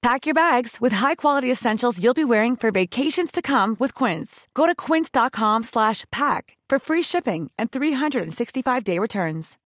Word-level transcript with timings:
Pack 0.00 0.26
your 0.26 0.34
bags 0.34 0.80
with 0.80 0.92
high-quality 0.92 1.50
essentials 1.50 2.00
you'll 2.02 2.14
be 2.14 2.24
wearing 2.24 2.54
for 2.54 2.70
vacations 2.70 3.32
to 3.32 3.42
come 3.42 3.76
with 3.80 3.94
Quince. 3.94 4.46
Go 4.54 4.64
to 4.64 4.74
quince.com 4.74 5.64
slash 5.64 6.04
pack 6.12 6.56
for 6.68 6.78
free 6.78 7.02
shipping 7.02 7.50
and 7.58 7.70
365-day 7.72 8.98
returns. 9.00 9.58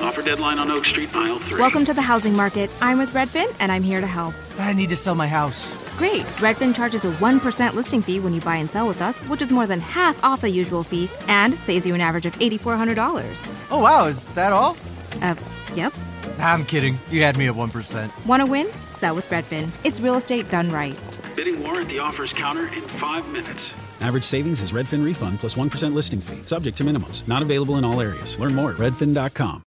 Offer 0.00 0.22
deadline 0.22 0.58
on 0.58 0.70
Oak 0.70 0.86
Street, 0.86 1.12
mile 1.12 1.38
three. 1.38 1.60
Welcome 1.60 1.84
to 1.84 1.92
the 1.92 2.00
housing 2.00 2.32
market. 2.32 2.70
I'm 2.80 2.96
with 2.98 3.12
Redfin, 3.12 3.54
and 3.60 3.70
I'm 3.70 3.82
here 3.82 4.00
to 4.00 4.06
help. 4.06 4.34
I 4.58 4.72
need 4.72 4.88
to 4.88 4.96
sell 4.96 5.14
my 5.14 5.28
house. 5.28 5.76
Great. 5.98 6.22
Redfin 6.38 6.74
charges 6.74 7.04
a 7.04 7.12
1% 7.12 7.74
listing 7.74 8.00
fee 8.00 8.18
when 8.18 8.32
you 8.32 8.40
buy 8.40 8.56
and 8.56 8.70
sell 8.70 8.88
with 8.88 9.02
us, 9.02 9.18
which 9.28 9.42
is 9.42 9.50
more 9.50 9.66
than 9.66 9.80
half 9.80 10.24
off 10.24 10.40
the 10.40 10.48
usual 10.48 10.82
fee 10.82 11.10
and 11.28 11.52
saves 11.58 11.86
you 11.86 11.94
an 11.94 12.00
average 12.00 12.24
of 12.24 12.32
$8,400. 12.36 13.52
Oh, 13.70 13.82
wow, 13.82 14.06
is 14.06 14.26
that 14.28 14.54
all? 14.54 14.74
Uh, 15.20 15.34
yep. 15.74 15.92
I'm 16.38 16.64
kidding. 16.64 16.98
You 17.10 17.22
had 17.22 17.36
me 17.36 17.46
at 17.48 17.54
1%. 17.54 18.26
Want 18.26 18.40
to 18.40 18.46
win? 18.46 18.68
Sell 18.92 19.14
with 19.14 19.28
Redfin. 19.28 19.70
It's 19.84 20.00
real 20.00 20.16
estate 20.16 20.50
done 20.50 20.70
right. 20.70 20.96
Bidding 21.34 21.62
war 21.62 21.80
at 21.80 21.88
the 21.88 21.98
offers 21.98 22.32
counter 22.32 22.66
in 22.74 22.82
five 22.82 23.28
minutes. 23.28 23.70
Average 24.00 24.24
savings 24.24 24.60
is 24.60 24.72
Redfin 24.72 25.04
refund 25.04 25.40
plus 25.40 25.56
1 25.56 25.70
listing 25.94 26.20
fee, 26.20 26.42
subject 26.46 26.76
to 26.78 26.84
minimums. 26.84 27.26
Not 27.26 27.42
available 27.42 27.76
in 27.76 27.84
all 27.84 28.00
areas. 28.00 28.38
Learn 28.38 28.54
more 28.54 28.70
at 28.70 28.76
redfin.com. 28.78 29.62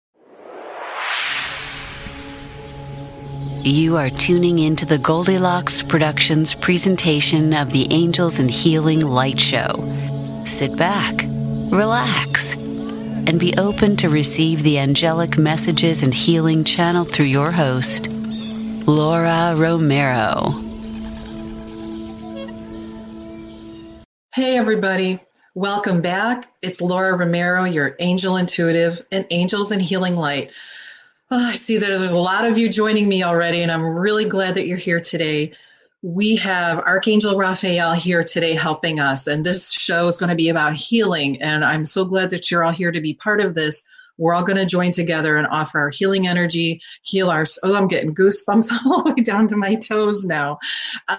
You 3.62 3.96
are 3.96 4.08
tuning 4.08 4.60
into 4.60 4.86
the 4.86 4.98
Goldilocks 4.98 5.82
Productions 5.82 6.54
presentation 6.54 7.52
of 7.52 7.72
the 7.72 7.86
Angels 7.92 8.38
and 8.38 8.50
Healing 8.50 9.00
Light 9.00 9.38
Show. 9.38 9.84
Sit 10.46 10.76
back, 10.76 11.24
relax, 11.70 12.54
and 13.28 13.38
be 13.38 13.52
open 13.58 13.94
to 13.94 14.08
receive 14.08 14.62
the 14.62 14.78
angelic 14.78 15.36
messages 15.36 16.02
and 16.02 16.14
healing 16.14 16.64
channeled 16.64 17.10
through 17.12 17.26
your 17.26 17.52
host, 17.52 18.08
Laura 18.86 19.54
Romero. 19.54 20.54
Hey, 24.34 24.56
everybody. 24.56 25.20
Welcome 25.54 26.00
back. 26.00 26.50
It's 26.62 26.80
Laura 26.80 27.18
Romero, 27.18 27.64
your 27.64 27.96
angel 27.98 28.38
intuitive 28.38 29.04
and 29.12 29.26
angels 29.28 29.72
and 29.72 29.82
healing 29.82 30.16
light. 30.16 30.50
Oh, 31.30 31.50
I 31.50 31.56
see 31.56 31.76
that 31.76 31.86
there's 31.86 32.12
a 32.12 32.18
lot 32.18 32.46
of 32.46 32.56
you 32.56 32.70
joining 32.70 33.10
me 33.10 33.22
already, 33.22 33.60
and 33.60 33.70
I'm 33.70 33.84
really 33.84 34.24
glad 34.24 34.54
that 34.54 34.66
you're 34.66 34.78
here 34.78 35.00
today. 35.00 35.52
We 36.02 36.36
have 36.36 36.78
Archangel 36.78 37.36
Raphael 37.36 37.92
here 37.92 38.22
today 38.22 38.54
helping 38.54 39.00
us, 39.00 39.26
and 39.26 39.44
this 39.44 39.72
show 39.72 40.06
is 40.06 40.16
going 40.16 40.30
to 40.30 40.36
be 40.36 40.48
about 40.48 40.74
healing. 40.74 41.42
And 41.42 41.64
I'm 41.64 41.84
so 41.84 42.04
glad 42.04 42.30
that 42.30 42.50
you're 42.50 42.62
all 42.62 42.70
here 42.70 42.92
to 42.92 43.00
be 43.00 43.14
part 43.14 43.40
of 43.40 43.54
this. 43.54 43.82
We're 44.16 44.34
all 44.34 44.44
going 44.44 44.58
to 44.58 44.66
join 44.66 44.92
together 44.92 45.36
and 45.36 45.46
offer 45.48 45.80
our 45.80 45.90
healing 45.90 46.28
energy, 46.28 46.80
heal 47.02 47.30
our. 47.30 47.44
Oh, 47.64 47.74
I'm 47.74 47.88
getting 47.88 48.14
goosebumps 48.14 48.70
all 48.86 49.02
the 49.02 49.14
way 49.14 49.22
down 49.22 49.48
to 49.48 49.56
my 49.56 49.74
toes 49.74 50.24
now. 50.24 50.58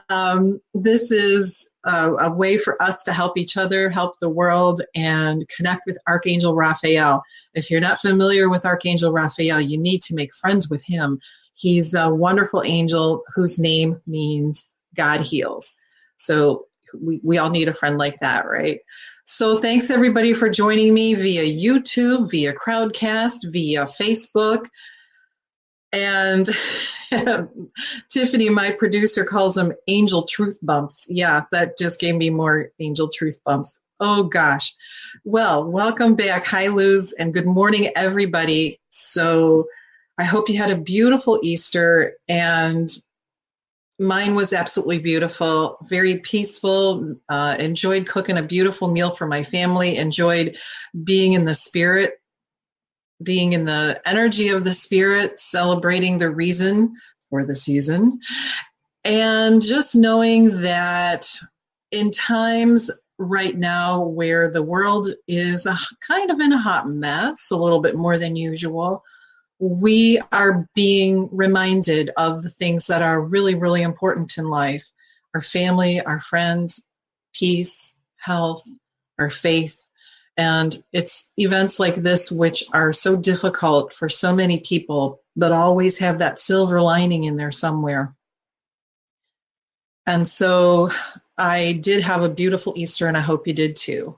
Um, 0.09 0.61
this 0.73 1.11
is 1.11 1.73
a, 1.83 2.13
a 2.13 2.31
way 2.31 2.57
for 2.57 2.81
us 2.81 3.03
to 3.03 3.11
help 3.11 3.37
each 3.37 3.57
other, 3.57 3.89
help 3.89 4.19
the 4.19 4.29
world, 4.29 4.81
and 4.95 5.45
connect 5.49 5.87
with 5.87 5.97
Archangel 6.07 6.55
Raphael. 6.55 7.21
If 7.53 7.69
you're 7.69 7.81
not 7.81 7.99
familiar 7.99 8.49
with 8.49 8.65
Archangel 8.65 9.11
Raphael, 9.11 9.59
you 9.59 9.77
need 9.77 10.01
to 10.03 10.15
make 10.15 10.33
friends 10.33 10.69
with 10.69 10.83
him. 10.85 11.19
He's 11.59 11.93
a 11.93 12.09
wonderful 12.09 12.63
angel 12.63 13.21
whose 13.35 13.59
name 13.59 14.01
means 14.07 14.73
God 14.95 15.19
heals. 15.19 15.75
So 16.15 16.67
we, 16.97 17.19
we 17.21 17.37
all 17.37 17.49
need 17.49 17.67
a 17.67 17.73
friend 17.73 17.97
like 17.97 18.17
that, 18.21 18.47
right? 18.47 18.79
So 19.25 19.57
thanks 19.57 19.89
everybody 19.89 20.33
for 20.33 20.49
joining 20.49 20.93
me 20.93 21.15
via 21.15 21.43
YouTube, 21.43 22.31
via 22.31 22.53
Crowdcast, 22.53 23.51
via 23.51 23.83
Facebook. 23.87 24.67
And 25.91 26.47
Tiffany, 28.09 28.49
my 28.49 28.71
producer, 28.71 29.25
calls 29.25 29.55
them 29.55 29.73
angel 29.89 30.23
truth 30.23 30.59
bumps. 30.61 31.07
Yeah, 31.09 31.43
that 31.51 31.77
just 31.77 31.99
gave 31.99 32.15
me 32.15 32.29
more 32.29 32.69
angel 32.79 33.09
truth 33.09 33.41
bumps. 33.45 33.81
Oh 33.99 34.23
gosh. 34.23 34.73
Well, 35.25 35.69
welcome 35.69 36.15
back. 36.15 36.45
Hi, 36.45 36.67
Luz, 36.67 37.11
and 37.19 37.33
good 37.33 37.47
morning, 37.47 37.89
everybody. 37.97 38.79
So 38.91 39.65
I 40.19 40.25
hope 40.25 40.49
you 40.49 40.57
had 40.57 40.71
a 40.71 40.77
beautiful 40.77 41.39
Easter 41.41 42.17
and 42.27 42.89
mine 43.99 44.35
was 44.35 44.53
absolutely 44.53 44.99
beautiful, 44.99 45.77
very 45.89 46.19
peaceful. 46.19 47.15
Uh, 47.27 47.55
enjoyed 47.59 48.05
cooking 48.05 48.37
a 48.37 48.43
beautiful 48.43 48.89
meal 48.89 49.11
for 49.11 49.27
my 49.27 49.43
family, 49.43 49.97
enjoyed 49.97 50.57
being 51.03 51.33
in 51.33 51.45
the 51.45 51.55
spirit 51.55 52.19
being 53.21 53.53
in 53.53 53.65
the 53.65 54.01
energy 54.05 54.49
of 54.49 54.63
the 54.63 54.73
spirit, 54.73 55.39
celebrating 55.39 56.17
the 56.17 56.29
reason 56.29 56.95
for 57.29 57.45
the 57.45 57.55
season, 57.55 58.19
and 59.03 59.61
just 59.61 59.95
knowing 59.95 60.61
that 60.61 61.27
in 61.91 62.11
times 62.11 62.89
right 63.17 63.57
now 63.57 64.03
where 64.03 64.49
the 64.49 64.63
world 64.63 65.07
is 65.27 65.65
a, 65.65 65.77
kind 66.07 66.31
of 66.31 66.39
in 66.39 66.53
a 66.53 66.57
hot 66.57 66.89
mess, 66.89 67.51
a 67.51 67.57
little 67.57 67.81
bit 67.81 67.95
more 67.95 68.17
than 68.17 68.35
usual, 68.35 69.03
we 69.59 70.21
are 70.31 70.67
being 70.73 71.29
reminded 71.31 72.09
of 72.17 72.41
the 72.41 72.49
things 72.49 72.87
that 72.87 73.01
are 73.01 73.21
really, 73.21 73.55
really 73.55 73.81
important 73.81 74.37
in 74.37 74.45
life 74.45 74.89
our 75.35 75.41
family, 75.41 76.01
our 76.01 76.19
friends, 76.19 76.89
peace, 77.33 77.99
health, 78.17 78.65
our 79.19 79.29
faith, 79.29 79.85
and 80.37 80.81
it's 80.93 81.33
events 81.37 81.79
like 81.79 81.95
this 81.95 82.31
which 82.31 82.63
are 82.73 82.93
so 82.93 83.21
difficult 83.21 83.93
for 83.93 84.07
so 84.09 84.33
many 84.33 84.61
people, 84.61 85.21
but 85.35 85.51
always 85.51 85.99
have 85.99 86.19
that 86.19 86.39
silver 86.39 86.81
lining 86.81 87.25
in 87.25 87.35
there 87.35 87.51
somewhere. 87.51 88.15
And 90.07 90.27
so 90.27 90.89
I 91.37 91.73
did 91.73 92.03
have 92.03 92.23
a 92.23 92.29
beautiful 92.29 92.73
Easter, 92.77 93.07
and 93.07 93.17
I 93.17 93.21
hope 93.21 93.47
you 93.47 93.53
did 93.53 93.75
too. 93.75 94.17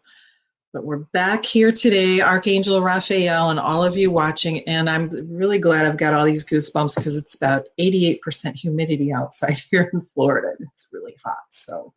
But 0.74 0.86
we're 0.86 0.98
back 0.98 1.46
here 1.46 1.72
today, 1.72 2.22
Archangel 2.22 2.82
Raphael, 2.82 3.50
and 3.50 3.60
all 3.60 3.84
of 3.84 3.98
you 3.98 4.10
watching. 4.10 4.62
And 4.70 4.90
I'm 4.90 5.10
really 5.30 5.60
glad 5.60 5.86
I've 5.86 5.98
got 5.98 6.14
all 6.14 6.24
these 6.24 6.46
goosebumps 6.46 6.96
because 6.96 7.18
it's 7.18 7.36
about 7.36 7.68
88% 7.78 8.56
humidity 8.56 9.12
outside 9.12 9.62
here 9.70 9.90
in 9.94 10.02
Florida. 10.02 10.54
It's 10.60 10.88
really 10.94 11.16
hot. 11.24 11.44
So 11.50 11.94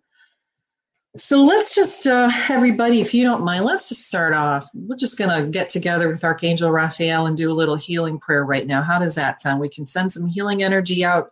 so 1.17 1.45
let's 1.45 1.77
just, 1.77 2.09
uh, 2.09 2.29
everybody, 2.51 3.01
if 3.01 3.15
you 3.15 3.23
don't 3.23 3.45
mind, 3.45 3.65
let's 3.65 3.89
just 3.89 4.09
start 4.09 4.35
off. 4.35 4.69
We're 4.75 4.97
just 4.97 5.17
going 5.17 5.31
to 5.31 5.49
get 5.49 5.71
together 5.71 6.09
with 6.09 6.25
Archangel 6.25 6.73
Raphael 6.73 7.27
and 7.27 7.37
do 7.37 7.53
a 7.53 7.55
little 7.55 7.77
healing 7.77 8.19
prayer 8.19 8.45
right 8.45 8.67
now. 8.67 8.83
How 8.83 8.99
does 8.99 9.15
that 9.15 9.41
sound? 9.41 9.61
We 9.61 9.69
can 9.69 9.87
send 9.87 10.13
some 10.13 10.27
healing 10.27 10.65
energy 10.65 11.05
out 11.05 11.31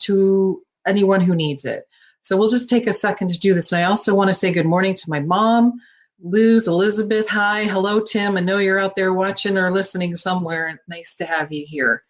to 0.00 0.62
anyone 0.86 1.22
who 1.22 1.34
needs 1.34 1.64
it. 1.64 1.88
So 2.20 2.36
we'll 2.36 2.50
just 2.50 2.68
take 2.68 2.86
a 2.86 2.92
second 2.92 3.28
to 3.28 3.38
do 3.38 3.54
this. 3.54 3.72
And 3.72 3.80
I 3.80 3.84
also 3.84 4.14
want 4.14 4.28
to 4.28 4.34
say 4.34 4.52
good 4.52 4.66
morning 4.66 4.94
to 4.96 5.08
my 5.10 5.20
mom, 5.20 5.80
Luz, 6.24 6.68
Elizabeth, 6.68 7.26
hi. 7.26 7.64
Hello, 7.64 7.98
Tim. 7.98 8.36
I 8.36 8.40
know 8.40 8.58
you're 8.58 8.78
out 8.78 8.94
there 8.94 9.12
watching 9.12 9.58
or 9.58 9.72
listening 9.72 10.14
somewhere. 10.14 10.80
Nice 10.86 11.16
to 11.16 11.24
have 11.24 11.50
you 11.50 11.66
here. 11.66 12.04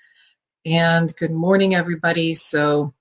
And 0.66 1.10
good 1.16 1.30
morning, 1.30 1.74
everybody. 1.74 2.34
So, 2.34 2.92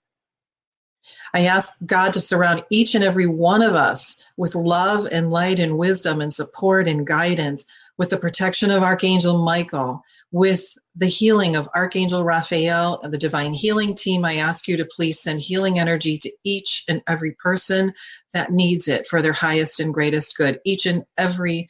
I 1.33 1.47
ask 1.47 1.85
God 1.85 2.13
to 2.13 2.21
surround 2.21 2.63
each 2.69 2.95
and 2.95 3.03
every 3.03 3.27
one 3.27 3.61
of 3.61 3.75
us 3.75 4.29
with 4.37 4.55
love 4.55 5.05
and 5.11 5.29
light 5.29 5.59
and 5.59 5.77
wisdom 5.77 6.21
and 6.21 6.33
support 6.33 6.87
and 6.87 7.05
guidance, 7.05 7.65
with 7.97 8.09
the 8.09 8.17
protection 8.17 8.71
of 8.71 8.83
Archangel 8.83 9.43
Michael, 9.43 10.01
with 10.31 10.77
the 10.95 11.07
healing 11.07 11.55
of 11.55 11.69
Archangel 11.75 12.23
Raphael 12.23 12.99
and 13.03 13.13
the 13.13 13.17
divine 13.17 13.53
healing 13.53 13.95
team. 13.95 14.25
I 14.25 14.35
ask 14.35 14.67
you 14.67 14.77
to 14.77 14.85
please 14.85 15.19
send 15.19 15.41
healing 15.41 15.79
energy 15.79 16.17
to 16.19 16.31
each 16.43 16.83
and 16.87 17.01
every 17.07 17.33
person 17.33 17.93
that 18.33 18.51
needs 18.51 18.87
it 18.87 19.07
for 19.07 19.21
their 19.21 19.33
highest 19.33 19.79
and 19.79 19.93
greatest 19.93 20.37
good, 20.37 20.59
each 20.65 20.85
and 20.85 21.03
every 21.17 21.67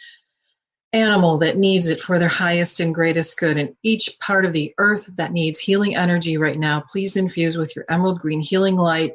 animal 0.93 1.37
that 1.37 1.57
needs 1.57 1.87
it 1.87 2.01
for 2.01 2.19
their 2.19 2.27
highest 2.29 2.79
and 2.79 2.93
greatest 2.93 3.39
good, 3.39 3.57
and 3.57 3.75
each 3.81 4.19
part 4.19 4.45
of 4.45 4.53
the 4.53 4.73
earth 4.77 5.09
that 5.15 5.31
needs 5.31 5.59
healing 5.59 5.95
energy 5.95 6.37
right 6.37 6.59
now. 6.59 6.83
Please 6.91 7.15
infuse 7.15 7.57
with 7.57 7.75
your 7.75 7.85
emerald 7.89 8.19
green 8.19 8.41
healing 8.41 8.75
light 8.75 9.13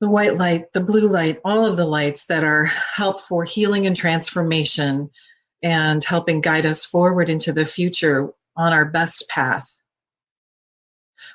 the 0.00 0.10
white 0.10 0.36
light, 0.36 0.72
the 0.72 0.80
blue 0.80 1.08
light, 1.08 1.40
all 1.44 1.64
of 1.64 1.76
the 1.76 1.86
lights 1.86 2.26
that 2.26 2.44
are 2.44 2.64
help 2.64 3.20
for 3.20 3.44
healing 3.44 3.86
and 3.86 3.96
transformation 3.96 5.10
and 5.62 6.04
helping 6.04 6.40
guide 6.40 6.66
us 6.66 6.84
forward 6.84 7.28
into 7.28 7.52
the 7.52 7.66
future 7.66 8.30
on 8.56 8.72
our 8.72 8.84
best 8.84 9.28
path. 9.28 9.80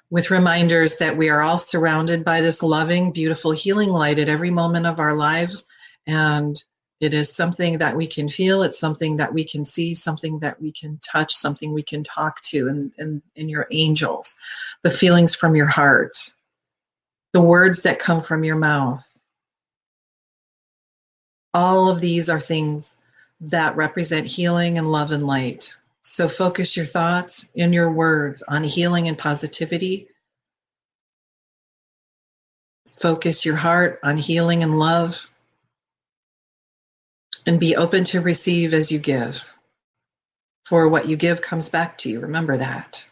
With 0.10 0.32
reminders 0.32 0.98
that 0.98 1.18
we 1.18 1.30
are 1.30 1.42
all 1.42 1.58
surrounded 1.58 2.24
by 2.24 2.42
this 2.42 2.62
loving, 2.64 3.12
beautiful, 3.12 3.52
healing 3.52 3.90
light 3.90 4.20
at 4.20 4.30
every 4.30 4.52
moment 4.52 4.86
of 4.86 5.00
our 5.00 5.16
lives. 5.16 5.70
And 6.06 6.62
it 7.00 7.14
is 7.14 7.36
something 7.36 7.80
that 7.80 7.98
we 7.98 8.08
can 8.08 8.30
feel, 8.30 8.64
it's 8.64 8.80
something 8.80 9.18
that 9.18 9.34
we 9.34 9.44
can 9.44 9.66
see, 9.66 9.94
something 9.94 10.40
that 10.40 10.62
we 10.62 10.72
can 10.72 11.00
touch, 11.00 11.34
something 11.34 11.74
we 11.74 11.84
can 11.84 12.04
talk 12.04 12.42
to 12.44 12.68
and, 12.70 12.92
in, 12.98 13.22
in 13.36 13.50
your 13.50 13.68
angels, 13.72 14.38
the 14.84 14.92
feelings 14.92 15.36
from 15.36 15.56
your 15.56 15.68
heart 15.68 16.16
the 17.34 17.42
words 17.42 17.84
that 17.84 18.00
come 18.00 18.22
from 18.22 18.44
your 18.44 18.56
mouth. 18.56 19.06
All 21.54 21.90
of 21.90 22.00
these 22.00 22.30
are 22.30 22.40
things 22.40 23.00
that 23.44 23.76
represent 23.76 24.26
healing 24.26 24.78
and 24.78 24.92
love 24.92 25.12
and 25.12 25.28
light. 25.28 25.76
So 26.02 26.28
focus 26.28 26.78
your 26.78 26.86
thoughts 26.86 27.52
and 27.58 27.74
your 27.74 27.92
words 27.92 28.44
on 28.48 28.64
healing 28.64 29.08
and 29.08 29.18
positivity. 29.18 30.08
Focus 32.88 33.46
your 33.46 33.56
heart 33.56 34.00
on 34.04 34.18
healing 34.18 34.64
and 34.64 34.80
love. 34.80 35.30
And 37.46 37.60
be 37.60 37.76
open 37.76 38.06
to 38.06 38.22
receive 38.22 38.74
as 38.74 38.92
you 38.92 39.00
give. 39.00 39.58
For 40.66 40.88
what 40.88 41.10
you 41.10 41.18
give 41.18 41.42
comes 41.42 41.68
back 41.68 41.98
to 42.00 42.10
you. 42.10 42.22
Remember 42.22 42.56
that. 42.56 43.06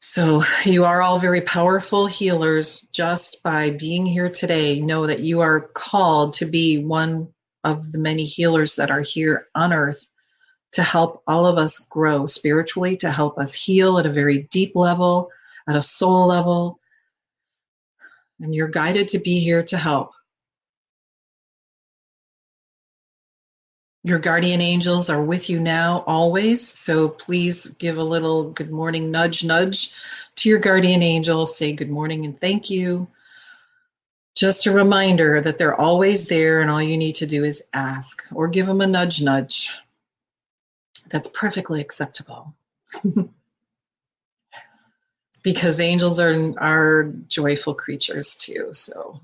So, 0.00 0.42
you 0.64 0.86
are 0.86 1.02
all 1.02 1.18
very 1.18 1.42
powerful 1.42 2.06
healers 2.06 2.88
just 2.92 3.42
by 3.42 3.68
being 3.68 4.06
here 4.06 4.30
today. 4.30 4.80
Know 4.80 5.06
that 5.06 5.20
you 5.20 5.40
are 5.40 5.60
called 5.60 6.34
to 6.34 6.46
be 6.46 6.82
one 6.82 7.28
of 7.64 7.92
the 7.92 7.98
many 7.98 8.24
healers 8.24 8.76
that 8.76 8.90
are 8.90 9.02
here 9.02 9.48
on 9.54 9.72
earth 9.72 10.08
to 10.72 10.82
help 10.82 11.22
all 11.26 11.46
of 11.46 11.58
us 11.58 11.86
grow 11.88 12.26
spiritually, 12.26 12.96
to 12.98 13.10
help 13.10 13.38
us 13.38 13.54
heal 13.54 13.98
at 13.98 14.06
a 14.06 14.12
very 14.12 14.48
deep 14.50 14.76
level, 14.76 15.30
at 15.68 15.76
a 15.76 15.82
soul 15.82 16.26
level. 16.26 16.78
And 18.40 18.54
you're 18.54 18.68
guided 18.68 19.08
to 19.08 19.18
be 19.18 19.40
here 19.40 19.62
to 19.64 19.76
help. 19.76 20.14
Your 24.02 24.18
guardian 24.18 24.62
angels 24.62 25.10
are 25.10 25.22
with 25.22 25.50
you 25.50 25.60
now 25.60 26.04
always. 26.06 26.66
So 26.66 27.08
please 27.08 27.74
give 27.74 27.98
a 27.98 28.02
little 28.02 28.50
good 28.50 28.70
morning 28.70 29.10
nudge, 29.10 29.44
nudge 29.44 29.92
to 30.36 30.48
your 30.48 30.58
guardian 30.58 31.02
angel. 31.02 31.44
Say 31.44 31.72
good 31.72 31.90
morning 31.90 32.24
and 32.24 32.40
thank 32.40 32.70
you. 32.70 33.08
Just 34.40 34.64
a 34.64 34.72
reminder 34.72 35.42
that 35.42 35.58
they're 35.58 35.78
always 35.78 36.28
there, 36.28 36.62
and 36.62 36.70
all 36.70 36.80
you 36.80 36.96
need 36.96 37.16
to 37.16 37.26
do 37.26 37.44
is 37.44 37.68
ask 37.74 38.26
or 38.32 38.48
give 38.48 38.64
them 38.64 38.80
a 38.80 38.86
nudge, 38.86 39.20
nudge. 39.20 39.70
That's 41.10 41.28
perfectly 41.28 41.82
acceptable. 41.82 42.54
because 45.42 45.78
angels 45.78 46.18
are, 46.18 46.54
are 46.56 47.12
joyful 47.28 47.74
creatures 47.74 48.34
too. 48.34 48.70
So 48.72 49.20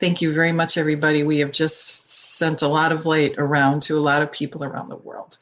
Thank 0.00 0.20
you 0.20 0.34
very 0.34 0.50
much, 0.50 0.76
everybody. 0.76 1.22
We 1.22 1.38
have 1.38 1.52
just 1.52 2.10
sent 2.36 2.62
a 2.62 2.68
lot 2.68 2.90
of 2.90 3.06
light 3.06 3.36
around 3.38 3.84
to 3.84 3.96
a 3.96 4.00
lot 4.00 4.22
of 4.22 4.32
people 4.32 4.64
around 4.64 4.88
the 4.88 4.96
world. 4.96 5.38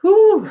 Whew, 0.00 0.50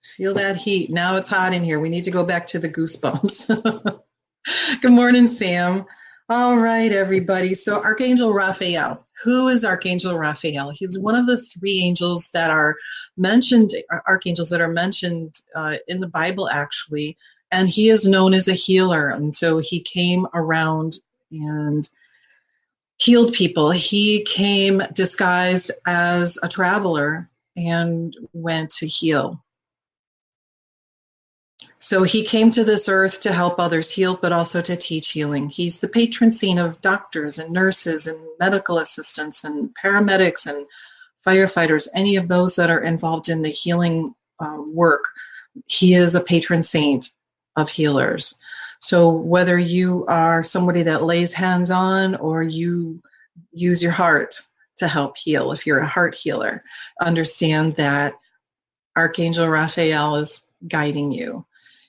feel 0.00 0.34
that 0.34 0.54
heat. 0.54 0.88
Now 0.88 1.16
it's 1.16 1.30
hot 1.30 1.52
in 1.52 1.64
here. 1.64 1.80
We 1.80 1.88
need 1.88 2.04
to 2.04 2.12
go 2.12 2.24
back 2.24 2.46
to 2.48 2.60
the 2.60 2.68
goosebumps. 2.68 4.02
Good 4.80 4.92
morning, 4.92 5.28
Sam. 5.28 5.84
All 6.28 6.58
right, 6.58 6.92
everybody. 6.92 7.54
So, 7.54 7.82
Archangel 7.82 8.32
Raphael. 8.32 9.04
Who 9.24 9.48
is 9.48 9.64
Archangel 9.64 10.16
Raphael? 10.16 10.70
He's 10.70 10.98
one 10.98 11.14
of 11.14 11.26
the 11.26 11.38
three 11.38 11.80
angels 11.80 12.30
that 12.34 12.50
are 12.50 12.76
mentioned, 13.16 13.72
archangels 14.06 14.50
that 14.50 14.60
are 14.60 14.68
mentioned 14.68 15.34
uh, 15.54 15.76
in 15.88 16.00
the 16.00 16.06
Bible, 16.06 16.48
actually. 16.48 17.16
And 17.50 17.68
he 17.68 17.88
is 17.88 18.06
known 18.06 18.34
as 18.34 18.46
a 18.46 18.54
healer. 18.54 19.08
And 19.08 19.34
so 19.34 19.58
he 19.58 19.80
came 19.80 20.26
around 20.34 20.94
and 21.32 21.88
healed 22.98 23.32
people. 23.32 23.70
He 23.70 24.24
came 24.24 24.82
disguised 24.92 25.72
as 25.86 26.38
a 26.42 26.48
traveler 26.48 27.30
and 27.56 28.14
went 28.32 28.70
to 28.70 28.86
heal. 28.86 29.42
So 31.80 32.02
he 32.02 32.24
came 32.24 32.50
to 32.50 32.64
this 32.64 32.88
earth 32.88 33.20
to 33.20 33.32
help 33.32 33.58
others 33.58 33.90
heal, 33.90 34.18
but 34.20 34.32
also 34.32 34.60
to 34.62 34.76
teach 34.76 35.10
healing. 35.10 35.48
He's 35.48 35.80
the 35.80 35.88
patron 35.88 36.32
saint 36.32 36.58
of 36.58 36.80
doctors 36.80 37.38
and 37.38 37.52
nurses 37.52 38.08
and 38.08 38.18
medical 38.40 38.78
assistants 38.78 39.44
and 39.44 39.70
paramedics 39.82 40.46
and 40.46 40.66
firefighters, 41.24 41.88
any 41.94 42.16
of 42.16 42.28
those 42.28 42.56
that 42.56 42.70
are 42.70 42.82
involved 42.82 43.28
in 43.28 43.42
the 43.42 43.50
healing 43.50 44.14
uh, 44.40 44.58
work. 44.72 45.04
He 45.66 45.94
is 45.94 46.14
a 46.14 46.20
patron 46.20 46.62
saint 46.62 47.10
of 47.56 47.70
healers. 47.70 48.38
So 48.80 49.10
whether 49.10 49.58
you 49.58 50.04
are 50.06 50.42
somebody 50.42 50.82
that 50.84 51.04
lays 51.04 51.32
hands 51.32 51.70
on 51.70 52.16
or 52.16 52.42
you 52.42 53.02
use 53.52 53.82
your 53.82 53.92
heart 53.92 54.34
to 54.78 54.88
help 54.88 55.16
heal, 55.16 55.52
if 55.52 55.66
you're 55.66 55.80
a 55.80 55.86
heart 55.86 56.14
healer, 56.14 56.62
understand 57.00 57.76
that 57.76 58.14
Archangel 58.96 59.48
Raphael 59.48 60.16
is 60.16 60.52
guiding 60.66 61.12
you. 61.12 61.44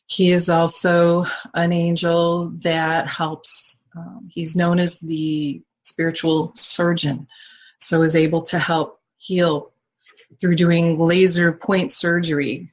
He 0.09 0.31
is 0.31 0.49
also 0.49 1.25
an 1.53 1.71
angel 1.71 2.49
that 2.63 3.07
helps. 3.07 3.85
Um, 3.95 4.27
he's 4.31 4.55
known 4.55 4.79
as 4.79 4.99
the 4.99 5.61
spiritual 5.83 6.51
surgeon, 6.55 7.27
so 7.79 8.01
is 8.01 8.15
able 8.15 8.41
to 8.43 8.57
help 8.57 9.01
heal 9.17 9.71
through 10.41 10.55
doing 10.55 10.97
laser 10.97 11.53
point 11.53 11.91
surgery. 11.91 12.71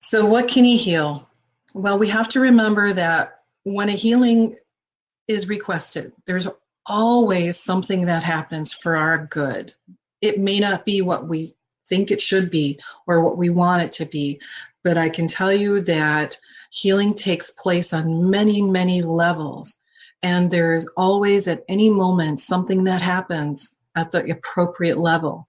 So, 0.00 0.26
what 0.26 0.48
can 0.48 0.64
he 0.64 0.76
heal? 0.76 1.28
Well, 1.72 1.98
we 1.98 2.08
have 2.08 2.28
to 2.30 2.40
remember 2.40 2.92
that 2.92 3.40
when 3.64 3.88
a 3.88 3.92
healing 3.92 4.56
is 5.28 5.48
requested, 5.48 6.12
there's 6.26 6.48
always 6.84 7.58
something 7.58 8.06
that 8.06 8.22
happens 8.22 8.74
for 8.74 8.96
our 8.96 9.26
good. 9.26 9.72
It 10.20 10.38
may 10.38 10.60
not 10.60 10.84
be 10.84 11.00
what 11.00 11.26
we 11.26 11.54
think 11.86 12.10
it 12.10 12.20
should 12.20 12.50
be 12.50 12.80
or 13.06 13.22
what 13.22 13.38
we 13.38 13.50
want 13.50 13.82
it 13.82 13.92
to 13.92 14.06
be, 14.06 14.40
but 14.84 14.98
I 14.98 15.08
can 15.08 15.28
tell 15.28 15.52
you 15.52 15.80
that 15.82 16.36
healing 16.70 17.14
takes 17.14 17.50
place 17.50 17.92
on 17.92 18.30
many, 18.30 18.62
many 18.62 19.02
levels. 19.02 19.78
And 20.22 20.50
there 20.50 20.74
is 20.74 20.88
always 20.96 21.48
at 21.48 21.64
any 21.68 21.90
moment 21.90 22.40
something 22.40 22.84
that 22.84 23.02
happens 23.02 23.78
at 23.96 24.12
the 24.12 24.30
appropriate 24.30 24.98
level. 24.98 25.48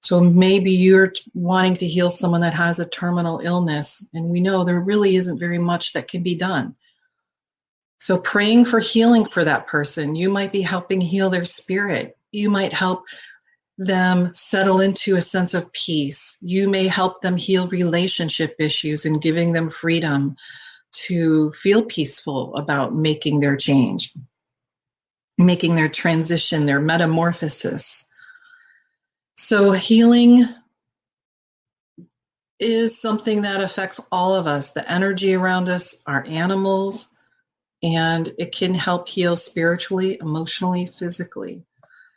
So 0.00 0.20
maybe 0.20 0.70
you're 0.70 1.12
wanting 1.32 1.76
to 1.76 1.86
heal 1.86 2.10
someone 2.10 2.42
that 2.42 2.52
has 2.54 2.78
a 2.78 2.88
terminal 2.88 3.40
illness, 3.40 4.06
and 4.12 4.26
we 4.26 4.40
know 4.40 4.62
there 4.62 4.80
really 4.80 5.16
isn't 5.16 5.38
very 5.38 5.58
much 5.58 5.94
that 5.94 6.08
can 6.08 6.22
be 6.22 6.34
done. 6.34 6.74
So, 7.98 8.18
praying 8.18 8.66
for 8.66 8.80
healing 8.80 9.24
for 9.24 9.44
that 9.44 9.66
person, 9.66 10.14
you 10.14 10.28
might 10.28 10.52
be 10.52 10.60
helping 10.60 11.00
heal 11.00 11.30
their 11.30 11.46
spirit. 11.46 12.18
You 12.32 12.50
might 12.50 12.74
help 12.74 13.04
them 13.78 14.32
settle 14.32 14.80
into 14.80 15.16
a 15.16 15.22
sense 15.22 15.54
of 15.54 15.72
peace. 15.72 16.38
You 16.40 16.68
may 16.68 16.86
help 16.86 17.20
them 17.20 17.36
heal 17.36 17.68
relationship 17.68 18.54
issues 18.58 19.04
and 19.04 19.20
giving 19.20 19.52
them 19.52 19.68
freedom 19.68 20.36
to 21.06 21.50
feel 21.52 21.82
peaceful 21.84 22.54
about 22.56 22.94
making 22.94 23.40
their 23.40 23.56
change, 23.56 24.14
making 25.38 25.74
their 25.74 25.88
transition, 25.88 26.66
their 26.66 26.80
metamorphosis. 26.80 28.08
So, 29.36 29.72
healing 29.72 30.44
is 32.60 33.00
something 33.00 33.42
that 33.42 33.60
affects 33.60 34.00
all 34.12 34.36
of 34.36 34.46
us 34.46 34.72
the 34.72 34.90
energy 34.90 35.34
around 35.34 35.68
us, 35.68 36.02
our 36.06 36.24
animals, 36.28 37.16
and 37.82 38.32
it 38.38 38.54
can 38.54 38.72
help 38.72 39.08
heal 39.08 39.36
spiritually, 39.36 40.16
emotionally, 40.20 40.86
physically. 40.86 41.64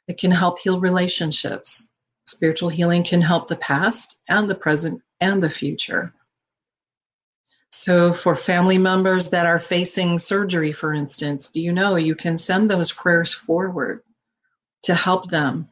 It 0.07 0.17
can 0.17 0.31
help 0.31 0.59
heal 0.59 0.79
relationships. 0.79 1.91
Spiritual 2.25 2.69
healing 2.69 3.03
can 3.03 3.21
help 3.21 3.47
the 3.47 3.57
past 3.57 4.21
and 4.29 4.49
the 4.49 4.55
present 4.55 5.01
and 5.19 5.41
the 5.43 5.49
future. 5.49 6.13
So, 7.69 8.13
for 8.13 8.35
family 8.35 8.77
members 8.77 9.29
that 9.31 9.45
are 9.45 9.59
facing 9.59 10.19
surgery, 10.19 10.71
for 10.71 10.93
instance, 10.93 11.51
do 11.51 11.61
you 11.61 11.73
know 11.73 11.95
you 11.95 12.15
can 12.15 12.37
send 12.37 12.71
those 12.71 12.93
prayers 12.93 13.33
forward 13.33 14.01
to 14.83 14.95
help 14.95 15.29
them 15.29 15.67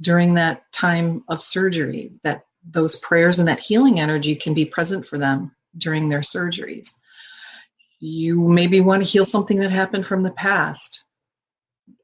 during 0.00 0.34
that 0.34 0.70
time 0.72 1.24
of 1.28 1.42
surgery? 1.42 2.12
That 2.22 2.44
those 2.64 3.00
prayers 3.00 3.38
and 3.38 3.48
that 3.48 3.60
healing 3.60 4.00
energy 4.00 4.36
can 4.36 4.54
be 4.54 4.64
present 4.64 5.06
for 5.06 5.18
them 5.18 5.54
during 5.76 6.08
their 6.08 6.20
surgeries. 6.20 6.98
You 7.98 8.40
maybe 8.40 8.80
want 8.80 9.02
to 9.02 9.08
heal 9.08 9.24
something 9.24 9.58
that 9.58 9.70
happened 9.70 10.06
from 10.06 10.22
the 10.22 10.30
past. 10.30 11.04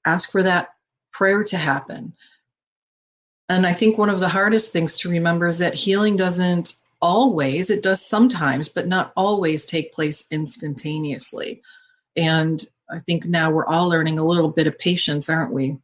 Ask 0.05 0.31
for 0.31 0.43
that 0.43 0.71
prayer 1.16 1.42
to 1.42 1.56
happen. 1.56 2.12
And 3.49 3.66
I 3.66 3.73
think 3.73 3.96
one 3.96 4.11
of 4.11 4.20
the 4.20 4.28
hardest 4.28 4.73
things 4.73 4.99
to 4.99 5.08
remember 5.08 5.46
is 5.46 5.61
that 5.61 5.75
healing 5.75 6.16
doesn't 6.16 6.75
always, 7.00 7.70
it 7.70 7.82
does 7.82 8.04
sometimes, 8.04 8.68
but 8.68 8.87
not 8.87 9.12
always 9.16 9.64
take 9.64 9.94
place 9.94 10.26
instantaneously. 10.30 11.62
And 12.16 12.62
I 12.90 12.99
think 12.99 13.25
now 13.25 13.50
we're 13.50 13.66
all 13.66 13.88
learning 13.88 14.18
a 14.18 14.26
little 14.26 14.49
bit 14.49 14.66
of 14.66 14.78
patience, 14.78 15.30
aren't 15.30 15.52
we? 15.52 15.76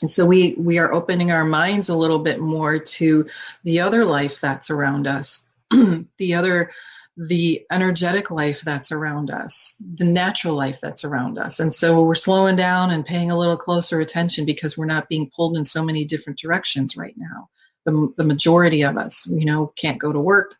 And 0.00 0.10
so 0.10 0.26
we 0.26 0.54
we 0.58 0.78
are 0.78 0.92
opening 0.92 1.30
our 1.30 1.44
minds 1.44 1.88
a 1.88 1.96
little 1.96 2.18
bit 2.18 2.40
more 2.40 2.78
to 2.78 3.26
the 3.62 3.80
other 3.80 4.04
life 4.04 4.40
that's 4.40 4.70
around 4.70 5.06
us, 5.06 5.52
the 5.70 6.34
other 6.34 6.70
the 7.16 7.64
energetic 7.70 8.30
life 8.30 8.62
that's 8.62 8.90
around 8.90 9.30
us, 9.30 9.80
the 9.94 10.04
natural 10.04 10.54
life 10.54 10.80
that's 10.80 11.04
around 11.04 11.38
us. 11.38 11.60
And 11.60 11.72
so 11.72 12.02
we're 12.02 12.16
slowing 12.16 12.56
down 12.56 12.90
and 12.90 13.06
paying 13.06 13.30
a 13.30 13.38
little 13.38 13.56
closer 13.56 14.00
attention 14.00 14.44
because 14.44 14.76
we're 14.76 14.86
not 14.86 15.08
being 15.08 15.30
pulled 15.34 15.56
in 15.56 15.64
so 15.64 15.84
many 15.84 16.04
different 16.04 16.38
directions 16.38 16.96
right 16.96 17.14
now 17.16 17.48
the, 17.84 18.12
the 18.16 18.24
majority 18.24 18.82
of 18.82 18.96
us, 18.96 19.30
you 19.30 19.44
know, 19.44 19.72
can't 19.76 19.98
go 19.98 20.12
to 20.12 20.20
work, 20.20 20.56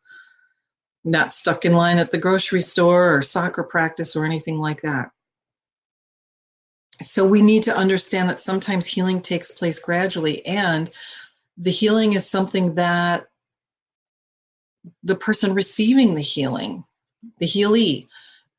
not 1.05 1.33
stuck 1.33 1.65
in 1.65 1.75
line 1.75 1.99
at 1.99 2.11
the 2.11 2.19
grocery 2.19 2.61
store 2.61 3.15
or 3.15 3.23
soccer 3.23 3.65
practice 3.65 4.15
or 4.17 4.25
anything 4.25 4.59
like 4.59 4.83
that. 4.83 5.11
So 7.03 7.27
we 7.27 7.43
need 7.43 7.65
to 7.65 7.77
understand 7.77 8.29
that 8.29 8.39
sometimes 8.39 8.87
healing 8.87 9.21
takes 9.21 9.59
place 9.59 9.81
gradually, 9.81 10.47
and 10.47 10.91
the 11.57 11.73
healing 11.73 12.13
is 12.13 12.29
something 12.29 12.75
that 12.77 13.27
the 15.03 15.17
person 15.17 15.55
receiving 15.55 16.15
the 16.15 16.21
healing, 16.21 16.85
the 17.39 17.47
healee, 17.47 18.07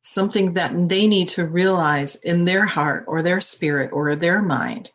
something 0.02 0.54
that 0.54 0.90
they 0.90 1.08
need 1.08 1.28
to 1.30 1.48
realize 1.48 2.16
in 2.18 2.46
their 2.46 2.66
heart 2.66 3.06
or 3.08 3.22
their 3.22 3.42
spirit 3.42 3.92
or 3.92 4.16
their 4.16 4.42
mind. 4.42 4.92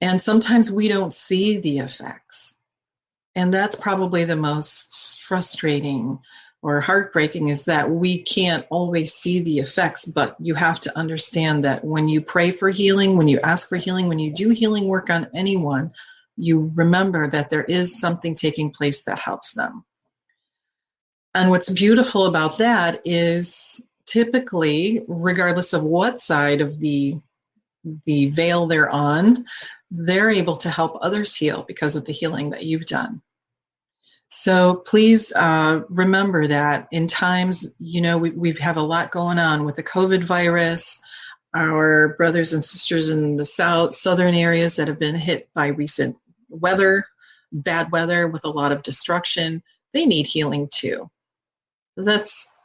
And 0.00 0.20
sometimes 0.20 0.70
we 0.70 0.88
don't 0.88 1.14
see 1.14 1.58
the 1.58 1.78
effects. 1.78 2.60
And 3.34 3.52
that's 3.52 3.76
probably 3.76 4.24
the 4.24 4.36
most 4.36 5.20
frustrating 5.20 6.18
or 6.62 6.80
heartbreaking 6.80 7.48
is 7.48 7.64
that 7.66 7.90
we 7.90 8.22
can't 8.22 8.66
always 8.70 9.12
see 9.12 9.40
the 9.40 9.58
effects, 9.58 10.06
but 10.06 10.36
you 10.40 10.54
have 10.54 10.80
to 10.80 10.98
understand 10.98 11.64
that 11.64 11.84
when 11.84 12.08
you 12.08 12.20
pray 12.20 12.50
for 12.50 12.70
healing, 12.70 13.16
when 13.16 13.28
you 13.28 13.38
ask 13.40 13.68
for 13.68 13.76
healing, 13.76 14.08
when 14.08 14.18
you 14.18 14.32
do 14.32 14.50
healing 14.50 14.88
work 14.88 15.10
on 15.10 15.28
anyone, 15.34 15.92
you 16.36 16.72
remember 16.74 17.28
that 17.28 17.50
there 17.50 17.64
is 17.64 18.00
something 18.00 18.34
taking 18.34 18.70
place 18.70 19.04
that 19.04 19.18
helps 19.18 19.54
them. 19.54 19.84
And 21.36 21.50
what's 21.50 21.70
beautiful 21.70 22.24
about 22.24 22.56
that 22.56 23.02
is 23.04 23.90
typically, 24.06 25.02
regardless 25.06 25.74
of 25.74 25.84
what 25.84 26.18
side 26.18 26.62
of 26.62 26.80
the 26.80 27.20
the 28.04 28.30
veil 28.30 28.66
they're 28.66 28.88
on, 28.88 29.44
they're 29.90 30.30
able 30.30 30.56
to 30.56 30.70
help 30.70 30.96
others 31.02 31.36
heal 31.36 31.62
because 31.68 31.94
of 31.94 32.06
the 32.06 32.12
healing 32.12 32.50
that 32.50 32.64
you've 32.64 32.86
done. 32.86 33.20
So 34.28 34.76
please 34.76 35.30
uh, 35.36 35.82
remember 35.90 36.48
that 36.48 36.88
in 36.90 37.06
times, 37.06 37.74
you 37.78 38.00
know, 38.00 38.16
we, 38.16 38.30
we 38.30 38.52
have 38.54 38.78
a 38.78 38.82
lot 38.82 39.10
going 39.10 39.38
on 39.38 39.66
with 39.66 39.76
the 39.76 39.82
COVID 39.84 40.24
virus, 40.24 41.00
our 41.54 42.16
brothers 42.16 42.54
and 42.54 42.64
sisters 42.64 43.10
in 43.10 43.36
the 43.36 43.44
south, 43.44 43.94
southern 43.94 44.34
areas 44.34 44.76
that 44.76 44.88
have 44.88 44.98
been 44.98 45.14
hit 45.14 45.48
by 45.52 45.66
recent 45.68 46.16
weather, 46.48 47.04
bad 47.52 47.92
weather 47.92 48.26
with 48.26 48.46
a 48.46 48.50
lot 48.50 48.72
of 48.72 48.82
destruction, 48.82 49.62
they 49.92 50.06
need 50.06 50.26
healing 50.26 50.68
too. 50.72 51.10
That's 51.96 52.56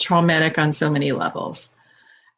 traumatic 0.00 0.58
on 0.58 0.72
so 0.72 0.90
many 0.90 1.12
levels. 1.12 1.74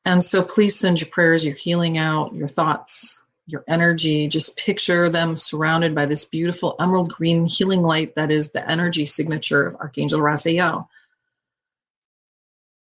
And 0.05 0.23
so 0.23 0.45
please 0.45 0.79
send 0.79 1.01
your 1.01 1.11
prayers, 1.11 1.45
your 1.45 1.55
healing 1.55 1.99
out, 1.99 2.33
your 2.35 2.49
thoughts, 2.49 3.27
your 3.47 3.65
energy. 3.69 4.29
Just 4.29 4.59
picture 4.59 5.09
them 5.09 5.37
surrounded 5.37 5.95
by 5.95 6.07
this 6.07 6.25
beautiful 6.25 6.77
emerald 6.79 7.13
green 7.13 7.47
healing 7.47 7.83
light 7.83 8.15
that 8.15 8.31
is 8.31 8.53
the 8.53 8.69
energy 8.71 9.07
signature 9.07 9.67
of 9.67 9.77
Archangel 9.77 10.21
Raphael. 10.21 10.89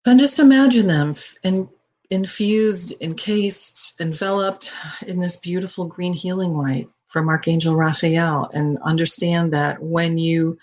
And 0.06 0.20
just 0.20 0.38
imagine 0.38 0.86
them 0.86 1.14
in, 1.42 1.68
infused, 2.10 3.00
encased, 3.02 4.00
enveloped 4.00 4.72
in 5.06 5.20
this 5.20 5.36
beautiful 5.36 5.86
green 5.86 6.12
healing 6.12 6.54
light 6.54 6.88
from 7.08 7.28
Archangel 7.28 7.76
Raphael. 7.76 8.50
And 8.54 8.78
understand 8.82 9.52
that 9.52 9.82
when 9.82 10.16
you 10.16 10.58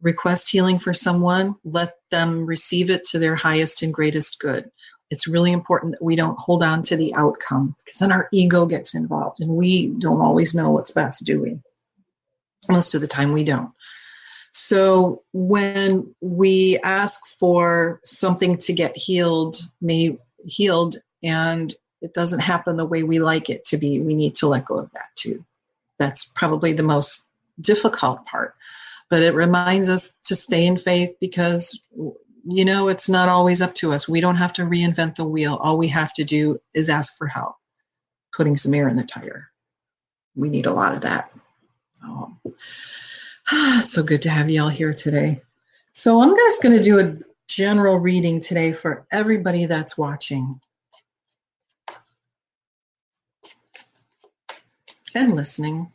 request 0.00 0.50
healing 0.50 0.78
for 0.78 0.94
someone, 0.94 1.56
let 1.64 1.94
them 2.10 2.46
receive 2.46 2.90
it 2.90 3.04
to 3.06 3.18
their 3.18 3.34
highest 3.34 3.82
and 3.82 3.92
greatest 3.92 4.40
good 4.40 4.70
it's 5.10 5.28
really 5.28 5.52
important 5.52 5.92
that 5.92 6.02
we 6.02 6.16
don't 6.16 6.38
hold 6.38 6.62
on 6.62 6.82
to 6.82 6.96
the 6.96 7.14
outcome 7.14 7.74
because 7.78 7.98
then 7.98 8.12
our 8.12 8.28
ego 8.32 8.66
gets 8.66 8.94
involved 8.94 9.40
and 9.40 9.50
we 9.50 9.88
don't 9.98 10.20
always 10.20 10.54
know 10.54 10.70
what's 10.70 10.90
best, 10.90 11.24
do 11.24 11.40
we? 11.40 11.58
Most 12.68 12.94
of 12.94 13.00
the 13.00 13.08
time, 13.08 13.32
we 13.32 13.44
don't. 13.44 13.72
So 14.52 15.22
when 15.32 16.14
we 16.20 16.78
ask 16.82 17.26
for 17.38 18.00
something 18.04 18.58
to 18.58 18.72
get 18.72 18.96
healed, 18.96 19.56
may 19.80 20.18
healed, 20.44 20.96
and 21.22 21.74
it 22.02 22.14
doesn't 22.14 22.40
happen 22.40 22.76
the 22.76 22.84
way 22.84 23.02
we 23.02 23.18
like 23.18 23.48
it 23.50 23.64
to 23.66 23.76
be, 23.76 24.00
we 24.00 24.14
need 24.14 24.34
to 24.36 24.48
let 24.48 24.66
go 24.66 24.78
of 24.78 24.90
that 24.92 25.08
too. 25.14 25.44
That's 25.98 26.30
probably 26.34 26.72
the 26.72 26.82
most 26.82 27.32
difficult 27.60 28.24
part. 28.26 28.54
But 29.10 29.22
it 29.22 29.34
reminds 29.34 29.88
us 29.88 30.20
to 30.26 30.36
stay 30.36 30.66
in 30.66 30.76
faith 30.76 31.14
because 31.20 31.86
you 32.50 32.64
know, 32.64 32.88
it's 32.88 33.10
not 33.10 33.28
always 33.28 33.60
up 33.60 33.74
to 33.74 33.92
us. 33.92 34.08
We 34.08 34.22
don't 34.22 34.36
have 34.36 34.54
to 34.54 34.62
reinvent 34.62 35.16
the 35.16 35.26
wheel. 35.26 35.56
All 35.56 35.76
we 35.76 35.88
have 35.88 36.14
to 36.14 36.24
do 36.24 36.58
is 36.72 36.88
ask 36.88 37.18
for 37.18 37.26
help, 37.26 37.56
putting 38.34 38.56
some 38.56 38.72
air 38.72 38.88
in 38.88 38.96
the 38.96 39.04
tire. 39.04 39.50
We 40.34 40.48
need 40.48 40.64
a 40.64 40.72
lot 40.72 40.94
of 40.94 41.02
that. 41.02 41.30
Oh, 42.02 42.34
so 43.80 44.02
good 44.02 44.22
to 44.22 44.30
have 44.30 44.48
you 44.48 44.62
all 44.62 44.70
here 44.70 44.94
today. 44.94 45.42
So 45.92 46.22
I'm 46.22 46.34
just 46.34 46.62
going 46.62 46.76
to 46.76 46.82
do 46.82 47.00
a 47.00 47.16
general 47.48 47.98
reading 47.98 48.40
today 48.40 48.72
for 48.72 49.06
everybody 49.10 49.66
that's 49.66 49.98
watching 49.98 50.58
and 55.14 55.36
listening. 55.36 55.92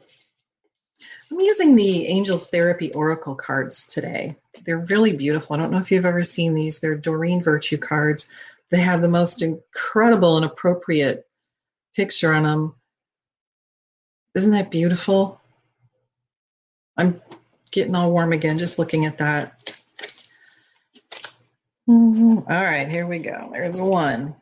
I'm 1.33 1.39
using 1.39 1.75
the 1.75 2.05
Angel 2.05 2.37
Therapy 2.37 2.93
Oracle 2.93 3.33
cards 3.33 3.87
today. 3.87 4.35
They're 4.65 4.85
really 4.89 5.15
beautiful. 5.15 5.55
I 5.55 5.57
don't 5.57 5.71
know 5.71 5.79
if 5.79 5.91
you've 5.91 6.05
ever 6.05 6.23
seen 6.23 6.53
these. 6.53 6.79
They're 6.79 6.93
Doreen 6.93 7.41
Virtue 7.41 7.77
cards. 7.77 8.29
They 8.69 8.79
have 8.81 9.01
the 9.01 9.09
most 9.09 9.41
incredible 9.41 10.37
and 10.37 10.45
appropriate 10.45 11.25
picture 11.95 12.31
on 12.31 12.43
them. 12.43 12.75
Isn't 14.35 14.51
that 14.51 14.69
beautiful? 14.69 15.41
I'm 16.97 17.19
getting 17.71 17.95
all 17.95 18.11
warm 18.11 18.31
again 18.31 18.59
just 18.59 18.77
looking 18.77 19.05
at 19.05 19.17
that. 19.17 19.59
Mm-hmm. 21.89 22.37
All 22.47 22.63
right, 22.63 22.87
here 22.87 23.07
we 23.07 23.17
go. 23.17 23.49
There's 23.51 23.81
one. 23.81 24.35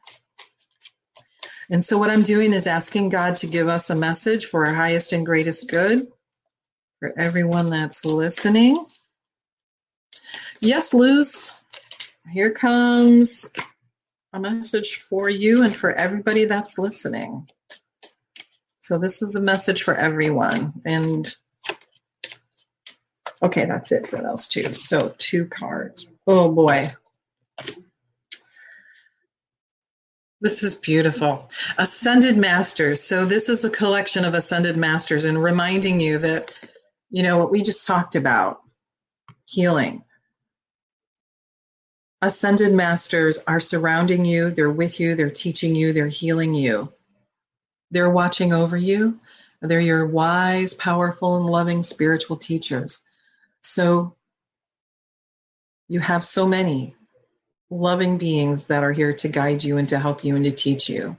And 1.70 1.82
so, 1.82 1.98
what 1.98 2.12
I'm 2.12 2.24
doing 2.24 2.52
is 2.52 2.68
asking 2.68 3.10
God 3.10 3.38
to 3.38 3.48
give 3.48 3.70
us 3.70 3.90
a 3.90 3.96
message 3.96 4.48
for 4.48 4.66
our 4.66 4.74
highest 4.74 5.14
and 5.14 5.26
greatest 5.26 5.72
good 5.72 6.06
for 7.02 7.12
everyone 7.18 7.72
that's 7.72 8.06
listening. 8.06 8.78
Yes, 10.60 10.94
Luz, 10.94 11.66
here 12.32 12.52
comes 12.52 13.52
a 14.34 14.40
message 14.40 14.98
for 14.98 15.28
you 15.28 15.64
and 15.64 15.76
for 15.76 15.92
everybody 15.92 16.46
that's 16.46 16.78
listening. 16.78 17.50
So, 18.82 19.00
this 19.00 19.24
is 19.24 19.36
a 19.36 19.42
message 19.42 19.82
for 19.82 19.96
everyone. 19.96 20.74
And 20.86 21.36
okay, 23.42 23.66
that's 23.66 23.92
it 23.92 24.06
for 24.06 24.18
those 24.18 24.48
two. 24.48 24.72
So, 24.76 25.16
two 25.18 25.46
cards. 25.46 26.12
Oh 26.28 26.52
boy. 26.52 26.94
This 30.40 30.62
is 30.62 30.76
beautiful. 30.76 31.50
Ascended 31.80 32.38
Masters. 32.38 33.02
So, 33.02 33.26
this 33.26 33.50
is 33.50 33.66
a 33.66 33.72
collection 33.72 34.24
of 34.24 34.36
Ascended 34.36 34.78
Masters 34.78 35.26
and 35.26 35.42
reminding 35.42 36.00
you 36.00 36.20
that 36.20 36.71
you 37.12 37.24
know, 37.24 37.38
what 37.38 37.52
we 37.52 37.62
just 37.62 37.86
talked 37.86 38.16
about 38.16 38.62
healing. 39.46 40.04
ascended 42.22 42.74
masters 42.74 43.40
are 43.48 43.60
surrounding 43.60 44.26
you, 44.26 44.52
they're 44.52 44.70
with 44.70 45.00
you, 45.00 45.16
they're 45.16 45.30
teaching 45.30 45.76
you, 45.76 45.94
they're 45.94 46.08
healing 46.08 46.54
you. 46.54 46.92
They're 47.92 48.12
watching 48.12 48.54
over 48.54 48.78
you. 48.78 49.20
They're 49.62 49.82
your 49.82 50.06
wise, 50.08 50.74
powerful, 50.74 51.38
and 51.38 51.46
loving 51.46 51.84
spiritual 51.84 52.38
teachers. 52.38 53.08
So 53.64 54.16
you 55.88 56.00
have 56.00 56.24
so 56.24 56.48
many 56.48 56.96
loving 57.70 58.18
beings 58.18 58.68
that 58.68 58.84
are 58.84 58.92
here 58.94 59.14
to 59.14 59.28
guide 59.28 59.64
you 59.64 59.78
and 59.78 59.90
to 59.90 60.00
help 60.00 60.24
you 60.24 60.36
and 60.36 60.46
to 60.46 60.52
teach 60.52 60.90
you. 60.90 61.18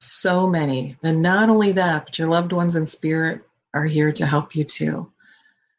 So 0.00 0.48
many. 0.48 0.96
And 1.02 1.22
not 1.22 1.48
only 1.48 1.72
that, 1.72 2.06
but 2.06 2.18
your 2.18 2.28
loved 2.28 2.52
ones 2.52 2.76
in 2.76 2.86
spirit 2.86 3.42
are 3.74 3.84
here 3.84 4.12
to 4.12 4.26
help 4.26 4.54
you 4.54 4.64
too. 4.64 5.10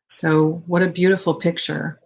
So, 0.07 0.63
what 0.67 0.83
a 0.83 0.89
beautiful 0.89 1.35
picture. 1.35 1.99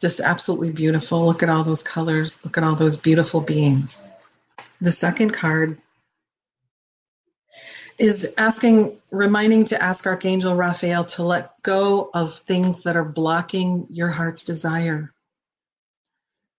Just 0.00 0.20
absolutely 0.20 0.70
beautiful. 0.70 1.24
Look 1.24 1.42
at 1.44 1.48
all 1.48 1.62
those 1.62 1.82
colors. 1.82 2.44
Look 2.44 2.58
at 2.58 2.64
all 2.64 2.74
those 2.74 2.96
beautiful 2.96 3.40
beings. 3.40 4.08
The 4.80 4.90
second 4.90 5.30
card 5.30 5.78
is 7.98 8.34
asking, 8.36 8.98
reminding 9.12 9.64
to 9.66 9.80
ask 9.80 10.06
Archangel 10.06 10.56
Raphael 10.56 11.04
to 11.04 11.22
let 11.22 11.62
go 11.62 12.10
of 12.14 12.34
things 12.34 12.82
that 12.82 12.96
are 12.96 13.04
blocking 13.04 13.86
your 13.90 14.08
heart's 14.08 14.42
desire. 14.42 15.14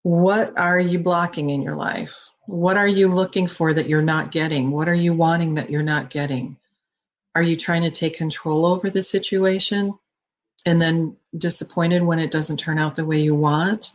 What 0.04 0.58
are 0.58 0.80
you 0.80 1.00
blocking 1.00 1.50
in 1.50 1.62
your 1.62 1.76
life? 1.76 2.33
What 2.46 2.78
are 2.78 2.88
you 2.88 3.08
looking 3.08 3.48
for 3.48 3.74
that 3.74 3.88
you're 3.88 4.02
not 4.02 4.32
getting? 4.32 4.72
What 4.72 4.90
are 4.90 4.94
you 4.94 5.14
wanting 5.14 5.56
that 5.56 5.70
you're 5.70 5.84
not 5.84 6.10
getting? 6.10 6.58
Are 7.36 7.42
you 7.42 7.56
trying 7.56 7.84
to 7.84 7.92
take 7.92 8.18
control 8.18 8.66
over 8.66 8.90
the 8.90 9.04
situation 9.04 9.98
and 10.66 10.82
then 10.82 11.16
disappointed 11.38 12.04
when 12.04 12.20
it 12.20 12.32
doesn't 12.32 12.58
turn 12.58 12.80
out 12.80 12.96
the 12.96 13.06
way 13.06 13.20
you 13.20 13.34
want? 13.34 13.94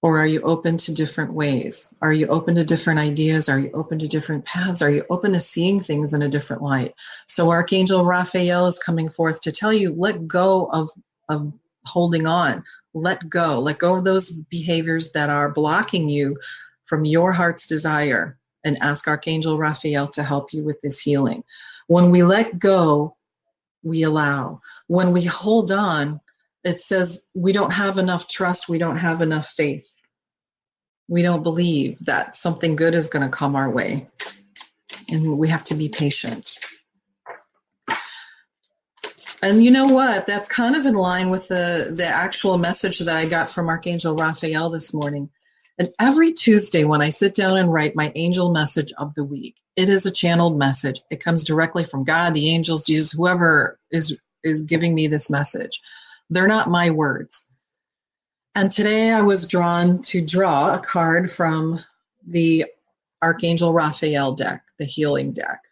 Or 0.00 0.18
are 0.18 0.26
you 0.26 0.42
open 0.42 0.76
to 0.78 0.94
different 0.94 1.32
ways? 1.32 1.96
Are 2.00 2.12
you 2.12 2.28
open 2.28 2.54
to 2.54 2.64
different 2.64 3.00
ideas? 3.00 3.48
Are 3.48 3.58
you 3.58 3.70
open 3.72 3.98
to 3.98 4.06
different 4.06 4.44
paths? 4.44 4.80
Are 4.80 4.90
you 4.90 5.04
open 5.10 5.32
to 5.32 5.40
seeing 5.40 5.80
things 5.80 6.14
in 6.14 6.22
a 6.22 6.28
different 6.28 6.62
light? 6.62 6.94
So 7.26 7.50
Archangel 7.50 8.04
Raphael 8.04 8.66
is 8.66 8.78
coming 8.78 9.10
forth 9.10 9.40
to 9.42 9.52
tell 9.52 9.72
you, 9.72 9.92
let 9.92 10.28
go 10.28 10.66
of, 10.66 10.90
of 11.28 11.52
holding 11.84 12.28
on. 12.28 12.62
Let 12.94 13.28
go. 13.28 13.58
Let 13.58 13.78
go 13.78 13.96
of 13.96 14.04
those 14.04 14.44
behaviors 14.44 15.12
that 15.12 15.30
are 15.30 15.50
blocking 15.50 16.08
you 16.08 16.38
from 16.88 17.04
your 17.04 17.32
heart's 17.32 17.66
desire 17.66 18.38
and 18.64 18.78
ask 18.80 19.06
Archangel 19.06 19.58
Raphael 19.58 20.08
to 20.08 20.22
help 20.22 20.52
you 20.52 20.64
with 20.64 20.80
this 20.80 20.98
healing. 20.98 21.44
When 21.86 22.10
we 22.10 22.22
let 22.22 22.58
go, 22.58 23.16
we 23.82 24.02
allow. 24.02 24.60
When 24.88 25.12
we 25.12 25.24
hold 25.24 25.70
on, 25.70 26.20
it 26.64 26.80
says 26.80 27.28
we 27.34 27.52
don't 27.52 27.72
have 27.72 27.98
enough 27.98 28.26
trust, 28.26 28.68
we 28.68 28.78
don't 28.78 28.96
have 28.96 29.22
enough 29.22 29.46
faith. 29.46 29.94
We 31.08 31.22
don't 31.22 31.42
believe 31.42 31.98
that 32.04 32.36
something 32.36 32.76
good 32.76 32.94
is 32.94 33.06
going 33.06 33.24
to 33.24 33.34
come 33.34 33.54
our 33.54 33.70
way. 33.70 34.08
And 35.10 35.38
we 35.38 35.48
have 35.48 35.64
to 35.64 35.74
be 35.74 35.88
patient. 35.88 36.56
And 39.40 39.64
you 39.64 39.70
know 39.70 39.86
what? 39.86 40.26
That's 40.26 40.48
kind 40.48 40.74
of 40.74 40.84
in 40.84 40.94
line 40.94 41.30
with 41.30 41.48
the, 41.48 41.92
the 41.96 42.04
actual 42.04 42.58
message 42.58 42.98
that 42.98 43.16
I 43.16 43.26
got 43.26 43.50
from 43.50 43.68
Archangel 43.68 44.16
Raphael 44.16 44.68
this 44.68 44.92
morning. 44.92 45.30
And 45.78 45.88
every 46.00 46.32
Tuesday, 46.32 46.84
when 46.84 47.00
I 47.00 47.10
sit 47.10 47.34
down 47.34 47.56
and 47.56 47.72
write 47.72 47.94
my 47.94 48.12
angel 48.16 48.50
message 48.50 48.92
of 48.98 49.14
the 49.14 49.24
week, 49.24 49.56
it 49.76 49.88
is 49.88 50.06
a 50.06 50.12
channeled 50.12 50.58
message. 50.58 51.00
It 51.10 51.22
comes 51.22 51.44
directly 51.44 51.84
from 51.84 52.02
God, 52.02 52.34
the 52.34 52.50
angels, 52.50 52.86
Jesus, 52.86 53.12
whoever 53.12 53.78
is 53.92 54.18
is 54.44 54.62
giving 54.62 54.94
me 54.94 55.06
this 55.06 55.30
message. 55.30 55.80
They're 56.30 56.48
not 56.48 56.70
my 56.70 56.90
words. 56.90 57.50
And 58.54 58.70
today 58.72 59.12
I 59.12 59.22
was 59.22 59.48
drawn 59.48 60.02
to 60.02 60.24
draw 60.24 60.74
a 60.74 60.80
card 60.80 61.30
from 61.30 61.80
the 62.26 62.66
Archangel 63.22 63.72
Raphael 63.72 64.32
deck, 64.32 64.62
the 64.78 64.84
healing 64.84 65.32
deck. 65.32 65.62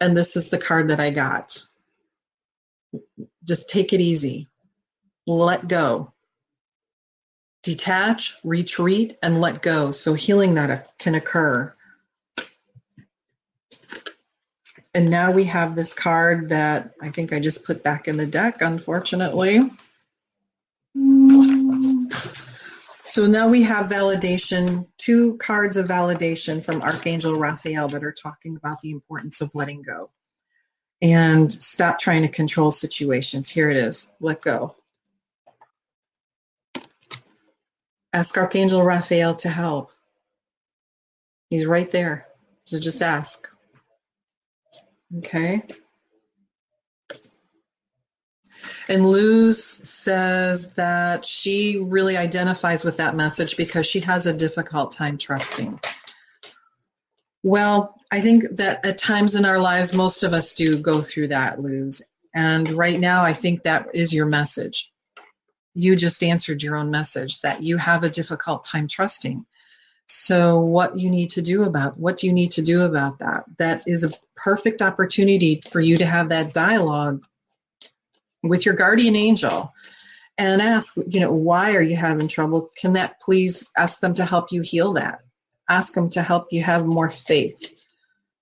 And 0.00 0.16
this 0.16 0.36
is 0.36 0.50
the 0.50 0.58
card 0.58 0.88
that 0.88 1.00
I 1.00 1.10
got. 1.10 1.62
Just 3.44 3.70
take 3.70 3.92
it 3.92 4.00
easy. 4.00 4.48
Let 5.26 5.68
go. 5.68 6.12
Detach, 7.66 8.38
retreat, 8.44 9.18
and 9.24 9.40
let 9.40 9.60
go. 9.60 9.90
So 9.90 10.14
healing 10.14 10.54
that 10.54 10.96
can 11.00 11.16
occur. 11.16 11.74
And 14.94 15.10
now 15.10 15.32
we 15.32 15.42
have 15.42 15.74
this 15.74 15.92
card 15.92 16.48
that 16.50 16.92
I 17.02 17.10
think 17.10 17.32
I 17.32 17.40
just 17.40 17.64
put 17.64 17.82
back 17.82 18.06
in 18.06 18.18
the 18.18 18.24
deck, 18.24 18.62
unfortunately. 18.62 19.68
So 23.00 23.26
now 23.26 23.48
we 23.48 23.64
have 23.64 23.90
validation, 23.90 24.86
two 24.96 25.36
cards 25.38 25.76
of 25.76 25.88
validation 25.88 26.64
from 26.64 26.82
Archangel 26.82 27.36
Raphael 27.36 27.88
that 27.88 28.04
are 28.04 28.12
talking 28.12 28.56
about 28.56 28.80
the 28.80 28.92
importance 28.92 29.40
of 29.40 29.52
letting 29.56 29.82
go 29.82 30.12
and 31.02 31.52
stop 31.52 31.98
trying 31.98 32.22
to 32.22 32.28
control 32.28 32.70
situations. 32.70 33.48
Here 33.48 33.70
it 33.70 33.76
is 33.76 34.12
let 34.20 34.40
go. 34.40 34.76
Ask 38.12 38.36
Archangel 38.36 38.82
Raphael 38.82 39.34
to 39.36 39.48
help. 39.48 39.90
He's 41.50 41.66
right 41.66 41.90
there. 41.90 42.26
So 42.64 42.78
just 42.78 43.02
ask. 43.02 43.48
Okay. 45.18 45.62
And 48.88 49.06
Luz 49.06 49.62
says 49.62 50.74
that 50.74 51.24
she 51.24 51.78
really 51.78 52.16
identifies 52.16 52.84
with 52.84 52.96
that 52.98 53.16
message 53.16 53.56
because 53.56 53.86
she 53.86 54.00
has 54.00 54.26
a 54.26 54.36
difficult 54.36 54.92
time 54.92 55.18
trusting. 55.18 55.80
Well, 57.42 57.94
I 58.12 58.20
think 58.20 58.44
that 58.52 58.84
at 58.84 58.98
times 58.98 59.34
in 59.34 59.44
our 59.44 59.58
lives, 59.58 59.92
most 59.92 60.22
of 60.22 60.32
us 60.32 60.54
do 60.54 60.78
go 60.78 61.02
through 61.02 61.28
that, 61.28 61.60
Luz. 61.60 62.02
And 62.34 62.68
right 62.70 62.98
now, 62.98 63.24
I 63.24 63.32
think 63.32 63.62
that 63.62 63.88
is 63.94 64.12
your 64.12 64.26
message. 64.26 64.92
You 65.76 65.94
just 65.94 66.22
answered 66.22 66.62
your 66.62 66.76
own 66.76 66.90
message 66.90 67.42
that 67.42 67.62
you 67.62 67.76
have 67.76 68.02
a 68.02 68.08
difficult 68.08 68.64
time 68.64 68.88
trusting. 68.88 69.44
So, 70.08 70.58
what 70.58 70.96
you 70.96 71.10
need 71.10 71.30
to 71.30 71.42
do 71.42 71.64
about 71.64 71.98
what 71.98 72.16
do 72.16 72.26
you 72.26 72.32
need 72.32 72.50
to 72.52 72.62
do 72.62 72.84
about 72.84 73.18
that? 73.18 73.44
That 73.58 73.82
is 73.86 74.02
a 74.02 74.16
perfect 74.36 74.80
opportunity 74.80 75.60
for 75.70 75.80
you 75.80 75.98
to 75.98 76.06
have 76.06 76.30
that 76.30 76.54
dialogue 76.54 77.26
with 78.42 78.64
your 78.64 78.74
guardian 78.74 79.16
angel 79.16 79.72
and 80.38 80.62
ask, 80.62 80.96
you 81.08 81.20
know, 81.20 81.32
why 81.32 81.74
are 81.74 81.82
you 81.82 81.96
having 81.96 82.28
trouble? 82.28 82.70
Can 82.80 82.94
that 82.94 83.20
please 83.20 83.70
ask 83.76 84.00
them 84.00 84.14
to 84.14 84.24
help 84.24 84.50
you 84.50 84.62
heal 84.62 84.94
that? 84.94 85.20
Ask 85.68 85.92
them 85.92 86.08
to 86.10 86.22
help 86.22 86.46
you 86.50 86.62
have 86.62 86.86
more 86.86 87.10
faith 87.10 87.84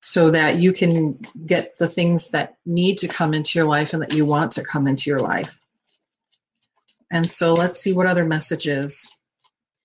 so 0.00 0.30
that 0.30 0.58
you 0.58 0.72
can 0.72 1.18
get 1.46 1.78
the 1.78 1.88
things 1.88 2.30
that 2.30 2.58
need 2.66 2.98
to 2.98 3.08
come 3.08 3.32
into 3.32 3.58
your 3.58 3.66
life 3.66 3.92
and 3.92 4.02
that 4.02 4.12
you 4.12 4.26
want 4.26 4.52
to 4.52 4.62
come 4.62 4.86
into 4.86 5.08
your 5.08 5.20
life. 5.20 5.58
And 7.14 7.30
so 7.30 7.54
let's 7.54 7.80
see 7.80 7.92
what 7.92 8.06
other 8.06 8.24
messages 8.24 9.16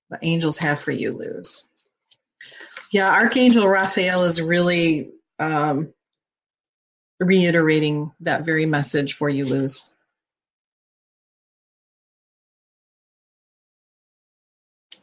the 0.09 0.17
angels 0.23 0.57
have 0.57 0.81
for 0.81 0.91
you, 0.91 1.11
Luz. 1.11 1.67
Yeah, 2.91 3.11
Archangel 3.11 3.67
Raphael 3.67 4.23
is 4.23 4.41
really 4.41 5.11
um, 5.37 5.93
reiterating 7.19 8.11
that 8.21 8.45
very 8.45 8.65
message 8.65 9.13
for 9.13 9.29
you, 9.29 9.45
Luz. 9.45 9.93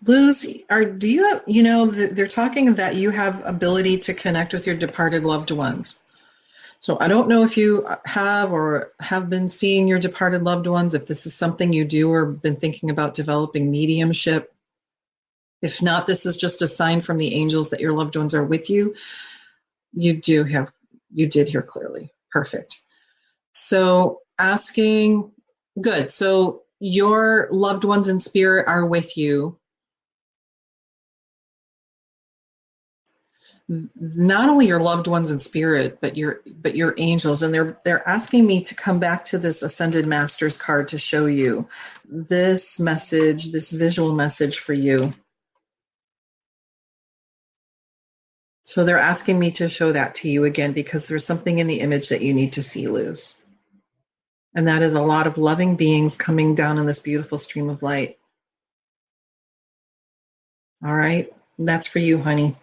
Luz, 0.04 0.48
are 0.68 0.84
do 0.84 1.08
you 1.08 1.28
have, 1.28 1.42
you 1.46 1.62
know 1.62 1.86
they're 1.86 2.26
talking 2.26 2.74
that 2.74 2.96
you 2.96 3.10
have 3.10 3.40
ability 3.44 3.98
to 3.98 4.14
connect 4.14 4.52
with 4.52 4.66
your 4.66 4.76
departed 4.76 5.24
loved 5.24 5.52
ones. 5.52 6.02
So 6.80 6.96
I 7.00 7.08
don't 7.08 7.28
know 7.28 7.42
if 7.42 7.56
you 7.56 7.84
uh, 7.86 7.96
have 8.04 8.52
or 8.52 8.92
have 9.00 9.28
been 9.28 9.48
seeing 9.48 9.88
your 9.88 9.98
departed 9.98 10.42
loved 10.42 10.66
ones, 10.66 10.94
if 10.94 11.06
this 11.06 11.26
is 11.26 11.34
something 11.34 11.72
you 11.72 11.84
do 11.84 12.10
or 12.10 12.26
been 12.26 12.56
thinking 12.56 12.90
about 12.90 13.14
developing 13.14 13.70
mediumship. 13.70 14.52
If 15.62 15.82
not, 15.82 16.06
this 16.06 16.26
is 16.26 16.36
just 16.36 16.62
a 16.62 16.68
sign 16.68 17.00
from 17.00 17.18
the 17.18 17.34
angels 17.34 17.70
that 17.70 17.80
your 17.80 17.92
loved 17.92 18.16
ones 18.16 18.34
are 18.34 18.44
with 18.44 18.68
you. 18.70 18.94
You 19.92 20.20
do 20.20 20.44
have, 20.44 20.70
you 21.12 21.26
did 21.26 21.48
hear 21.48 21.62
clearly. 21.62 22.12
Perfect. 22.30 22.82
So 23.52 24.20
asking, 24.38 25.32
good. 25.80 26.10
So 26.10 26.62
your 26.78 27.48
loved 27.50 27.84
ones 27.84 28.06
in 28.06 28.20
spirit 28.20 28.68
are 28.68 28.84
with 28.84 29.16
you. 29.16 29.58
Not 33.68 34.48
only 34.48 34.66
your 34.66 34.80
loved 34.80 35.08
ones 35.08 35.30
in 35.30 35.40
spirit 35.40 35.98
but 36.00 36.16
your 36.16 36.40
but 36.60 36.76
your 36.76 36.94
angels 36.98 37.42
and 37.42 37.52
they're 37.52 37.76
they're 37.84 38.08
asking 38.08 38.46
me 38.46 38.62
to 38.62 38.76
come 38.76 39.00
back 39.00 39.24
to 39.24 39.38
this 39.38 39.62
ascended 39.62 40.06
masters 40.06 40.56
card 40.56 40.86
to 40.86 40.98
show 40.98 41.26
you 41.26 41.66
this 42.08 42.78
message 42.78 43.50
this 43.50 43.72
visual 43.72 44.12
message 44.12 44.58
for 44.58 44.72
you 44.72 45.12
So 48.66 48.82
they're 48.82 48.98
asking 48.98 49.38
me 49.38 49.52
to 49.52 49.68
show 49.68 49.92
that 49.92 50.16
to 50.16 50.28
you 50.28 50.42
again 50.42 50.72
because 50.72 51.06
there's 51.06 51.24
something 51.24 51.60
in 51.60 51.68
the 51.68 51.78
image 51.80 52.08
that 52.08 52.20
you 52.20 52.34
need 52.34 52.54
to 52.54 52.64
see, 52.64 52.88
Luz. 52.88 53.40
And 54.56 54.66
that 54.66 54.82
is 54.82 54.94
a 54.94 55.02
lot 55.02 55.28
of 55.28 55.38
loving 55.38 55.76
beings 55.76 56.18
coming 56.18 56.56
down 56.56 56.76
in 56.76 56.84
this 56.84 56.98
beautiful 56.98 57.38
stream 57.38 57.70
of 57.70 57.82
light. 57.82 58.18
All 60.84 60.94
right, 60.94 61.32
that's 61.56 61.86
for 61.86 62.00
you, 62.00 62.20
honey. 62.20 62.56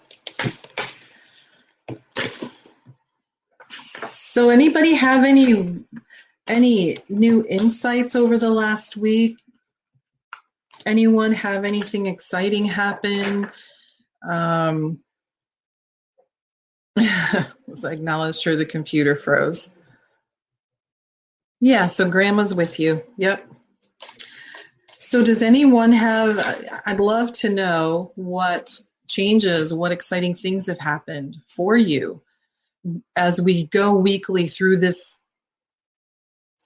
So 4.33 4.49
anybody 4.49 4.95
have 4.95 5.25
any 5.25 5.77
any 6.47 6.97
new 7.07 7.45
insights 7.47 8.15
over 8.15 8.39
the 8.39 8.49
last 8.49 8.97
week? 8.97 9.37
Anyone 10.87 11.33
have 11.33 11.63
anything 11.63 12.07
exciting 12.07 12.65
happen? 12.65 13.47
Um, 14.27 15.03
was 17.67 17.85
I 17.85 17.91
acknowledged 17.91 18.43
her 18.45 18.55
the 18.55 18.65
computer 18.65 19.15
froze. 19.15 19.77
Yeah, 21.59 21.85
so 21.85 22.09
grandma's 22.09 22.55
with 22.55 22.79
you. 22.79 23.03
Yep. 23.17 23.47
So 24.97 25.23
does 25.23 25.43
anyone 25.43 25.91
have 25.91 26.39
I'd 26.87 26.99
love 26.99 27.33
to 27.33 27.49
know 27.49 28.13
what 28.15 28.71
changes, 29.07 29.75
what 29.75 29.91
exciting 29.91 30.33
things 30.33 30.65
have 30.65 30.79
happened 30.79 31.37
for 31.47 31.77
you 31.77 32.23
as 33.15 33.41
we 33.41 33.67
go 33.67 33.93
weekly 33.93 34.47
through 34.47 34.77
this 34.77 35.19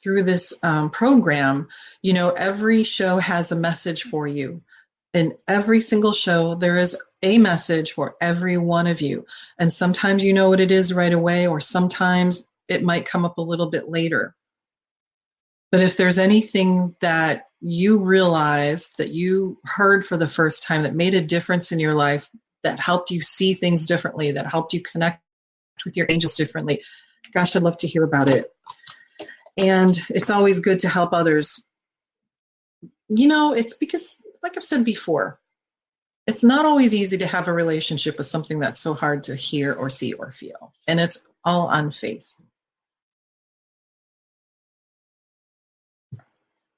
through 0.01 0.23
this 0.23 0.63
um, 0.63 0.89
program 0.89 1.67
you 2.01 2.13
know 2.13 2.30
every 2.32 2.84
show 2.84 3.17
has 3.17 3.51
a 3.51 3.56
message 3.56 4.03
for 4.03 4.27
you. 4.27 4.62
In 5.13 5.36
every 5.47 5.82
single 5.82 6.13
show 6.13 6.56
there 6.56 6.77
is 6.77 7.01
a 7.23 7.38
message 7.38 7.91
for 7.91 8.15
every 8.21 8.58
one 8.58 8.88
of 8.88 9.01
you. 9.01 9.25
And 9.58 9.71
sometimes 9.71 10.23
you 10.23 10.34
know 10.34 10.49
what 10.49 10.60
it 10.60 10.71
is 10.71 10.93
right 10.93 11.13
away 11.13 11.47
or 11.47 11.60
sometimes 11.60 12.49
it 12.67 12.84
might 12.84 13.06
come 13.06 13.25
up 13.25 13.38
a 13.38 13.41
little 13.41 13.69
bit 13.69 13.89
later. 13.89 14.36
But 15.71 15.82
if 15.82 15.97
there's 15.97 16.19
anything 16.19 16.95
that 17.01 17.43
you 17.62 17.97
realized 17.97 18.97
that 18.97 19.10
you 19.10 19.60
heard 19.65 20.06
for 20.06 20.17
the 20.17 20.27
first 20.27 20.63
time 20.63 20.84
that 20.84 20.93
made 20.95 21.13
a 21.13 21.21
difference 21.21 21.71
in 21.71 21.80
your 21.80 21.95
life 21.95 22.30
that 22.63 22.80
helped 22.80 23.12
you 23.12 23.21
see 23.21 23.53
things 23.53 23.88
differently 23.88 24.32
that 24.32 24.45
helped 24.45 24.73
you 24.73 24.82
connect 24.82 25.21
with 25.85 25.97
your 25.97 26.07
angels 26.09 26.35
differently. 26.35 26.83
Gosh 27.33 27.55
i'd 27.55 27.63
love 27.63 27.77
to 27.77 27.87
hear 27.87 28.03
about 28.03 28.29
it. 28.29 28.45
And 29.57 29.97
it's 30.09 30.29
always 30.29 30.59
good 30.59 30.81
to 30.81 30.89
help 30.89 31.13
others. 31.13 31.69
You 33.09 33.27
know 33.27 33.53
it's 33.53 33.77
because 33.77 34.23
like 34.43 34.57
i've 34.57 34.63
said 34.63 34.83
before 34.85 35.39
it's 36.27 36.43
not 36.43 36.65
always 36.65 36.93
easy 36.93 37.17
to 37.19 37.27
have 37.27 37.47
a 37.47 37.53
relationship 37.53 38.17
with 38.17 38.27
something 38.27 38.59
that's 38.59 38.79
so 38.79 38.93
hard 38.93 39.23
to 39.23 39.35
hear 39.35 39.73
or 39.73 39.89
see 39.89 40.13
or 40.13 40.31
feel 40.31 40.73
and 40.87 40.99
it's 40.99 41.29
all 41.43 41.67
on 41.67 41.91
faith. 41.91 42.41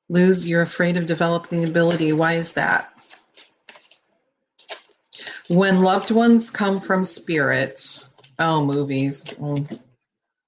Luz 0.07 0.47
you're 0.47 0.61
afraid 0.61 0.97
of 0.97 1.05
developing 1.05 1.63
ability. 1.67 2.13
Why 2.13 2.33
is 2.33 2.53
that? 2.53 2.91
When 5.49 5.81
loved 5.81 6.11
ones 6.11 6.51
come 6.51 6.79
from 6.79 7.03
spirits 7.03 8.05
oh 8.39 8.65
movies 8.65 9.25
mm. 9.25 9.79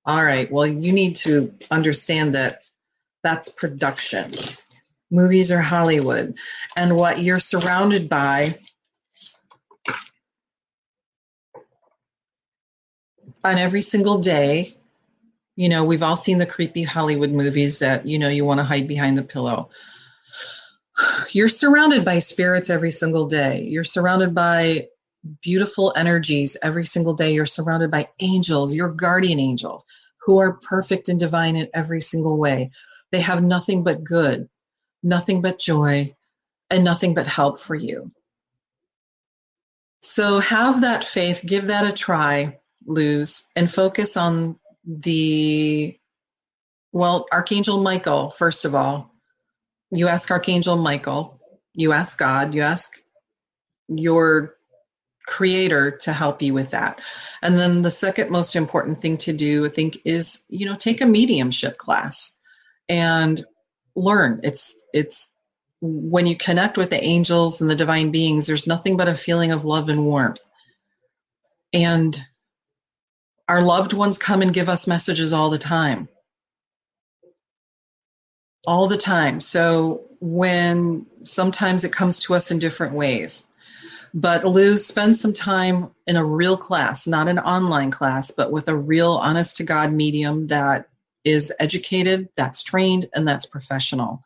All 0.06 0.24
right. 0.24 0.52
Well, 0.52 0.66
you 0.66 0.92
need 0.92 1.16
to 1.18 1.54
understand 1.70 2.34
that 2.34 2.64
that's 3.24 3.50
production. 3.50 4.32
Movies 5.12 5.52
are 5.52 5.62
Hollywood. 5.62 6.34
And 6.76 6.96
what 6.96 7.20
you're 7.20 7.40
surrounded 7.40 8.10
by 8.10 8.50
on 13.44 13.58
every 13.58 13.84
single 13.84 14.20
day, 14.20 14.76
you 15.56 15.70
know, 15.70 15.84
we've 15.84 16.04
all 16.04 16.16
seen 16.16 16.40
the 16.40 16.46
creepy 16.46 16.84
Hollywood 16.84 17.32
movies 17.32 17.80
that, 17.80 18.08
you 18.08 18.18
know, 18.18 18.30
you 18.30 18.46
want 18.46 18.60
to 18.60 18.64
hide 18.64 18.88
behind 18.88 19.18
the 19.18 19.24
pillow. 19.24 19.70
You're 21.32 21.50
surrounded 21.50 22.06
by 22.06 22.20
spirits 22.20 22.70
every 22.70 22.92
single 22.92 23.28
day. 23.28 23.64
You're 23.64 23.84
surrounded 23.84 24.34
by 24.34 24.88
beautiful 25.42 25.94
energies 25.96 26.58
every 26.64 26.86
single 26.86 27.14
day. 27.14 27.34
You're 27.34 27.46
surrounded 27.46 27.92
by 27.92 28.10
angels, 28.20 28.76
your 28.76 28.90
guardian 28.90 29.40
angels, 29.40 29.86
who 30.22 30.40
are 30.40 30.54
perfect 30.54 31.10
and 31.10 31.20
divine 31.20 31.56
in 31.56 31.68
every 31.74 32.02
single 32.02 32.38
way. 32.38 32.70
They 33.12 33.22
have 33.22 33.44
nothing 33.44 33.84
but 33.84 34.04
good, 34.04 34.50
nothing 35.04 35.42
but 35.42 35.60
joy, 35.60 36.16
and 36.70 36.84
nothing 36.84 37.14
but 37.14 37.28
help 37.28 37.60
for 37.60 37.76
you. 37.76 38.12
So 40.02 40.40
have 40.40 40.82
that 40.82 41.04
faith, 41.04 41.44
give 41.46 41.68
that 41.68 41.88
a 41.88 41.94
try, 41.94 42.60
Luz, 42.86 43.52
and 43.56 43.70
focus 43.70 44.18
on 44.18 44.58
the, 44.86 45.98
well, 46.92 47.28
Archangel 47.32 47.84
Michael, 47.84 48.32
first 48.32 48.66
of 48.66 48.74
all. 48.74 49.14
You 49.92 50.08
ask 50.08 50.32
Archangel 50.32 50.78
Michael, 50.78 51.40
you 51.76 51.92
ask 51.92 52.18
God, 52.18 52.54
you 52.54 52.62
ask 52.62 52.98
your 53.90 54.56
creator 55.32 55.92
to 55.92 56.14
help 56.14 56.42
you 56.42 56.54
with 56.54 56.72
that. 56.72 57.02
And 57.42 57.58
then 57.58 57.82
the 57.82 57.90
second 57.90 58.30
most 58.30 58.56
important 58.56 59.00
thing 59.00 59.18
to 59.20 59.34
do, 59.34 59.66
I 59.66 59.70
think, 59.70 59.98
is 60.06 60.46
you 60.50 60.66
know 60.66 60.76
take 60.76 61.02
a 61.02 61.08
mediumship 61.08 61.78
class 61.78 62.40
and 62.88 63.44
learn. 63.96 64.42
It's 64.44 64.86
it's 64.94 65.38
when 65.82 66.28
you 66.28 66.36
connect 66.36 66.78
with 66.78 66.92
the 66.92 67.04
angels 67.04 67.62
and 67.62 67.70
the 67.70 67.76
divine 67.76 68.12
beings, 68.12 68.46
there's 68.46 68.68
nothing 68.68 68.98
but 68.98 69.08
a 69.08 69.16
feeling 69.16 69.52
of 69.52 69.66
love 69.66 69.90
and 69.90 70.06
warmth. 70.06 70.46
And 71.74 72.20
our 73.48 73.62
loved 73.62 73.94
ones 73.94 74.20
come 74.20 74.42
and 74.44 74.54
give 74.54 74.70
us 74.70 74.88
messages 74.88 75.34
all 75.34 75.50
the 75.50 75.58
time. 75.58 76.08
All 78.68 78.88
the 78.88 78.98
time. 78.98 79.42
So 79.42 80.04
when 80.20 81.08
sometimes 81.24 81.84
it 81.84 81.92
comes 81.92 82.20
to 82.20 82.36
us 82.36 82.52
in 82.52 82.60
different 82.60 82.94
ways 82.94 83.51
but 84.14 84.44
Luz, 84.44 84.86
spend 84.86 85.16
some 85.16 85.34
time 85.34 85.92
in 86.06 86.18
a 86.18 86.26
real 86.26 86.58
class, 86.58 87.08
not 87.08 87.28
an 87.28 87.40
online 87.40 87.92
class, 87.92 88.32
but 88.32 88.52
with 88.52 88.68
a 88.68 88.76
real 88.76 89.14
honest 89.14 89.58
to 89.58 89.64
God 89.64 89.94
medium 89.94 90.48
that 90.48 90.90
is 91.24 91.54
educated, 91.60 92.30
that's 92.36 92.64
trained, 92.64 93.10
and 93.14 93.28
that's 93.28 93.46
professional. 93.46 94.24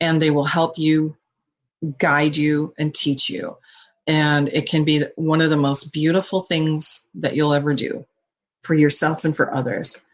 And 0.00 0.20
they 0.20 0.30
will 0.30 0.44
help 0.44 0.78
you, 0.78 1.16
guide 1.98 2.36
you, 2.36 2.74
and 2.78 2.94
teach 2.94 3.28
you. 3.28 3.56
And 4.06 4.48
it 4.48 4.68
can 4.68 4.84
be 4.84 5.02
one 5.16 5.40
of 5.40 5.50
the 5.50 5.56
most 5.56 5.92
beautiful 5.92 6.42
things 6.42 7.10
that 7.16 7.34
you'll 7.34 7.54
ever 7.54 7.74
do 7.74 8.06
for 8.62 8.74
yourself 8.74 9.24
and 9.24 9.36
for 9.36 9.52
others. 9.52 10.04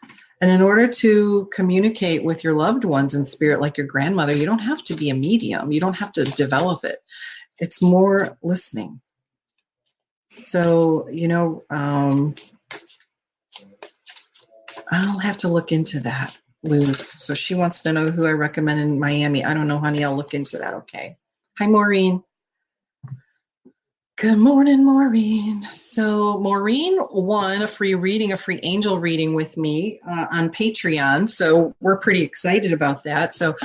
And 0.40 0.51
in 0.51 0.61
order 0.61 0.88
to 0.88 1.49
communicate 1.55 2.25
with 2.25 2.42
your 2.42 2.55
loved 2.55 2.85
ones 2.85 3.14
in 3.14 3.25
spirit, 3.25 3.61
like 3.61 3.77
your 3.77 3.87
grandmother, 3.87 4.33
you 4.33 4.45
don't 4.45 4.59
have 4.59 4.83
to 4.85 4.95
be 4.95 5.09
a 5.09 5.14
medium. 5.14 5.71
You 5.71 5.79
don't 5.79 5.95
have 5.95 6.11
to 6.12 6.25
develop 6.25 6.85
it 6.85 6.99
it's 7.62 7.81
more 7.81 8.37
listening. 8.42 9.01
So, 10.29 11.09
you 11.09 11.29
know, 11.29 11.62
um, 11.70 12.35
I'll 14.90 15.20
have 15.20 15.37
to 15.38 15.48
look 15.48 15.70
into 15.70 16.01
that, 16.01 16.37
Luz. 16.64 16.98
So 16.98 17.35
she 17.35 17.55
wants 17.55 17.83
to 17.83 17.92
know 17.92 18.07
who 18.09 18.27
I 18.27 18.33
recommend 18.33 18.81
in 18.81 18.98
Miami. 18.98 19.44
I 19.44 19.55
don't 19.55 19.68
know, 19.68 19.79
honey. 19.79 20.03
I'll 20.03 20.16
look 20.16 20.35
into 20.35 20.59
that. 20.59 20.75
Okay. 20.75 21.16
Hi, 21.61 21.68
Maureen. 21.68 22.25
Good 24.18 24.38
morning, 24.38 24.85
Maureen. 24.85 25.62
So, 25.72 26.38
Maureen 26.40 26.98
won 27.11 27.62
a 27.62 27.66
free 27.66 27.94
reading, 27.94 28.33
a 28.33 28.37
free 28.37 28.61
angel 28.62 28.98
reading 28.98 29.35
with 29.35 29.57
me 29.57 30.01
uh, 30.09 30.27
on 30.31 30.51
Patreon. 30.51 31.29
So, 31.29 31.75
we're 31.81 31.96
pretty 31.96 32.22
excited 32.22 32.72
about 32.72 33.05
that. 33.05 33.35
So, 33.35 33.57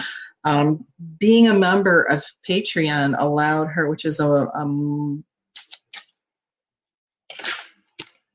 um, 0.47 0.85
being 1.19 1.47
a 1.49 1.53
member 1.53 2.03
of 2.03 2.23
Patreon 2.47 3.15
allowed 3.19 3.65
her, 3.65 3.89
which 3.89 4.05
is 4.05 4.21
a 4.21 4.49
um, 4.55 5.25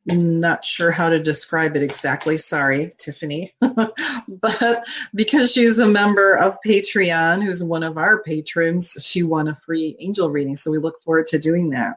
not 0.07 0.65
sure 0.65 0.91
how 0.91 1.09
to 1.09 1.19
describe 1.19 1.75
it 1.75 1.83
exactly. 1.83 2.37
Sorry, 2.37 2.93
Tiffany. 2.99 3.55
but 3.61 4.85
because 5.15 5.53
she's 5.53 5.79
a 5.79 5.87
member 5.87 6.35
of 6.35 6.59
Patreon, 6.67 7.43
who's 7.43 7.65
one 7.65 7.83
of 7.83 7.97
our 7.97 8.23
patrons, 8.23 8.99
she 9.03 9.23
won 9.23 9.49
a 9.49 9.55
free 9.55 9.97
angel 9.99 10.29
reading. 10.29 10.57
So 10.57 10.71
we 10.71 10.79
look 10.79 11.03
forward 11.03 11.29
to 11.29 11.39
doing 11.39 11.71
that. 11.71 11.97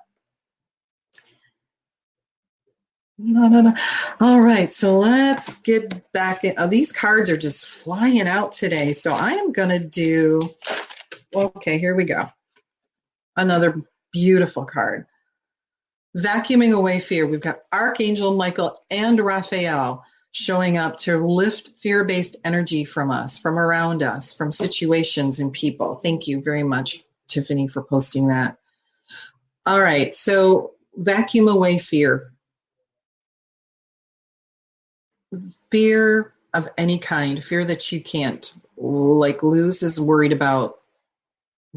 No, 3.18 3.48
no, 3.48 3.62
no. 3.62 3.74
All 4.20 4.42
right, 4.42 4.74
so 4.74 5.00
let's 5.00 5.62
get 5.62 6.12
back 6.12 6.44
in. 6.44 6.54
Oh, 6.58 6.68
these 6.68 6.92
cards 6.92 7.30
are 7.30 7.38
just 7.38 7.84
flying 7.84 8.28
out 8.28 8.52
today. 8.52 8.92
So 8.92 9.14
I 9.14 9.32
am 9.32 9.54
going 9.54 9.70
to 9.70 9.80
do, 9.80 10.42
okay, 11.34 11.80
here 11.80 11.96
we 11.96 12.04
go. 12.04 12.26
Another 13.38 13.82
beautiful 14.12 14.66
card. 14.66 15.06
Vacuuming 16.18 16.74
away 16.76 17.00
fear. 17.00 17.26
We've 17.26 17.40
got 17.40 17.60
Archangel 17.72 18.36
Michael 18.36 18.78
and 18.92 19.20
Raphael 19.20 20.04
showing 20.32 20.78
up 20.78 20.98
to 20.98 21.18
lift 21.18 21.70
fear 21.78 22.04
based 22.04 22.36
energy 22.44 22.84
from 22.84 23.12
us, 23.12 23.38
from 23.38 23.58
around 23.58 24.04
us, 24.04 24.34
from 24.34 24.52
situations 24.52 25.40
and 25.40 25.54
people. 25.54 25.96
Thank 25.96 26.28
you 26.28 26.42
very 26.42 26.64
much, 26.64 27.02
Tiffany, 27.28 27.70
for 27.70 27.82
posting 27.82 28.28
that. 28.28 28.58
All 29.66 29.82
right, 29.82 30.14
so 30.14 30.74
vacuum 30.98 31.48
away 31.48 31.80
fear 31.80 32.34
fear 35.72 36.34
of 36.54 36.70
any 36.78 36.98
kind, 36.98 37.44
fear 37.44 37.66
that 37.66 37.92
you 37.92 38.02
can't. 38.02 38.54
Like 38.78 39.44
Luz 39.44 39.84
is 39.84 40.00
worried 40.00 40.32
about 40.32 40.80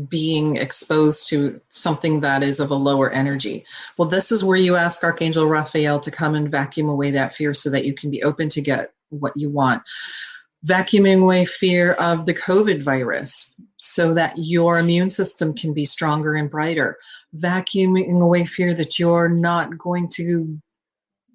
being 0.08 0.56
exposed 0.56 1.28
to 1.28 1.60
something 1.70 2.20
that 2.20 2.42
is 2.42 2.60
of 2.60 2.70
a 2.70 2.76
lower 2.76 3.10
energy. 3.10 3.64
Well, 3.96 4.08
this 4.08 4.30
is 4.30 4.44
where 4.44 4.56
you 4.56 4.76
ask 4.76 5.02
Archangel 5.02 5.46
Raphael 5.46 5.98
to 6.00 6.10
come 6.10 6.34
and 6.36 6.50
vacuum 6.50 6.88
away 6.88 7.10
that 7.10 7.32
fear 7.32 7.52
so 7.52 7.68
that 7.70 7.84
you 7.84 7.94
can 7.94 8.10
be 8.10 8.22
open 8.22 8.48
to 8.50 8.62
get 8.62 8.92
what 9.10 9.36
you 9.36 9.50
want. 9.50 9.82
Vacuuming 10.66 11.22
away 11.22 11.44
fear 11.44 11.92
of 11.94 12.26
the 12.26 12.34
COVID 12.34 12.82
virus 12.82 13.54
so 13.76 14.14
that 14.14 14.34
your 14.36 14.78
immune 14.78 15.10
system 15.10 15.54
can 15.54 15.72
be 15.72 15.84
stronger 15.84 16.34
and 16.34 16.50
brighter. 16.50 16.96
Vacuuming 17.36 18.20
away 18.20 18.44
fear 18.44 18.74
that 18.74 18.98
you're 18.98 19.28
not 19.28 19.78
going 19.78 20.08
to 20.10 20.60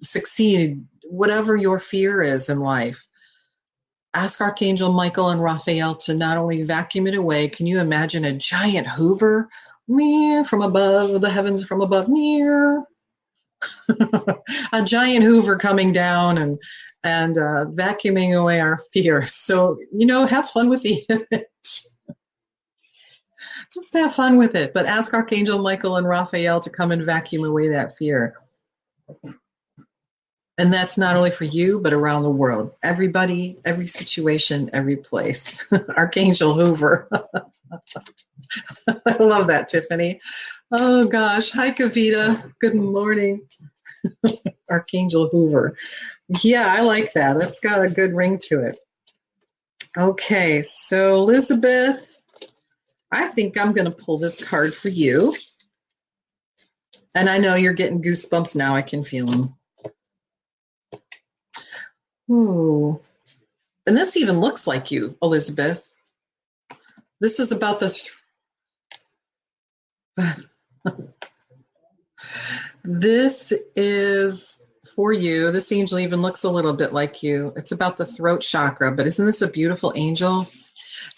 succeed, 0.02 0.84
whatever 1.04 1.56
your 1.56 1.78
fear 1.78 2.22
is 2.22 2.48
in 2.48 2.60
life 2.60 3.06
ask 4.14 4.40
Archangel 4.40 4.92
Michael 4.92 5.30
and 5.30 5.42
Raphael 5.42 5.94
to 5.96 6.14
not 6.14 6.38
only 6.38 6.62
vacuum 6.62 7.06
it 7.06 7.14
away, 7.14 7.48
can 7.48 7.66
you 7.66 7.80
imagine 7.80 8.24
a 8.24 8.32
giant 8.32 8.86
Hoover 8.86 9.48
from 9.86 10.62
above, 10.62 11.20
the 11.20 11.30
heavens 11.30 11.64
from 11.64 11.82
above, 11.82 12.08
near 12.08 12.84
a 14.72 14.84
giant 14.84 15.24
Hoover 15.24 15.56
coming 15.56 15.92
down 15.92 16.38
and 16.38 16.58
and 17.02 17.36
uh, 17.36 17.66
vacuuming 17.66 18.38
away 18.38 18.60
our 18.60 18.78
fear. 18.92 19.26
So 19.26 19.78
you 19.92 20.06
know, 20.06 20.26
have 20.26 20.48
fun 20.48 20.68
with 20.70 20.82
the 20.82 21.02
image. 21.10 21.84
Just 23.72 23.94
have 23.94 24.14
fun 24.14 24.36
with 24.36 24.54
it, 24.54 24.72
but 24.72 24.86
ask 24.86 25.12
Archangel 25.12 25.60
Michael 25.60 25.96
and 25.96 26.06
Raphael 26.06 26.60
to 26.60 26.70
come 26.70 26.92
and 26.92 27.04
vacuum 27.04 27.44
away 27.44 27.68
that 27.68 27.94
fear. 27.96 28.36
And 30.56 30.72
that's 30.72 30.96
not 30.96 31.16
only 31.16 31.30
for 31.30 31.44
you, 31.44 31.80
but 31.80 31.92
around 31.92 32.22
the 32.22 32.30
world. 32.30 32.72
Everybody, 32.84 33.56
every 33.66 33.88
situation, 33.88 34.70
every 34.72 34.96
place. 34.96 35.72
Archangel 35.96 36.54
Hoover. 36.54 37.08
I 38.88 39.16
love 39.18 39.48
that, 39.48 39.66
Tiffany. 39.68 40.20
Oh 40.70 41.08
gosh. 41.08 41.50
Hi, 41.50 41.72
Kavita. 41.72 42.52
Good 42.60 42.76
morning. 42.76 43.46
Archangel 44.70 45.28
Hoover. 45.32 45.76
Yeah, 46.42 46.66
I 46.68 46.82
like 46.82 47.12
that. 47.14 47.38
That's 47.38 47.60
got 47.60 47.84
a 47.84 47.92
good 47.92 48.12
ring 48.14 48.38
to 48.48 48.60
it. 48.60 48.78
Okay, 49.96 50.62
so 50.62 51.16
Elizabeth, 51.16 52.24
I 53.12 53.28
think 53.28 53.58
I'm 53.58 53.72
going 53.72 53.84
to 53.84 53.90
pull 54.04 54.18
this 54.18 54.48
card 54.48 54.74
for 54.74 54.88
you. 54.88 55.34
And 57.14 57.28
I 57.28 57.38
know 57.38 57.54
you're 57.54 57.72
getting 57.72 58.02
goosebumps 58.02 58.56
now. 58.56 58.74
I 58.74 58.82
can 58.82 59.04
feel 59.04 59.26
them. 59.26 59.54
Ooh. 62.30 63.00
And 63.86 63.96
this 63.96 64.16
even 64.16 64.40
looks 64.40 64.66
like 64.66 64.90
you, 64.90 65.16
Elizabeth. 65.22 65.92
This 67.20 67.38
is 67.40 67.52
about 67.52 67.80
the. 67.80 67.90
Th- 70.16 70.36
this 72.84 73.52
is 73.76 74.66
for 74.94 75.12
you. 75.12 75.50
This 75.50 75.72
angel 75.72 75.98
even 75.98 76.22
looks 76.22 76.44
a 76.44 76.50
little 76.50 76.72
bit 76.72 76.92
like 76.92 77.22
you. 77.22 77.52
It's 77.56 77.72
about 77.72 77.96
the 77.96 78.06
throat 78.06 78.40
chakra, 78.40 78.92
but 78.92 79.06
isn't 79.06 79.26
this 79.26 79.42
a 79.42 79.50
beautiful 79.50 79.92
angel? 79.96 80.48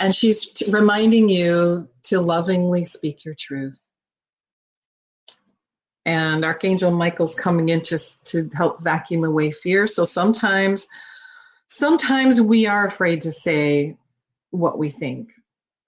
And 0.01 0.15
she's 0.15 0.53
t- 0.53 0.71
reminding 0.71 1.29
you 1.29 1.89
to 2.05 2.21
lovingly 2.21 2.85
speak 2.85 3.25
your 3.25 3.35
truth 3.35 3.86
and 6.07 6.45
Archangel 6.45 6.93
Michael's 6.93 7.35
coming 7.35 7.69
in 7.69 7.81
to, 7.83 7.99
to 8.27 8.49
help 8.57 8.83
vacuum 8.83 9.25
away 9.25 9.51
fear. 9.51 9.89
So 9.89 10.05
sometimes, 10.05 10.87
sometimes 11.69 12.41
we 12.41 12.69
are 12.69 12.87
afraid 12.87 13.23
to 13.23 13.33
say 13.33 13.97
what 14.51 14.79
we 14.79 14.89
think 14.89 15.33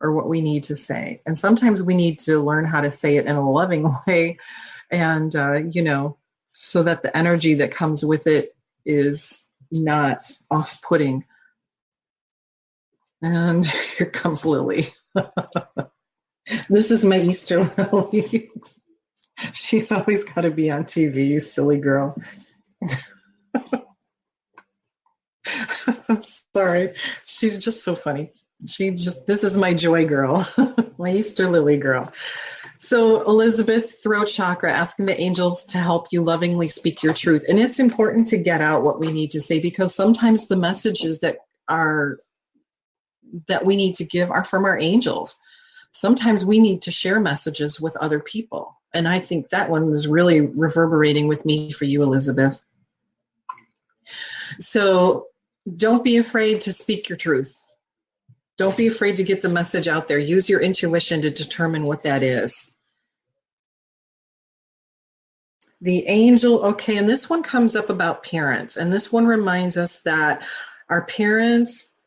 or 0.01 0.13
what 0.13 0.29
we 0.29 0.41
need 0.41 0.65
to 0.65 0.77
say, 0.77 1.23
and 1.25 1.39
sometimes 1.39 1.83
we 1.83 1.95
need 1.95 2.19
to 2.21 2.41
learn 2.41 2.65
how 2.65 2.81
to 2.81 2.91
say 2.91 3.17
it 3.17 3.27
in 3.27 3.37
a 3.37 3.51
loving 3.51 3.93
way, 4.07 4.39
and 4.91 5.35
uh, 5.35 5.55
you 5.55 5.83
know, 5.83 6.17
so 6.53 6.83
that 6.83 7.03
the 7.03 7.17
energy 7.17 7.55
that 7.55 7.71
comes 7.71 8.05
with 8.05 8.27
it 8.27 8.57
is 8.85 9.49
not 9.71 10.21
off-putting. 10.51 11.25
And 13.23 13.67
here 13.97 14.11
comes 14.11 14.45
Lily. 14.45 14.87
this 16.69 16.91
is 16.91 17.05
my 17.05 17.21
Easter 17.21 17.63
Lily. 17.63 18.51
She's 19.53 19.92
always 19.92 20.24
got 20.24 20.42
to 20.42 20.51
be 20.51 20.70
on 20.70 20.85
TV, 20.85 21.27
you 21.29 21.40
silly 21.40 21.79
girl. 21.79 22.20
I'm 26.09 26.22
sorry. 26.22 26.94
She's 27.27 27.62
just 27.62 27.85
so 27.85 27.94
funny. 27.94 28.33
She 28.66 28.90
just, 28.90 29.27
this 29.27 29.44
is 29.44 29.57
my 29.57 29.72
joy 29.72 30.07
girl, 30.07 30.46
my 30.98 31.12
Easter 31.12 31.48
lily 31.48 31.77
girl. 31.77 32.12
So, 32.77 33.22
Elizabeth, 33.22 34.03
throat 34.03 34.27
chakra, 34.27 34.72
asking 34.72 35.07
the 35.07 35.20
angels 35.20 35.64
to 35.66 35.79
help 35.79 36.09
you 36.11 36.22
lovingly 36.22 36.68
speak 36.68 37.03
your 37.03 37.14
truth. 37.14 37.44
And 37.48 37.59
it's 37.59 37.79
important 37.79 38.27
to 38.29 38.38
get 38.38 38.61
out 38.61 38.83
what 38.83 39.01
we 39.01 39.12
need 39.12 39.31
to 39.33 39.40
say 39.40 39.61
because 39.61 39.94
sometimes 39.94 40.48
the 40.48 40.57
messages 40.57 41.20
that 41.20 41.38
are 41.68 42.18
that 43.46 43.64
we 43.64 43.77
need 43.77 43.94
to 43.96 44.05
give 44.05 44.31
are 44.31 44.44
from 44.44 44.64
our 44.64 44.79
angels. 44.81 45.38
Sometimes 45.92 46.44
we 46.44 46.59
need 46.59 46.83
to 46.83 46.90
share 46.90 47.20
messages 47.20 47.81
with 47.81 47.96
other 47.96 48.20
people. 48.20 48.78
And 48.94 49.07
I 49.07 49.20
think 49.20 49.48
that 49.51 49.70
one 49.70 49.90
was 49.90 50.09
really 50.09 50.40
reverberating 50.40 51.29
with 51.29 51.44
me 51.44 51.72
for 51.72 51.85
you, 51.85 52.03
Elizabeth. 52.03 52.64
So 54.59 55.27
don't 55.77 56.03
be 56.03 56.16
afraid 56.16 56.62
to 56.62 56.72
speak 56.72 57.09
your 57.09 57.18
truth. 57.18 57.61
Don't 58.57 58.77
be 58.77 58.87
afraid 58.87 59.16
to 59.16 59.24
get 59.24 59.42
the 59.42 59.48
message 59.48 59.87
out 59.87 60.09
there. 60.09 60.18
Use 60.18 60.48
your 60.48 60.61
intuition 60.61 61.22
to 61.22 61.31
determine 61.31 61.85
what 61.85 62.03
that 62.03 62.22
is. 62.22 62.81
The 65.81 66.09
angel, 66.09 66.64
okay, 66.64 66.96
and 66.96 67.09
this 67.09 67.31
one 67.31 67.44
comes 67.44 67.77
up 67.77 67.88
about 67.88 68.24
parents, 68.24 68.77
and 68.77 68.92
this 68.92 69.12
one 69.12 69.27
reminds 69.27 69.77
us 69.77 70.03
that 70.03 70.44
our 70.88 71.05
parents 71.05 71.98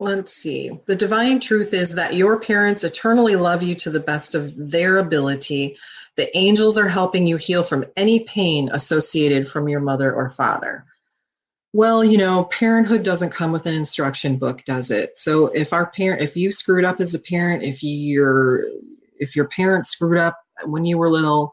Let's 0.00 0.32
see. 0.32 0.70
The 0.86 0.94
divine 0.94 1.40
truth 1.40 1.74
is 1.74 1.96
that 1.96 2.14
your 2.14 2.38
parents 2.38 2.84
eternally 2.84 3.34
love 3.34 3.64
you 3.64 3.74
to 3.76 3.90
the 3.90 4.00
best 4.00 4.36
of 4.36 4.70
their 4.70 4.98
ability. 4.98 5.76
The 6.16 6.36
angels 6.36 6.78
are 6.78 6.88
helping 6.88 7.26
you 7.26 7.36
heal 7.36 7.64
from 7.64 7.84
any 7.96 8.20
pain 8.20 8.70
associated 8.72 9.48
from 9.48 9.68
your 9.68 9.80
mother 9.80 10.12
or 10.12 10.30
father. 10.30 10.84
Well, 11.72 12.04
you 12.04 12.16
know, 12.16 12.44
parenthood 12.44 13.02
doesn't 13.02 13.32
come 13.32 13.52
with 13.52 13.66
an 13.66 13.74
instruction 13.74 14.36
book, 14.36 14.64
does 14.64 14.90
it? 14.90 15.18
So 15.18 15.46
if 15.48 15.72
our 15.72 15.90
parent 15.90 16.22
if 16.22 16.36
you 16.36 16.50
screwed 16.52 16.84
up 16.84 17.00
as 17.00 17.14
a 17.14 17.20
parent, 17.20 17.64
if 17.64 17.82
your 17.82 18.64
if 19.18 19.34
your 19.34 19.48
parents 19.48 19.90
screwed 19.90 20.18
up 20.18 20.38
when 20.64 20.84
you 20.84 20.96
were 20.96 21.10
little, 21.10 21.52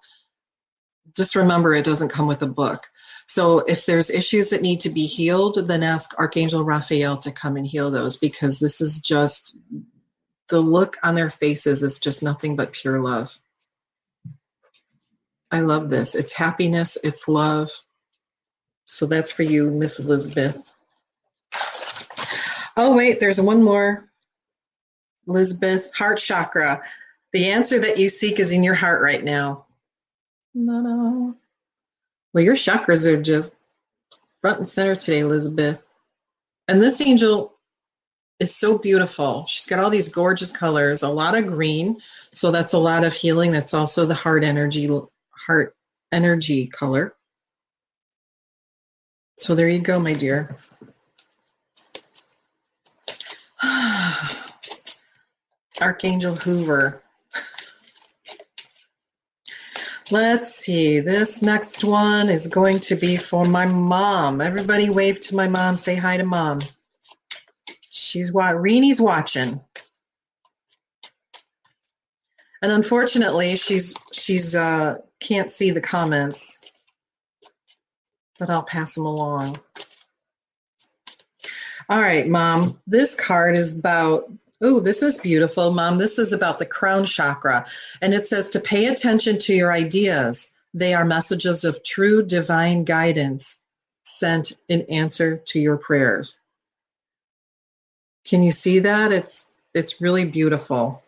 just 1.15 1.35
remember 1.35 1.73
it 1.73 1.85
doesn't 1.85 2.09
come 2.09 2.27
with 2.27 2.41
a 2.43 2.47
book. 2.47 2.87
So 3.27 3.59
if 3.59 3.85
there's 3.85 4.11
issues 4.11 4.51
that 4.51 4.61
need 4.61 4.81
to 4.81 4.89
be 4.89 5.05
healed, 5.07 5.67
then 5.67 5.81
ask 5.81 6.17
Archangel 6.19 6.63
Raphael 6.63 7.17
to 7.17 7.31
come 7.31 7.57
and 7.57 7.65
heal 7.65 7.89
those 7.89 8.17
because 8.17 8.59
this 8.59 8.81
is 8.81 9.01
just 9.01 9.57
the 10.49 10.59
look 10.59 10.97
on 11.03 11.15
their 11.15 11.31
faces 11.31 11.81
is 11.81 11.99
just 11.99 12.21
nothing 12.21 12.55
but 12.55 12.71
pure 12.71 12.99
love. 12.99 13.35
I 15.51 15.61
love 15.61 15.89
this. 15.89 16.13
It's 16.15 16.33
happiness, 16.33 16.97
it's 17.03 17.27
love. 17.27 17.71
So 18.85 19.07
that's 19.07 19.31
for 19.31 19.43
you, 19.43 19.71
Miss 19.71 19.99
Elizabeth. 19.99 20.71
Oh, 22.77 22.95
wait, 22.95 23.19
there's 23.19 23.41
one 23.41 23.63
more. 23.63 24.09
Elizabeth, 25.27 25.91
heart 25.95 26.19
chakra. 26.19 26.83
The 27.33 27.49
answer 27.49 27.79
that 27.79 27.97
you 27.97 28.09
seek 28.09 28.39
is 28.39 28.51
in 28.51 28.63
your 28.63 28.75
heart 28.75 29.01
right 29.01 29.23
now. 29.23 29.65
No, 30.53 30.81
no. 30.81 31.35
Well, 32.35 32.43
your 32.43 32.55
chakras 32.55 33.05
are 33.05 33.21
just 33.21 33.61
front 34.41 34.57
and 34.57 34.67
center 34.67 34.97
today, 34.97 35.19
Elizabeth. 35.19 35.97
And 36.67 36.81
this 36.81 36.99
angel 36.99 37.53
is 38.41 38.53
so 38.53 38.77
beautiful. 38.77 39.45
She's 39.47 39.67
got 39.67 39.79
all 39.79 39.89
these 39.89 40.09
gorgeous 40.09 40.51
colors, 40.51 41.01
a 41.01 41.07
lot 41.07 41.37
of 41.37 41.47
green. 41.47 42.01
So 42.33 42.51
that's 42.51 42.73
a 42.73 42.77
lot 42.77 43.05
of 43.05 43.13
healing. 43.13 43.53
That's 43.53 43.73
also 43.73 44.05
the 44.05 44.15
heart 44.15 44.43
energy 44.43 44.89
heart 45.47 45.77
energy 46.11 46.67
color. 46.67 47.15
So 49.37 49.55
there 49.55 49.69
you 49.69 49.79
go, 49.79 49.97
my 49.97 50.11
dear. 50.11 50.57
Archangel 55.79 56.35
Hoover. 56.35 57.01
Let's 60.11 60.53
see. 60.53 60.99
This 60.99 61.41
next 61.41 61.83
one 61.83 62.29
is 62.29 62.47
going 62.47 62.79
to 62.81 62.95
be 62.95 63.15
for 63.15 63.43
my 63.43 63.65
mom. 63.65 64.39
Everybody 64.39 64.89
wave 64.89 65.19
to 65.21 65.35
my 65.35 65.47
mom. 65.47 65.77
Say 65.77 65.95
hi 65.95 66.17
to 66.17 66.23
mom. 66.23 66.59
She's 67.89 68.31
what 68.31 68.55
Reenie's 68.55 69.01
watching. 69.01 69.59
And 72.61 72.71
unfortunately, 72.71 73.55
she's 73.55 73.97
she's 74.13 74.55
uh 74.55 74.99
can't 75.19 75.51
see 75.51 75.71
the 75.71 75.81
comments. 75.81 76.71
But 78.39 78.49
I'll 78.49 78.63
pass 78.63 78.95
them 78.95 79.05
along. 79.05 79.57
All 81.89 82.01
right, 82.01 82.27
mom. 82.27 82.79
This 82.87 83.13
card 83.19 83.55
is 83.55 83.77
about, 83.77 84.31
oh, 84.61 84.79
this 84.79 85.01
is 85.01 85.19
beautiful, 85.19 85.71
mom. 85.71 85.97
This 85.97 86.17
is 86.17 86.33
about 86.33 86.59
the 86.59 86.65
crown 86.65 87.05
chakra. 87.05 87.65
And 88.01 88.13
it 88.13 88.27
says 88.27 88.49
to 88.49 88.59
pay 88.59 88.85
attention 88.87 89.39
to 89.39 89.53
your 89.53 89.71
ideas. 89.71 90.57
They 90.73 90.93
are 90.93 91.05
messages 91.05 91.63
of 91.63 91.83
true 91.83 92.23
divine 92.23 92.83
guidance 92.83 93.61
sent 94.03 94.53
in 94.67 94.81
answer 94.83 95.37
to 95.37 95.59
your 95.59 95.77
prayers. 95.77 96.37
Can 98.25 98.43
you 98.43 98.51
see 98.51 98.79
that? 98.79 99.11
It's 99.11 99.51
it's 99.73 100.01
really 100.01 100.25
beautiful. 100.25 101.03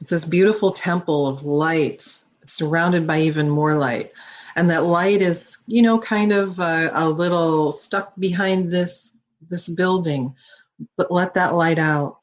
It's 0.00 0.10
this 0.10 0.24
beautiful 0.24 0.72
temple 0.72 1.26
of 1.26 1.44
light, 1.44 2.02
surrounded 2.44 3.06
by 3.06 3.20
even 3.20 3.48
more 3.48 3.74
light. 3.74 4.12
And 4.56 4.70
that 4.70 4.84
light 4.84 5.22
is, 5.22 5.62
you 5.66 5.82
know, 5.82 5.98
kind 5.98 6.32
of 6.32 6.58
a, 6.58 6.90
a 6.92 7.08
little 7.08 7.72
stuck 7.72 8.12
behind 8.18 8.70
this 8.70 9.18
this 9.48 9.68
building, 9.68 10.34
but 10.96 11.10
let 11.10 11.34
that 11.34 11.54
light 11.54 11.78
out. 11.78 12.18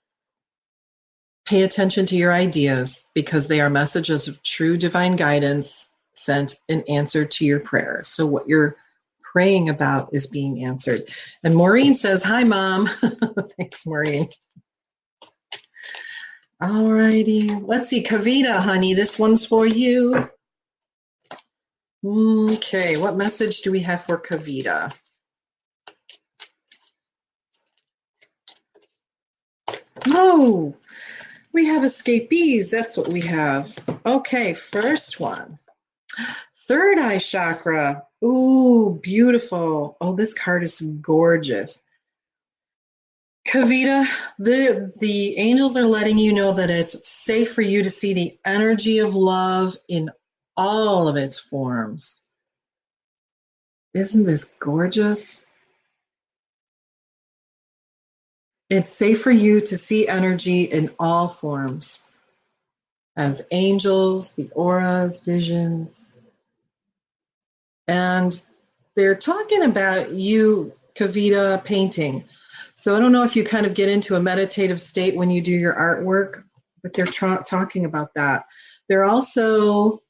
Pay 1.46 1.64
attention 1.64 2.06
to 2.08 2.16
your 2.16 2.32
ideas 2.32 3.10
because 3.16 3.48
they 3.48 3.60
are 3.60 3.70
messages 3.70 4.28
of 4.28 4.42
true 4.44 4.78
divine 4.78 5.16
guidance 5.16 5.96
sent 6.14 6.56
in 6.68 6.84
answer 6.88 7.26
to 7.26 7.46
your 7.46 7.60
prayers. 7.60 8.08
So, 8.08 8.28
what 8.28 8.48
you're 8.48 8.78
praying 9.32 9.70
about 9.70 10.10
is 10.12 10.28
being 10.28 10.64
answered. 10.64 11.02
And 11.44 11.56
Maureen 11.56 11.94
says, 11.94 12.24
Hi, 12.24 12.44
Mom. 12.44 12.88
Thanks, 13.58 13.86
Maureen. 13.88 14.30
All 16.62 16.92
righty. 16.92 17.48
Let's 17.48 17.88
see. 17.88 18.04
Kavita, 18.04 18.60
honey, 18.60 18.94
this 18.94 19.18
one's 19.18 19.46
for 19.46 19.66
you. 19.66 20.30
Okay, 22.06 22.98
what 22.98 23.18
message 23.18 23.62
do 23.62 23.72
we 23.72 23.80
have 23.82 24.04
for 24.04 24.18
Kavita? 24.18 24.94
Oh, 30.12 30.76
we 31.54 31.66
have 31.68 31.84
escapees. 31.84 32.72
That's 32.72 32.98
what 32.98 33.08
we 33.10 33.22
have. 33.22 33.76
Okay, 34.06 34.54
first 34.54 35.20
one. 35.20 35.60
Third 36.56 37.00
eye 37.00 37.18
chakra. 37.18 38.04
Ooh, 38.24 39.00
beautiful. 39.02 39.98
Oh, 40.02 40.16
this 40.16 40.34
card 40.34 40.64
is 40.64 40.82
gorgeous. 41.02 41.82
Kavita, 43.48 44.06
the 44.38 44.94
the 45.00 45.38
angels 45.38 45.76
are 45.78 45.86
letting 45.86 46.18
you 46.18 46.34
know 46.34 46.54
that 46.54 46.70
it's 46.70 47.08
safe 47.08 47.54
for 47.54 47.62
you 47.62 47.82
to 47.82 47.90
see 47.90 48.14
the 48.14 48.38
energy 48.46 49.00
of 49.00 49.16
love 49.16 49.76
in 49.88 50.12
all 50.56 51.08
of 51.08 51.16
its 51.16 51.40
forms. 51.40 52.22
Isn't 53.94 54.26
this 54.26 54.56
gorgeous? 54.60 55.46
It's 58.70 58.92
safe 58.92 59.22
for 59.22 59.32
you 59.32 59.62
to 59.62 59.78
see 59.78 60.08
energy 60.08 60.64
in 60.64 60.92
all 61.00 61.28
forms 61.28 62.08
as 63.18 63.48
angels, 63.52 64.36
the 64.36 64.50
auras, 64.52 65.24
visions. 65.24 66.22
And 67.88 68.40
they're 68.96 69.16
talking 69.16 69.64
about 69.64 70.12
you, 70.12 70.74
Kavita, 70.96 71.64
painting. 71.66 72.24
So 72.76 72.96
I 72.96 73.00
don't 73.00 73.12
know 73.12 73.24
if 73.24 73.36
you 73.36 73.44
kind 73.44 73.66
of 73.66 73.74
get 73.74 73.90
into 73.90 74.16
a 74.16 74.22
meditative 74.22 74.82
state 74.82 75.16
when 75.16 75.32
you 75.32 75.42
do 75.42 75.52
your 75.52 75.74
artwork, 75.74 76.44
but 76.84 76.94
they're 76.94 77.06
tra- 77.06 77.44
talking 77.46 77.86
about 77.86 78.14
that. 78.14 78.46
They're 78.88 79.04
also 79.04 80.02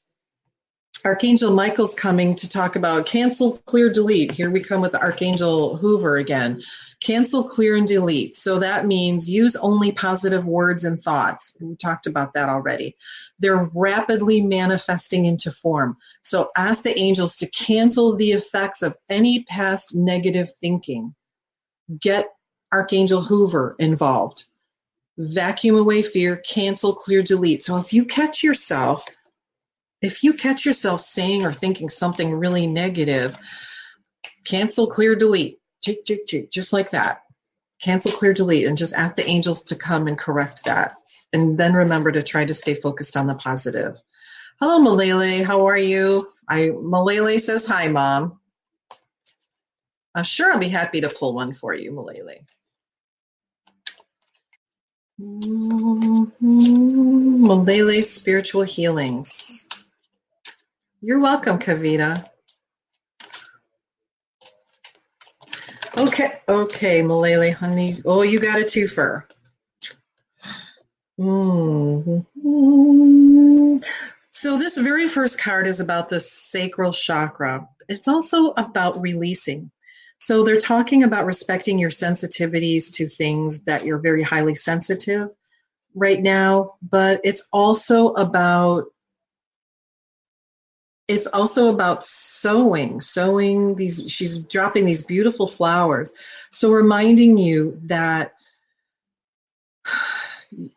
Archangel 1.04 1.54
Michael's 1.54 1.94
coming 1.94 2.34
to 2.36 2.48
talk 2.48 2.76
about 2.76 3.06
cancel, 3.06 3.58
clear, 3.64 3.90
delete. 3.90 4.32
Here 4.32 4.50
we 4.50 4.60
come 4.60 4.80
with 4.80 4.94
Archangel 4.94 5.76
Hoover 5.76 6.16
again. 6.18 6.62
Cancel, 7.00 7.44
clear, 7.44 7.76
and 7.76 7.86
delete. 7.86 8.34
So 8.34 8.58
that 8.58 8.86
means 8.86 9.28
use 9.28 9.56
only 9.56 9.92
positive 9.92 10.46
words 10.46 10.84
and 10.84 11.00
thoughts. 11.00 11.56
We 11.60 11.74
talked 11.76 12.06
about 12.06 12.34
that 12.34 12.50
already. 12.50 12.96
They're 13.38 13.70
rapidly 13.74 14.42
manifesting 14.42 15.24
into 15.24 15.50
form. 15.50 15.96
So 16.22 16.50
ask 16.56 16.84
the 16.84 16.98
angels 16.98 17.36
to 17.36 17.50
cancel 17.50 18.16
the 18.16 18.32
effects 18.32 18.82
of 18.82 18.96
any 19.08 19.44
past 19.44 19.96
negative 19.96 20.52
thinking. 20.60 21.14
Get 21.98 22.28
Archangel 22.72 23.22
Hoover 23.22 23.76
involved. 23.78 24.44
Vacuum 25.16 25.78
away 25.78 26.02
fear, 26.02 26.36
cancel, 26.38 26.94
clear, 26.94 27.22
delete. 27.22 27.64
So 27.64 27.78
if 27.78 27.92
you 27.92 28.04
catch 28.04 28.42
yourself, 28.42 29.04
if 30.02 30.24
you 30.24 30.32
catch 30.32 30.64
yourself 30.64 31.00
saying 31.00 31.44
or 31.44 31.52
thinking 31.52 31.88
something 31.88 32.34
really 32.34 32.66
negative, 32.66 33.38
cancel, 34.44 34.86
clear, 34.86 35.14
delete, 35.14 35.58
just 36.50 36.72
like 36.72 36.90
that. 36.90 37.22
Cancel, 37.82 38.12
clear, 38.12 38.34
delete, 38.34 38.66
and 38.66 38.76
just 38.76 38.94
ask 38.94 39.16
the 39.16 39.26
angels 39.26 39.62
to 39.64 39.74
come 39.74 40.06
and 40.06 40.18
correct 40.18 40.64
that. 40.64 40.94
And 41.32 41.56
then 41.56 41.72
remember 41.72 42.12
to 42.12 42.22
try 42.22 42.44
to 42.44 42.52
stay 42.52 42.74
focused 42.74 43.16
on 43.16 43.26
the 43.26 43.34
positive. 43.36 43.96
Hello, 44.60 44.78
Malele. 44.78 45.42
How 45.42 45.66
are 45.66 45.78
you? 45.78 46.26
I 46.48 46.68
Malele 46.68 47.40
says 47.40 47.66
hi, 47.66 47.88
Mom. 47.88 48.38
I'm 50.14 50.24
sure 50.24 50.52
I'll 50.52 50.58
be 50.58 50.68
happy 50.68 51.00
to 51.00 51.08
pull 51.08 51.34
one 51.34 51.54
for 51.54 51.72
you, 51.72 51.92
Malele. 51.92 52.40
Mm-hmm. 55.18 56.26
Malele 57.46 58.04
Spiritual 58.04 58.64
Healings. 58.64 59.69
You're 61.02 61.20
welcome, 61.20 61.58
Kavita. 61.58 62.28
Okay, 65.96 66.28
okay, 66.46 67.02
Malele, 67.02 67.54
honey. 67.54 68.02
Oh, 68.04 68.22
you 68.22 68.38
got 68.38 68.60
a 68.60 68.64
twofer. 68.64 69.24
Mm-hmm. 71.18 72.20
So 74.30 74.58
this 74.58 74.78
very 74.78 75.08
first 75.08 75.40
card 75.40 75.66
is 75.66 75.80
about 75.80 76.10
the 76.10 76.20
sacral 76.20 76.92
chakra. 76.92 77.66
It's 77.88 78.06
also 78.08 78.52
about 78.52 79.00
releasing. 79.00 79.70
So 80.18 80.44
they're 80.44 80.58
talking 80.58 81.02
about 81.02 81.24
respecting 81.24 81.78
your 81.78 81.90
sensitivities 81.90 82.94
to 82.96 83.08
things 83.08 83.62
that 83.62 83.84
you're 83.86 83.98
very 83.98 84.22
highly 84.22 84.54
sensitive 84.54 85.30
right 85.94 86.20
now, 86.20 86.74
but 86.82 87.22
it's 87.24 87.48
also 87.52 88.08
about 88.08 88.84
it's 91.10 91.26
also 91.26 91.72
about 91.72 92.04
sowing 92.04 93.00
sowing 93.00 93.74
these 93.74 94.10
she's 94.10 94.38
dropping 94.44 94.84
these 94.84 95.04
beautiful 95.04 95.46
flowers 95.46 96.12
so 96.50 96.70
reminding 96.70 97.36
you 97.36 97.78
that 97.84 98.34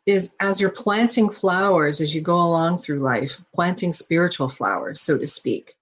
is 0.06 0.36
as 0.40 0.60
you're 0.62 0.70
planting 0.70 1.30
flowers 1.30 2.02
as 2.02 2.14
you 2.14 2.22
go 2.22 2.36
along 2.36 2.78
through 2.78 3.00
life 3.00 3.42
planting 3.54 3.94
spiritual 3.94 4.50
flowers 4.50 5.00
so 5.00 5.18
to 5.18 5.28
speak 5.28 5.76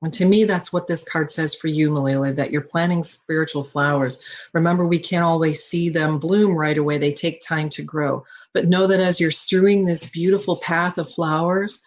and 0.00 0.12
to 0.12 0.26
me, 0.26 0.44
that's 0.44 0.72
what 0.72 0.86
this 0.86 1.02
card 1.02 1.28
says 1.28 1.56
for 1.56 1.66
you, 1.66 1.90
Malele, 1.90 2.36
that 2.36 2.52
you're 2.52 2.60
planting 2.60 3.02
spiritual 3.02 3.64
flowers. 3.64 4.16
Remember, 4.52 4.86
we 4.86 5.00
can't 5.00 5.24
always 5.24 5.64
see 5.64 5.88
them 5.88 6.20
bloom 6.20 6.52
right 6.52 6.78
away, 6.78 6.98
they 6.98 7.12
take 7.12 7.40
time 7.40 7.68
to 7.70 7.82
grow. 7.82 8.24
But 8.52 8.68
know 8.68 8.86
that 8.86 9.00
as 9.00 9.20
you're 9.20 9.32
strewing 9.32 9.84
this 9.84 10.08
beautiful 10.08 10.54
path 10.54 10.98
of 10.98 11.10
flowers, 11.10 11.84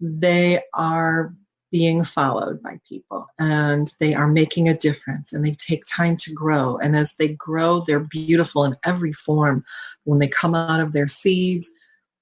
they 0.00 0.62
are 0.72 1.34
being 1.70 2.02
followed 2.04 2.62
by 2.62 2.80
people 2.88 3.26
and 3.38 3.92
they 4.00 4.14
are 4.14 4.28
making 4.28 4.68
a 4.68 4.76
difference 4.76 5.32
and 5.32 5.44
they 5.44 5.52
take 5.52 5.84
time 5.86 6.16
to 6.16 6.32
grow. 6.32 6.76
And 6.78 6.96
as 6.96 7.14
they 7.14 7.28
grow, 7.28 7.80
they're 7.80 8.00
beautiful 8.00 8.64
in 8.64 8.76
every 8.84 9.12
form. 9.12 9.64
When 10.04 10.18
they 10.18 10.28
come 10.28 10.54
out 10.54 10.80
of 10.80 10.92
their 10.92 11.08
seeds, 11.08 11.70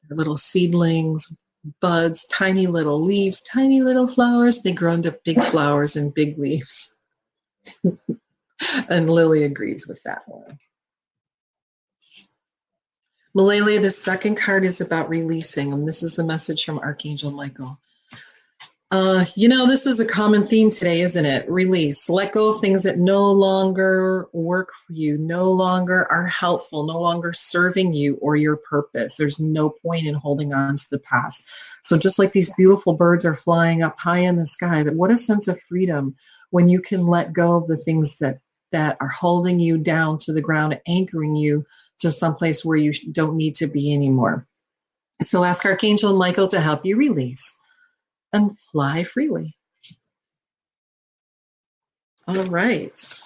they're 0.08 0.16
little 0.16 0.36
seedlings, 0.36 1.34
buds, 1.80 2.26
tiny 2.26 2.66
little 2.66 3.00
leaves, 3.00 3.40
tiny 3.42 3.82
little 3.82 4.06
flowers. 4.06 4.62
They 4.62 4.72
grow 4.72 4.92
into 4.94 5.18
big 5.24 5.40
flowers 5.40 5.96
and 5.96 6.14
big 6.14 6.38
leaves. 6.38 6.98
and 8.90 9.10
Lily 9.10 9.44
agrees 9.44 9.86
with 9.88 10.02
that 10.04 10.22
one. 10.26 10.58
Malele, 13.36 13.80
the 13.80 13.90
second 13.90 14.36
card 14.36 14.64
is 14.64 14.80
about 14.80 15.08
releasing, 15.08 15.72
and 15.72 15.86
this 15.86 16.02
is 16.02 16.18
a 16.18 16.24
message 16.24 16.64
from 16.64 16.78
Archangel 16.78 17.30
Michael. 17.30 17.78
Uh, 18.90 19.26
you 19.34 19.48
know, 19.48 19.66
this 19.66 19.86
is 19.86 20.00
a 20.00 20.08
common 20.08 20.46
theme 20.46 20.70
today, 20.70 21.02
isn't 21.02 21.26
it? 21.26 21.48
Release. 21.50 22.08
Let 22.08 22.32
go 22.32 22.54
of 22.54 22.60
things 22.62 22.84
that 22.84 22.96
no 22.96 23.30
longer 23.30 24.26
work 24.32 24.70
for 24.72 24.94
you, 24.94 25.18
no 25.18 25.52
longer 25.52 26.10
are 26.10 26.26
helpful, 26.26 26.86
no 26.86 26.98
longer 26.98 27.34
serving 27.34 27.92
you 27.92 28.16
or 28.22 28.34
your 28.34 28.56
purpose. 28.56 29.16
There's 29.16 29.40
no 29.40 29.68
point 29.68 30.06
in 30.06 30.14
holding 30.14 30.54
on 30.54 30.76
to 30.76 30.86
the 30.90 30.98
past. 30.98 31.46
So, 31.82 31.98
just 31.98 32.18
like 32.18 32.32
these 32.32 32.54
beautiful 32.54 32.94
birds 32.94 33.26
are 33.26 33.34
flying 33.34 33.82
up 33.82 33.98
high 33.98 34.20
in 34.20 34.36
the 34.36 34.46
sky, 34.46 34.82
that 34.82 34.96
what 34.96 35.12
a 35.12 35.18
sense 35.18 35.48
of 35.48 35.60
freedom 35.60 36.16
when 36.48 36.70
you 36.70 36.80
can 36.80 37.06
let 37.06 37.34
go 37.34 37.56
of 37.56 37.68
the 37.68 37.76
things 37.76 38.20
that 38.20 38.38
that 38.72 38.96
are 39.00 39.08
holding 39.08 39.60
you 39.60 39.76
down 39.76 40.16
to 40.20 40.32
the 40.32 40.40
ground, 40.40 40.80
anchoring 40.88 41.36
you 41.36 41.66
to 41.98 42.10
someplace 42.10 42.64
where 42.64 42.78
you 42.78 42.92
don't 43.12 43.36
need 43.36 43.56
to 43.56 43.66
be 43.66 43.92
anymore. 43.92 44.46
So, 45.20 45.44
ask 45.44 45.66
Archangel 45.66 46.16
Michael 46.16 46.48
to 46.48 46.60
help 46.60 46.86
you 46.86 46.96
release 46.96 47.60
and 48.32 48.56
fly 48.58 49.04
freely. 49.04 49.54
All 52.26 52.44
right. 52.44 53.22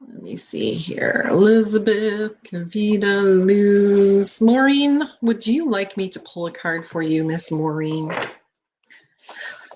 Let 0.00 0.22
me 0.22 0.36
see 0.36 0.74
here. 0.74 1.26
Elizabeth, 1.28 2.42
Kavita, 2.42 3.46
Luz, 3.46 4.40
Maureen, 4.40 5.02
would 5.20 5.46
you 5.46 5.68
like 5.68 5.96
me 5.96 6.08
to 6.08 6.20
pull 6.20 6.46
a 6.46 6.52
card 6.52 6.86
for 6.86 7.02
you, 7.02 7.24
Miss 7.24 7.52
Maureen? 7.52 8.12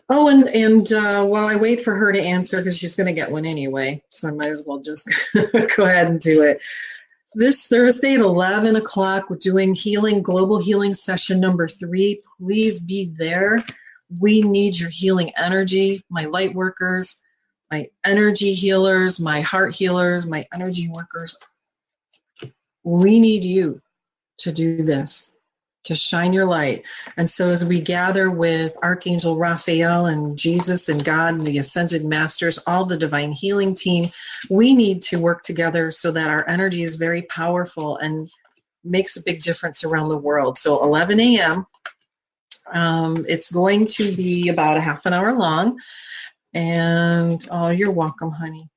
Oh, 0.09 0.29
and, 0.29 0.49
and 0.49 0.93
uh, 0.93 1.25
while 1.25 1.47
I 1.47 1.57
wait 1.57 1.83
for 1.83 1.95
her 1.95 2.13
to 2.13 2.21
answer, 2.21 2.59
because 2.59 2.77
she's 2.77 2.97
going 2.97 3.07
to 3.07 3.13
get 3.13 3.31
one 3.31 3.47
anyway, 3.47 4.03
so 4.11 4.29
I 4.29 4.33
might 4.33 4.51
as 4.51 4.65
well 4.67 4.79
just 4.81 5.09
go 5.77 5.85
ahead 5.85 6.09
and 6.09 6.21
do 6.21 6.43
it. 6.43 6.63
This 7.35 7.67
Thursday 7.67 8.13
at 8.13 8.21
11 8.21 8.77
o'clock, 8.77 9.31
we're 9.31 9.37
doing 9.37 9.75
healing, 9.75 10.23
global 10.23 10.59
healing 10.59 10.93
session 10.93 11.41
number 11.41 11.67
three. 11.67 12.21
Please 12.39 12.81
be 12.81 13.11
there. 13.17 13.59
We 14.21 14.43
need 14.43 14.79
your 14.79 14.91
healing 14.91 15.33
energy, 15.39 16.05
my 16.11 16.27
light 16.27 16.55
workers, 16.55 17.23
my 17.71 17.89
energy 18.05 18.53
healers, 18.53 19.19
my 19.19 19.41
heart 19.41 19.75
healers, 19.75 20.27
my 20.27 20.45
energy 20.53 20.91
workers. 20.91 21.35
We 22.85 23.19
need 23.19 23.45
you 23.45 23.81
to 24.39 24.53
do 24.53 24.83
this 24.85 25.35
to 25.85 25.95
shine 25.95 26.33
your 26.33 26.47
light. 26.47 26.87
And 27.17 27.29
so, 27.29 27.49
as 27.49 27.65
we 27.65 27.81
gather 27.81 28.31
with 28.31 28.77
Archangel 28.83 29.37
Raphael 29.37 30.07
and 30.07 30.37
Jesus 30.37 30.89
and 30.89 31.05
God 31.05 31.35
and 31.35 31.47
the 31.47 31.59
Ascended 31.59 32.05
Masters, 32.05 32.59
all 32.67 32.85
the 32.85 32.97
divine 32.97 33.33
healing 33.33 33.75
team, 33.75 34.11
we 34.51 34.75
need 34.75 35.03
to 35.03 35.19
work 35.19 35.43
together 35.43 35.91
so 35.91 36.13
that 36.13 36.31
our 36.31 36.49
energy 36.49 36.83
is 36.83 36.97
very 36.97 37.23
powerful 37.23 37.97
and 37.99 38.31
makes 38.85 39.17
a 39.17 39.23
big 39.25 39.43
difference 39.43 39.85
around 39.85 40.09
the 40.09 40.17
world. 40.17 40.59
So, 40.59 40.83
11 40.83 41.21
a.m. 41.21 41.67
Um, 42.73 43.17
it's 43.29 43.53
going 43.53 43.87
to 43.89 44.15
be 44.15 44.49
about 44.49 44.77
a 44.77 44.81
half 44.81 45.05
an 45.07 45.13
hour 45.13 45.33
long. 45.35 45.79
And 46.55 47.47
oh, 47.51 47.71
you're 47.71 47.91
welcome, 47.91 48.31
honey. 48.31 48.69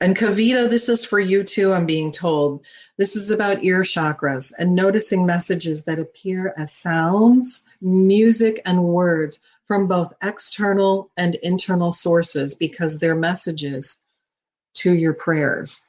And 0.00 0.16
Kavita, 0.16 0.68
this 0.70 0.88
is 0.88 1.04
for 1.04 1.18
you 1.18 1.42
too, 1.42 1.72
I'm 1.72 1.86
being 1.86 2.12
told. 2.12 2.64
This 2.98 3.16
is 3.16 3.32
about 3.32 3.64
ear 3.64 3.80
chakras 3.82 4.52
and 4.58 4.76
noticing 4.76 5.26
messages 5.26 5.84
that 5.84 5.98
appear 5.98 6.54
as 6.56 6.72
sounds, 6.72 7.68
music, 7.80 8.62
and 8.64 8.84
words 8.84 9.40
from 9.64 9.88
both 9.88 10.12
external 10.22 11.10
and 11.16 11.34
internal 11.36 11.90
sources 11.90 12.54
because 12.54 13.00
they're 13.00 13.16
messages 13.16 14.04
to 14.74 14.94
your 14.94 15.14
prayers. 15.14 15.88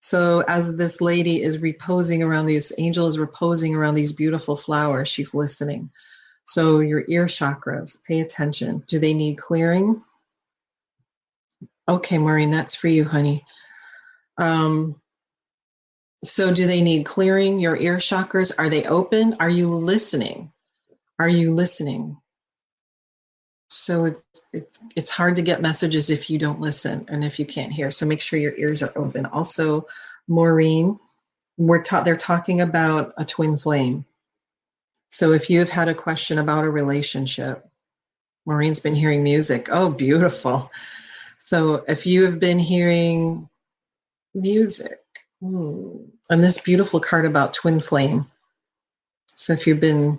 So, 0.00 0.44
as 0.46 0.76
this 0.76 1.00
lady 1.00 1.42
is 1.42 1.58
reposing 1.58 2.22
around 2.22 2.46
these, 2.46 2.72
angel 2.78 3.08
is 3.08 3.18
reposing 3.18 3.74
around 3.74 3.94
these 3.94 4.12
beautiful 4.12 4.54
flowers, 4.54 5.08
she's 5.08 5.34
listening. 5.34 5.90
So 6.46 6.80
your 6.80 7.04
ear 7.08 7.26
chakras, 7.26 8.02
pay 8.04 8.20
attention. 8.20 8.84
Do 8.86 8.98
they 8.98 9.14
need 9.14 9.36
clearing? 9.36 10.02
Okay, 11.88 12.18
Maureen, 12.18 12.50
that's 12.50 12.74
for 12.74 12.88
you, 12.88 13.04
honey. 13.04 13.44
Um, 14.38 15.00
so 16.24 16.52
do 16.52 16.66
they 16.66 16.82
need 16.82 17.04
clearing? 17.04 17.60
Your 17.60 17.76
ear 17.76 17.96
chakras, 17.96 18.52
are 18.58 18.68
they 18.68 18.84
open? 18.84 19.36
Are 19.40 19.50
you 19.50 19.68
listening? 19.74 20.52
Are 21.18 21.28
you 21.28 21.54
listening? 21.54 22.16
So 23.68 24.04
it's 24.04 24.24
it's 24.52 24.82
it's 24.94 25.10
hard 25.10 25.36
to 25.36 25.42
get 25.42 25.60
messages 25.60 26.10
if 26.10 26.30
you 26.30 26.38
don't 26.38 26.60
listen 26.60 27.04
and 27.08 27.24
if 27.24 27.38
you 27.38 27.46
can't 27.46 27.72
hear. 27.72 27.90
So 27.90 28.06
make 28.06 28.20
sure 28.22 28.38
your 28.38 28.56
ears 28.56 28.82
are 28.82 28.92
open. 28.94 29.26
Also, 29.26 29.86
Maureen, 30.28 30.98
we're 31.56 31.82
taught 31.82 32.04
they're 32.04 32.16
talking 32.16 32.60
about 32.60 33.12
a 33.16 33.24
twin 33.24 33.56
flame. 33.56 34.04
So 35.16 35.32
if 35.32 35.48
you 35.48 35.60
have 35.60 35.70
had 35.70 35.88
a 35.88 35.94
question 35.94 36.36
about 36.36 36.64
a 36.64 36.70
relationship, 36.70 37.66
Maureen's 38.44 38.80
been 38.80 38.94
hearing 38.94 39.22
music. 39.22 39.68
Oh, 39.72 39.88
beautiful. 39.88 40.70
So 41.38 41.76
if 41.88 42.04
you 42.04 42.26
have 42.26 42.38
been 42.38 42.58
hearing 42.58 43.48
music, 44.34 44.98
hmm, 45.40 45.96
and 46.28 46.44
this 46.44 46.60
beautiful 46.60 47.00
card 47.00 47.24
about 47.24 47.54
twin 47.54 47.80
flame. 47.80 48.26
So 49.28 49.54
if 49.54 49.66
you've 49.66 49.80
been 49.80 50.18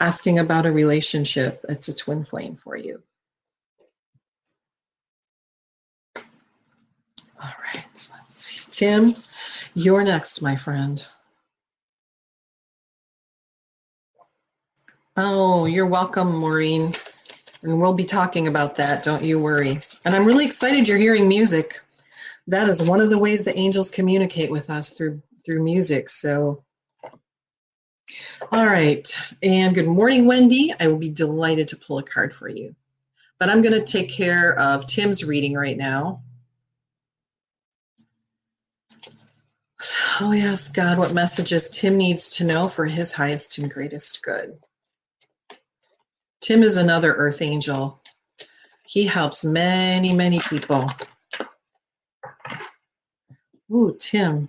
asking 0.00 0.40
about 0.40 0.66
a 0.66 0.72
relationship, 0.72 1.64
it's 1.68 1.86
a 1.86 1.94
twin 1.94 2.24
flame 2.24 2.56
for 2.56 2.76
you. 2.76 3.00
All 7.40 7.54
right, 7.64 7.84
let's 7.92 8.34
see. 8.34 8.68
Tim, 8.72 9.14
you're 9.74 10.02
next, 10.02 10.42
my 10.42 10.56
friend. 10.56 11.06
Oh, 15.16 15.66
you're 15.66 15.86
welcome, 15.86 16.36
Maureen. 16.36 16.92
And 17.62 17.78
we'll 17.80 17.94
be 17.94 18.04
talking 18.04 18.46
about 18.46 18.76
that, 18.76 19.04
don't 19.04 19.22
you 19.22 19.38
worry. 19.38 19.80
And 20.04 20.14
I'm 20.14 20.24
really 20.24 20.46
excited 20.46 20.88
you're 20.88 20.98
hearing 20.98 21.28
music. 21.28 21.80
That 22.46 22.68
is 22.68 22.82
one 22.88 23.00
of 23.00 23.10
the 23.10 23.18
ways 23.18 23.44
the 23.44 23.56
angels 23.56 23.90
communicate 23.90 24.50
with 24.50 24.70
us 24.70 24.90
through 24.90 25.22
through 25.44 25.62
music. 25.62 26.08
So 26.08 26.64
all 28.52 28.66
right. 28.66 29.08
And 29.42 29.74
good 29.74 29.86
morning, 29.86 30.26
Wendy. 30.26 30.72
I 30.80 30.88
will 30.88 30.96
be 30.96 31.10
delighted 31.10 31.68
to 31.68 31.76
pull 31.76 31.98
a 31.98 32.02
card 32.02 32.34
for 32.34 32.48
you. 32.48 32.74
But 33.38 33.50
I'm 33.50 33.62
going 33.62 33.78
to 33.78 33.84
take 33.84 34.10
care 34.10 34.58
of 34.58 34.86
Tim's 34.86 35.24
reading 35.24 35.54
right 35.54 35.76
now. 35.76 36.22
Oh, 40.20 40.32
yes, 40.32 40.70
God, 40.70 40.98
what 40.98 41.14
messages 41.14 41.70
Tim 41.70 41.96
needs 41.96 42.30
to 42.36 42.44
know 42.44 42.68
for 42.68 42.86
his 42.86 43.12
highest 43.12 43.58
and 43.58 43.70
greatest 43.70 44.22
good. 44.22 44.58
Tim 46.40 46.62
is 46.62 46.76
another 46.76 47.14
earth 47.14 47.42
angel. 47.42 48.00
He 48.86 49.06
helps 49.06 49.44
many, 49.44 50.14
many 50.14 50.40
people. 50.40 50.90
Ooh, 53.70 53.96
Tim. 53.98 54.48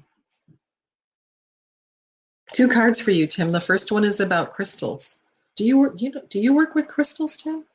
Two 2.53 2.67
cards 2.67 2.99
for 2.99 3.11
you, 3.11 3.27
Tim. 3.27 3.49
The 3.49 3.61
first 3.61 3.91
one 3.91 4.03
is 4.03 4.19
about 4.19 4.51
crystals. 4.51 5.19
Do 5.55 5.65
you 5.65 5.77
work? 5.77 6.01
You, 6.01 6.13
do 6.29 6.39
you 6.39 6.53
work 6.53 6.75
with 6.75 6.87
crystals, 6.87 7.37
Tim? 7.37 7.65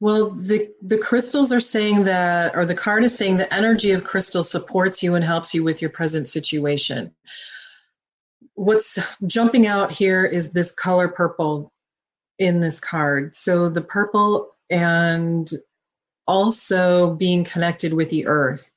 Well, 0.00 0.28
the 0.28 0.70
the 0.82 0.98
crystals 0.98 1.52
are 1.52 1.60
saying 1.60 2.04
that, 2.04 2.56
or 2.56 2.66
the 2.66 2.74
card 2.74 3.04
is 3.04 3.16
saying 3.16 3.36
the 3.36 3.52
energy 3.54 3.92
of 3.92 4.04
crystal 4.04 4.44
supports 4.44 5.02
you 5.02 5.14
and 5.14 5.24
helps 5.24 5.54
you 5.54 5.62
with 5.62 5.80
your 5.80 5.90
present 5.90 6.28
situation. 6.28 7.14
What's 8.54 9.16
jumping 9.26 9.66
out 9.66 9.92
here 9.92 10.24
is 10.24 10.52
this 10.52 10.72
color 10.72 11.08
purple 11.08 11.72
in 12.38 12.60
this 12.60 12.80
card. 12.80 13.34
So 13.34 13.68
the 13.68 13.80
purple 13.80 14.54
and 14.70 15.50
also 16.26 17.14
being 17.14 17.44
connected 17.44 17.92
with 17.92 18.10
the 18.10 18.26
earth. 18.26 18.68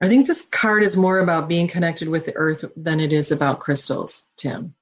I 0.00 0.08
think 0.08 0.26
this 0.26 0.48
card 0.48 0.82
is 0.82 0.96
more 0.96 1.18
about 1.18 1.48
being 1.48 1.68
connected 1.68 2.08
with 2.08 2.26
the 2.26 2.36
earth 2.36 2.64
than 2.76 3.00
it 3.00 3.12
is 3.12 3.32
about 3.32 3.60
crystals, 3.60 4.28
Tim. 4.36 4.74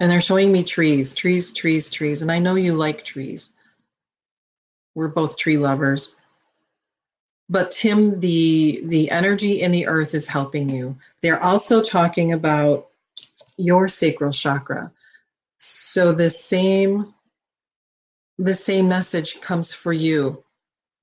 And 0.00 0.10
they're 0.10 0.20
showing 0.20 0.52
me 0.52 0.64
trees, 0.64 1.14
trees, 1.14 1.52
trees, 1.52 1.88
trees. 1.88 2.22
And 2.22 2.30
I 2.30 2.40
know 2.40 2.56
you 2.56 2.74
like 2.74 3.04
trees. 3.04 3.54
We're 4.94 5.08
both 5.08 5.38
tree 5.38 5.56
lovers. 5.56 6.16
But 7.48 7.72
Tim, 7.72 8.20
the 8.20 8.82
the 8.84 9.10
energy 9.10 9.60
in 9.62 9.72
the 9.72 9.86
earth 9.86 10.14
is 10.14 10.26
helping 10.26 10.68
you. 10.68 10.96
They're 11.20 11.42
also 11.42 11.82
talking 11.82 12.32
about 12.32 12.88
your 13.56 13.88
sacral 13.88 14.32
chakra. 14.32 14.92
So 15.58 16.12
the 16.12 16.30
same 16.30 17.14
the 18.38 18.54
same 18.54 18.88
message 18.88 19.40
comes 19.40 19.72
for 19.72 19.92
you 19.92 20.42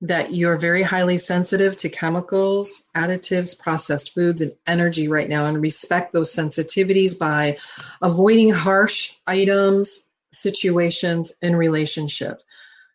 that 0.02 0.34
you're 0.34 0.56
very 0.56 0.82
highly 0.82 1.18
sensitive 1.18 1.76
to 1.76 1.88
chemicals, 1.88 2.90
additives, 2.96 3.58
processed 3.58 4.14
foods, 4.14 4.40
and 4.40 4.52
energy 4.66 5.08
right 5.08 5.28
now, 5.28 5.46
and 5.46 5.60
respect 5.60 6.12
those 6.12 6.34
sensitivities 6.34 7.18
by 7.18 7.56
avoiding 8.00 8.50
harsh 8.50 9.14
items, 9.26 10.10
situations, 10.32 11.36
and 11.42 11.56
relationships. 11.56 12.46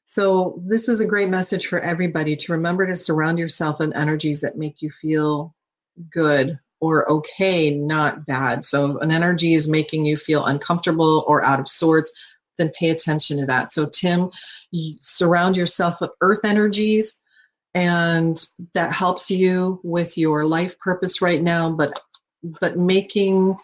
So, 0.04 0.62
this 0.66 0.90
is 0.90 1.00
a 1.00 1.08
great 1.08 1.30
message 1.30 1.68
for 1.68 1.80
everybody 1.80 2.36
to 2.36 2.52
remember 2.52 2.86
to 2.88 2.96
surround 2.96 3.40
yourself 3.40 3.82
in 3.82 3.94
energies 3.94 4.42
that 4.42 4.58
make 4.58 4.82
you 4.82 4.90
feel 4.90 5.56
good 6.12 6.60
or 6.94 7.10
okay, 7.10 7.76
not 7.76 8.26
bad. 8.26 8.66
So, 8.66 8.98
an 9.00 9.12
energy 9.12 9.54
is 9.54 9.70
making 9.70 10.06
you 10.06 10.18
feel 10.18 10.46
uncomfortable 10.46 11.24
or 11.28 11.44
out 11.44 11.60
of 11.60 11.68
sorts, 11.68 12.12
then 12.58 12.72
pay 12.78 12.90
attention 12.90 13.38
to 13.38 13.46
that. 13.46 13.72
So, 13.72 13.88
Tim, 13.90 14.30
you 14.72 14.96
surround 15.02 15.58
yourself 15.58 16.02
with 16.02 16.12
earth 16.22 16.44
energies, 16.44 17.22
and 17.74 18.44
that 18.74 18.94
helps 18.94 19.32
you 19.32 19.80
with 19.84 20.18
your 20.18 20.46
life 20.46 20.78
purpose 20.80 21.22
right 21.22 21.42
now. 21.42 21.72
But 21.72 22.00
but 22.44 22.78
making 22.78 23.58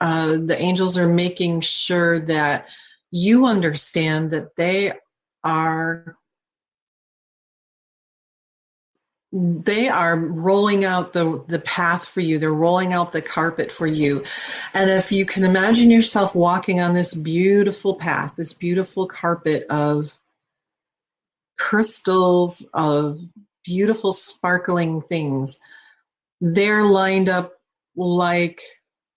uh, 0.00 0.36
the 0.36 0.56
angels 0.58 0.96
are 0.96 1.08
making 1.08 1.62
sure 1.62 2.20
that 2.20 2.68
you 3.10 3.46
understand 3.46 4.30
that 4.30 4.56
they 4.56 4.92
are 5.44 6.16
they 9.38 9.88
are 9.88 10.16
rolling 10.16 10.86
out 10.86 11.12
the 11.12 11.44
the 11.46 11.58
path 11.58 12.06
for 12.06 12.20
you. 12.20 12.38
They're 12.38 12.52
rolling 12.52 12.94
out 12.94 13.12
the 13.12 13.20
carpet 13.20 13.70
for 13.70 13.86
you. 13.86 14.24
And 14.72 14.88
if 14.88 15.12
you 15.12 15.26
can 15.26 15.44
imagine 15.44 15.90
yourself 15.90 16.34
walking 16.34 16.80
on 16.80 16.94
this 16.94 17.14
beautiful 17.14 17.96
path 17.96 18.36
this 18.36 18.54
beautiful 18.54 19.06
carpet 19.06 19.66
of 19.68 20.18
crystals 21.58 22.70
of 22.72 23.18
beautiful 23.64 24.12
sparkling 24.12 25.00
things 25.00 25.60
they're 26.40 26.84
lined 26.84 27.28
up 27.28 27.54
like 27.96 28.62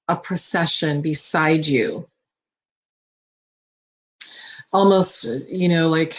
a 0.08 0.16
procession 0.16 1.02
beside 1.02 1.68
you 1.68 2.09
almost 4.72 5.26
you 5.48 5.68
know 5.68 5.90
like 5.90 6.16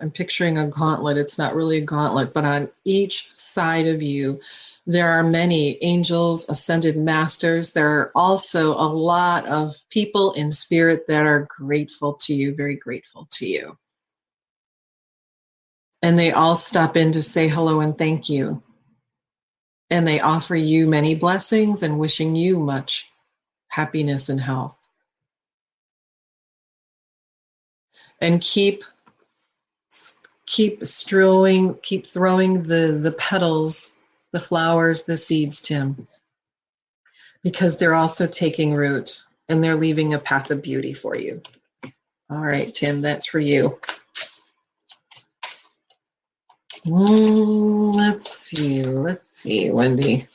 i'm 0.00 0.10
picturing 0.10 0.58
a 0.58 0.66
gauntlet. 0.66 1.16
It's 1.16 1.38
not 1.38 1.54
really 1.54 1.78
a 1.78 1.84
gauntlet 1.84 2.34
but 2.34 2.44
on 2.44 2.68
each 2.84 3.30
side 3.34 3.86
of 3.86 4.02
you 4.02 4.40
there 4.86 5.10
are 5.10 5.22
many 5.22 5.82
angels 5.82 6.48
ascended 6.48 6.96
masters. 6.96 7.72
There 7.72 7.88
are 7.88 8.12
also 8.14 8.74
a 8.74 8.84
lot 8.84 9.46
of 9.46 9.76
people 9.88 10.32
in 10.32 10.52
spirit 10.52 11.06
that 11.08 11.24
are 11.24 11.48
grateful 11.48 12.14
to 12.14 12.34
you 12.34 12.54
very 12.54 12.76
grateful 12.76 13.26
to 13.32 13.46
you. 13.46 13.78
And 16.02 16.18
they 16.18 16.32
all 16.32 16.54
stop 16.54 16.98
in 16.98 17.12
to 17.12 17.22
say 17.22 17.48
hello 17.48 17.80
and 17.80 17.96
thank 17.96 18.28
you. 18.28 18.62
And 19.88 20.06
they 20.06 20.20
offer 20.20 20.56
you 20.56 20.86
many 20.86 21.14
blessings 21.14 21.82
and 21.82 21.98
wishing 21.98 22.36
you 22.36 22.58
much 22.58 23.10
happiness 23.68 24.28
and 24.28 24.40
health 24.40 24.83
and 28.20 28.40
keep 28.40 28.84
keep 30.46 30.84
strewing 30.86 31.74
keep 31.82 32.06
throwing 32.06 32.62
the 32.62 32.98
the 33.02 33.12
petals 33.12 34.00
the 34.32 34.40
flowers 34.40 35.04
the 35.04 35.16
seeds 35.16 35.62
tim. 35.62 36.06
Because 37.42 37.78
they're 37.78 37.94
also 37.94 38.26
taking 38.26 38.74
root 38.74 39.22
and 39.48 39.62
they're 39.62 39.76
leaving 39.76 40.14
a 40.14 40.18
path 40.18 40.50
of 40.50 40.62
beauty 40.62 40.94
for 40.94 41.16
you. 41.16 41.42
All 42.30 42.38
right 42.38 42.74
tim 42.74 43.00
that's 43.00 43.26
for 43.26 43.40
you. 43.40 43.78
Let's 46.86 48.30
see 48.30 48.82
let's 48.82 49.30
see 49.30 49.70
wendy 49.70 50.26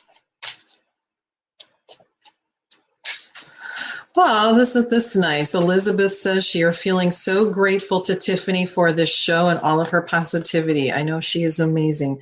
Well, 4.20 4.54
this 4.54 4.76
is 4.76 4.90
this 4.90 5.16
nice. 5.16 5.54
Elizabeth 5.54 6.12
says 6.12 6.54
you're 6.54 6.74
feeling 6.74 7.10
so 7.10 7.48
grateful 7.48 8.02
to 8.02 8.14
Tiffany 8.14 8.66
for 8.66 8.92
this 8.92 9.08
show 9.08 9.48
and 9.48 9.58
all 9.60 9.80
of 9.80 9.88
her 9.88 10.02
positivity. 10.02 10.92
I 10.92 11.02
know 11.02 11.20
she 11.20 11.42
is 11.42 11.58
amazing. 11.58 12.20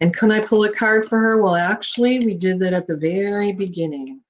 And 0.00 0.14
can 0.14 0.30
I 0.30 0.38
pull 0.38 0.62
a 0.62 0.72
card 0.72 1.06
for 1.06 1.18
her? 1.18 1.42
Well, 1.42 1.56
actually, 1.56 2.20
we 2.20 2.34
did 2.34 2.60
that 2.60 2.72
at 2.72 2.86
the 2.86 2.96
very 2.96 3.50
beginning. 3.50 4.20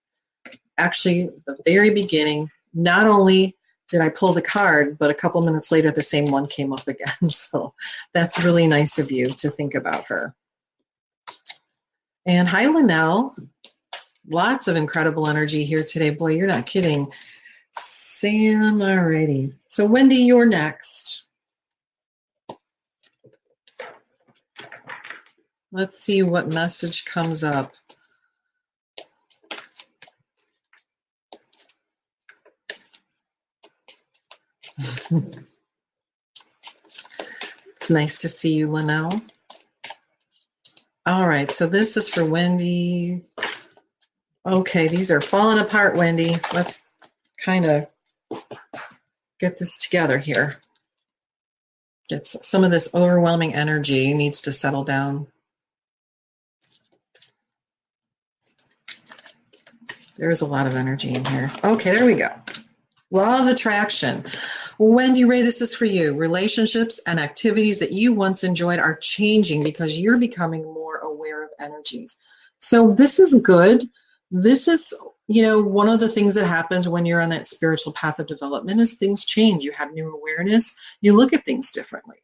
Actually, 0.78 1.28
the 1.46 1.58
very 1.66 1.90
beginning. 1.90 2.48
Not 2.72 3.06
only 3.06 3.54
did 3.88 4.00
I 4.00 4.08
pull 4.08 4.32
the 4.32 4.40
card, 4.40 4.96
but 4.96 5.10
a 5.10 5.14
couple 5.14 5.42
minutes 5.42 5.70
later, 5.70 5.90
the 5.90 6.02
same 6.02 6.32
one 6.32 6.46
came 6.46 6.72
up 6.72 6.88
again. 6.88 7.12
So 7.28 7.74
that's 8.14 8.42
really 8.42 8.66
nice 8.66 8.98
of 8.98 9.10
you 9.10 9.28
to 9.34 9.50
think 9.50 9.74
about 9.74 10.06
her. 10.06 10.34
And 12.24 12.48
hi, 12.48 12.66
Linnell 12.66 13.36
lots 14.30 14.68
of 14.68 14.76
incredible 14.76 15.28
energy 15.28 15.64
here 15.64 15.84
today. 15.84 16.10
Boy, 16.10 16.32
you're 16.32 16.46
not 16.46 16.66
kidding. 16.66 17.12
Sam, 17.72 18.78
alrighty. 18.78 19.52
So, 19.66 19.84
Wendy, 19.84 20.16
you're 20.16 20.46
next. 20.46 21.24
Let's 25.72 25.98
see 25.98 26.22
what 26.22 26.52
message 26.52 27.04
comes 27.04 27.44
up. 27.44 27.72
it's 34.78 35.10
nice 37.90 38.18
to 38.18 38.28
see 38.28 38.54
you, 38.54 38.68
Linnell. 38.68 39.10
All 41.06 41.28
right, 41.28 41.50
so 41.50 41.66
this 41.66 41.96
is 41.96 42.08
for 42.08 42.24
Wendy. 42.24 43.24
Okay, 44.46 44.88
these 44.88 45.10
are 45.10 45.20
falling 45.20 45.58
apart, 45.58 45.96
Wendy. 45.98 46.34
Let's 46.54 46.88
kind 47.44 47.66
of 47.66 47.86
get 49.38 49.58
this 49.58 49.78
together 49.78 50.18
here. 50.18 50.60
Get 52.08 52.26
some 52.26 52.64
of 52.64 52.70
this 52.70 52.94
overwhelming 52.94 53.54
energy 53.54 54.14
needs 54.14 54.40
to 54.42 54.52
settle 54.52 54.84
down. 54.84 55.26
There 60.16 60.30
is 60.30 60.40
a 60.40 60.46
lot 60.46 60.66
of 60.66 60.74
energy 60.74 61.10
in 61.10 61.24
here. 61.26 61.50
Okay, 61.62 61.96
there 61.96 62.06
we 62.06 62.14
go. 62.14 62.30
Law 63.10 63.40
of 63.40 63.46
attraction. 63.46 64.24
Wendy 64.78 65.24
Ray, 65.24 65.42
this 65.42 65.60
is 65.60 65.74
for 65.74 65.84
you. 65.84 66.14
Relationships 66.16 67.00
and 67.06 67.20
activities 67.20 67.78
that 67.80 67.92
you 67.92 68.14
once 68.14 68.42
enjoyed 68.42 68.78
are 68.78 68.96
changing 68.96 69.62
because 69.62 69.98
you're 69.98 70.18
becoming 70.18 70.62
more 70.64 70.96
aware 70.98 71.44
of 71.44 71.50
energies. 71.60 72.16
So 72.58 72.90
this 72.90 73.18
is 73.18 73.42
good 73.42 73.84
this 74.30 74.68
is 74.68 74.94
you 75.26 75.42
know 75.42 75.60
one 75.60 75.88
of 75.88 76.00
the 76.00 76.08
things 76.08 76.34
that 76.34 76.46
happens 76.46 76.88
when 76.88 77.06
you're 77.06 77.20
on 77.20 77.30
that 77.30 77.46
spiritual 77.46 77.92
path 77.92 78.18
of 78.18 78.26
development 78.26 78.80
is 78.80 78.96
things 78.96 79.24
change. 79.24 79.64
You 79.64 79.72
have 79.72 79.92
new 79.92 80.14
awareness. 80.14 80.78
You 81.00 81.16
look 81.16 81.32
at 81.32 81.44
things 81.44 81.72
differently. 81.72 82.18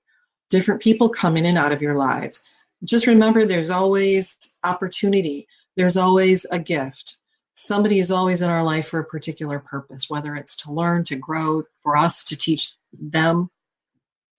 Different 0.51 0.81
people 0.81 1.09
come 1.09 1.37
in 1.37 1.47
and 1.47 1.59
out 1.59 1.73
of 1.73 1.83
your 1.83 1.95
lives. 1.95 2.43
Just 2.85 3.07
remember 3.07 3.45
there's 3.45 3.71
always 3.71 4.57
opportunity. 4.63 5.49
There's 5.77 5.97
always 5.97 6.45
a 6.51 6.59
gift. 6.59 7.17
Somebody 7.55 7.99
is 7.99 8.11
always 8.11 8.43
in 8.43 8.51
our 8.51 8.63
life 8.63 8.89
for 8.89 9.01
a 9.01 9.05
particular 9.05 9.59
purpose 9.59 10.11
whether 10.11 10.35
it's 10.35 10.57
to 10.57 10.73
learn 10.73 11.05
to 11.05 11.17
grow 11.17 11.65
for 11.83 11.97
us 11.97 12.25
to 12.25 12.37
teach 12.37 12.75
them 12.93 13.51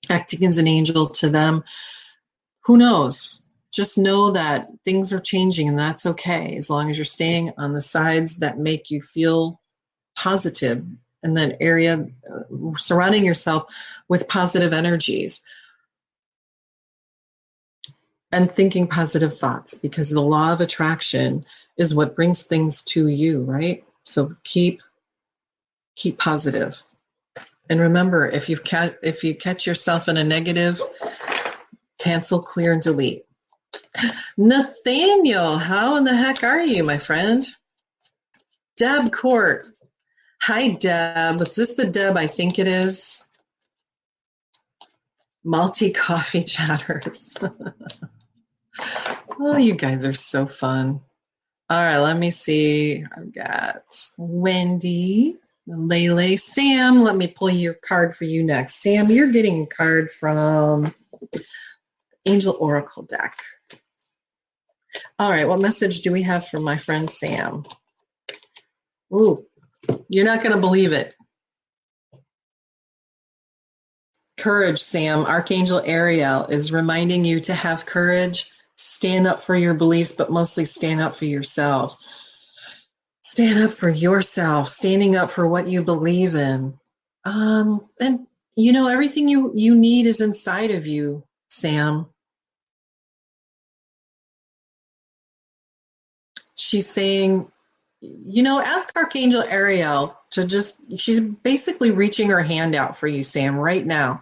acting 0.10 0.46
as 0.46 0.58
an 0.58 0.68
angel 0.68 1.10
to 1.10 1.30
them. 1.30 1.64
Who 2.66 2.78
knows 2.78 3.44
just 3.74 3.98
know 3.98 4.32
that 4.32 4.70
things 4.84 5.14
are 5.14 5.20
changing 5.20 5.68
and 5.68 5.78
that's 5.78 6.06
okay 6.06 6.56
as 6.56 6.70
long 6.70 6.90
as 6.90 6.98
you're 6.98 7.06
staying 7.06 7.52
on 7.58 7.74
the 7.74 7.82
sides 7.82 8.40
that 8.40 8.58
make 8.58 8.90
you 8.90 9.02
feel 9.02 9.60
positive 10.16 10.86
in 11.24 11.34
that 11.34 11.58
area 11.60 12.08
uh, 12.32 12.76
surrounding 12.78 13.26
yourself 13.26 13.74
with 14.08 14.28
positive 14.28 14.74
energies 14.74 15.42
and 18.32 18.52
thinking 18.52 18.88
positive 18.88 19.38
thoughts 19.38 19.80
because 19.80 20.10
the 20.10 20.22
law 20.22 20.54
of 20.54 20.62
attraction 20.62 21.46
is 21.78 21.96
what 21.96 22.16
brings 22.16 22.44
things 22.44 22.82
to 22.84 23.08
you 23.08 23.42
right 23.44 23.84
so 24.04 24.36
keep 24.44 24.82
keep 25.98 26.18
positive. 26.18 26.82
And 27.70 27.82
remember, 27.82 28.26
if 28.26 28.48
you 28.48 28.56
catch 28.56 28.96
if 29.04 29.24
you 29.26 29.36
catch 29.36 29.68
yourself 29.68 30.08
in 30.08 30.16
a 30.16 30.24
negative, 30.24 30.82
cancel, 32.00 32.42
clear, 32.42 32.72
and 32.72 32.82
delete. 32.82 33.26
Nathaniel, 34.38 35.58
how 35.58 35.96
in 35.96 36.04
the 36.04 36.16
heck 36.16 36.44
are 36.44 36.62
you, 36.62 36.84
my 36.84 36.98
friend? 36.98 37.46
Deb 38.78 39.12
Court. 39.12 39.64
Hi, 40.42 40.70
Deb. 40.70 41.42
Is 41.42 41.56
this 41.56 41.76
the 41.76 41.88
Deb 41.88 42.16
I 42.16 42.28
think 42.28 42.60
it 42.60 42.68
is? 42.68 43.28
Multi 45.44 45.92
coffee 45.92 46.44
chatters. 46.44 47.36
oh, 49.40 49.58
you 49.58 49.76
guys 49.76 50.06
are 50.06 50.14
so 50.14 50.46
fun. 50.46 51.02
All 51.70 51.82
right, 51.82 51.98
let 51.98 52.18
me 52.18 52.32
see. 52.32 53.04
I've 53.18 53.34
got 53.34 53.84
Wendy, 54.18 55.36
Lele, 55.68 56.38
Sam. 56.38 57.02
Let 57.02 57.18
me 57.18 57.28
pull 57.28 57.50
your 57.50 57.74
card 57.74 58.16
for 58.16 58.24
you 58.24 58.44
next. 58.44 58.82
Sam, 58.82 59.08
you're 59.10 59.32
getting 59.32 59.64
a 59.64 59.66
card 59.66 60.10
from 60.10 60.94
Angel 62.26 62.56
Oracle 62.60 63.04
deck. 63.04 63.38
All 65.20 65.32
right, 65.32 65.48
what 65.48 65.62
message 65.62 66.02
do 66.02 66.12
we 66.12 66.24
have 66.24 66.48
from 66.48 66.64
my 66.64 66.78
friend 66.78 67.10
Sam? 67.10 67.64
Ooh, 69.14 69.46
you're 70.10 70.26
not 70.26 70.44
going 70.44 70.54
to 70.54 70.62
believe 70.62 70.92
it. 70.92 71.16
Courage, 74.38 74.80
Sam. 74.80 75.26
Archangel 75.26 75.82
Ariel 75.84 76.46
is 76.46 76.72
reminding 76.72 77.26
you 77.26 77.40
to 77.42 77.54
have 77.54 77.86
courage, 77.88 78.52
stand 78.76 79.26
up 79.26 79.42
for 79.42 79.56
your 79.56 79.74
beliefs, 79.74 80.12
but 80.12 80.32
mostly 80.32 80.66
stand 80.66 81.02
up 81.02 81.16
for 81.16 81.26
yourselves. 81.26 81.98
Stand 83.24 83.64
up 83.64 83.72
for 83.72 83.90
yourself, 83.90 84.70
standing 84.70 85.16
up 85.16 85.32
for 85.32 85.48
what 85.48 85.68
you 85.68 85.84
believe 85.84 86.36
in. 86.36 86.78
Um, 87.26 87.82
and 88.00 88.28
you 88.56 88.72
know, 88.72 88.88
everything 88.88 89.28
you, 89.28 89.52
you 89.56 89.76
need 89.76 90.08
is 90.08 90.22
inside 90.22 90.72
of 90.72 90.88
you, 90.88 91.24
Sam. 91.50 92.08
She's 96.68 96.90
saying, 96.90 97.50
you 98.02 98.44
know, 98.44 98.60
ask 98.60 98.96
Archangel 98.98 99.44
Ariel 99.44 100.20
to 100.32 100.46
just, 100.46 101.00
she's 101.00 101.22
basically 101.22 101.92
reaching 101.92 102.30
her 102.30 102.44
hand 102.44 102.76
out 102.76 102.98
for 102.98 103.08
you, 103.08 103.24
Sam, 103.24 103.56
right 103.56 103.86
now. 103.86 104.22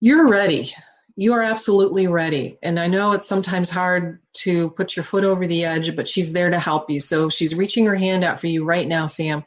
You're 0.00 0.26
ready. 0.26 0.70
You 1.16 1.34
are 1.34 1.42
absolutely 1.42 2.06
ready. 2.06 2.56
And 2.62 2.80
I 2.80 2.86
know 2.86 3.12
it's 3.12 3.28
sometimes 3.28 3.68
hard 3.68 4.20
to 4.44 4.70
put 4.70 4.96
your 4.96 5.04
foot 5.04 5.24
over 5.24 5.46
the 5.46 5.66
edge, 5.66 5.94
but 5.94 6.08
she's 6.08 6.32
there 6.32 6.48
to 6.48 6.58
help 6.58 6.88
you. 6.88 6.98
So 7.00 7.28
she's 7.28 7.54
reaching 7.54 7.84
her 7.84 7.96
hand 7.96 8.24
out 8.24 8.40
for 8.40 8.46
you 8.46 8.64
right 8.64 8.88
now, 8.88 9.06
Sam. 9.06 9.44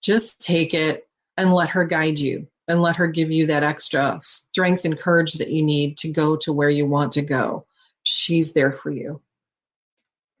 Just 0.00 0.40
take 0.40 0.74
it 0.74 1.08
and 1.36 1.52
let 1.52 1.70
her 1.70 1.84
guide 1.84 2.20
you 2.20 2.46
and 2.68 2.82
let 2.82 2.96
her 2.96 3.08
give 3.08 3.32
you 3.32 3.46
that 3.46 3.64
extra 3.64 4.18
strength 4.20 4.84
and 4.84 4.96
courage 4.96 5.34
that 5.34 5.50
you 5.50 5.64
need 5.64 5.96
to 5.98 6.08
go 6.08 6.36
to 6.36 6.52
where 6.52 6.70
you 6.70 6.86
want 6.86 7.12
to 7.12 7.22
go. 7.22 7.66
She's 8.04 8.52
there 8.52 8.72
for 8.72 8.90
you. 8.90 9.20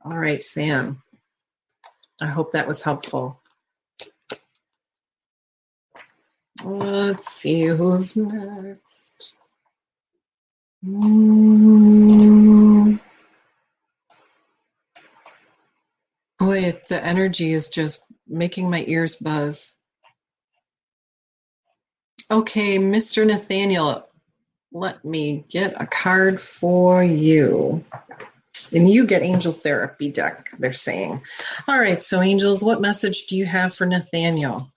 All 0.08 0.16
right, 0.16 0.44
Sam. 0.44 1.02
I 2.22 2.26
hope 2.26 2.52
that 2.52 2.68
was 2.68 2.80
helpful. 2.80 3.42
Let's 6.64 7.28
see 7.28 7.64
who's 7.64 8.16
next. 8.16 9.34
Mm. 10.86 13.00
Boy, 16.38 16.80
the 16.88 17.04
energy 17.04 17.52
is 17.52 17.68
just 17.68 18.12
making 18.28 18.70
my 18.70 18.84
ears 18.86 19.16
buzz. 19.16 19.76
Okay, 22.30 22.78
Mr. 22.78 23.26
Nathaniel, 23.26 24.08
let 24.70 25.04
me 25.04 25.44
get 25.48 25.80
a 25.82 25.86
card 25.86 26.40
for 26.40 27.02
you. 27.02 27.84
And 28.74 28.90
you 28.90 29.06
get 29.06 29.22
angel 29.22 29.52
therapy 29.52 30.10
deck, 30.10 30.48
they're 30.58 30.72
saying. 30.72 31.22
All 31.68 31.78
right, 31.78 32.02
so 32.02 32.20
angels, 32.20 32.62
what 32.62 32.80
message 32.80 33.26
do 33.26 33.36
you 33.36 33.46
have 33.46 33.74
for 33.74 33.86
Nathaniel? 33.86 34.70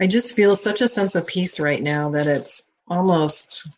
I 0.00 0.06
just 0.06 0.34
feel 0.34 0.56
such 0.56 0.82
a 0.82 0.88
sense 0.88 1.14
of 1.14 1.26
peace 1.26 1.60
right 1.60 1.82
now 1.82 2.10
that 2.10 2.26
it's 2.26 2.72
almost 2.88 3.68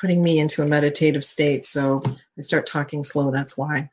putting 0.00 0.22
me 0.22 0.38
into 0.38 0.62
a 0.62 0.66
meditative 0.66 1.24
state. 1.24 1.64
So 1.64 2.02
I 2.38 2.40
start 2.40 2.66
talking 2.66 3.02
slow, 3.02 3.30
that's 3.30 3.56
why. 3.56 3.90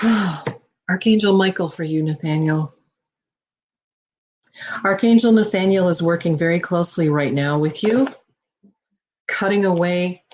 Archangel 0.88 1.36
Michael 1.36 1.68
for 1.68 1.84
you, 1.84 2.02
Nathaniel. 2.02 2.74
Archangel 4.84 5.32
Nathaniel 5.32 5.88
is 5.88 6.02
working 6.02 6.36
very 6.36 6.60
closely 6.60 7.08
right 7.08 7.32
now 7.32 7.58
with 7.58 7.82
you, 7.82 8.08
cutting 9.28 9.64
away 9.64 10.24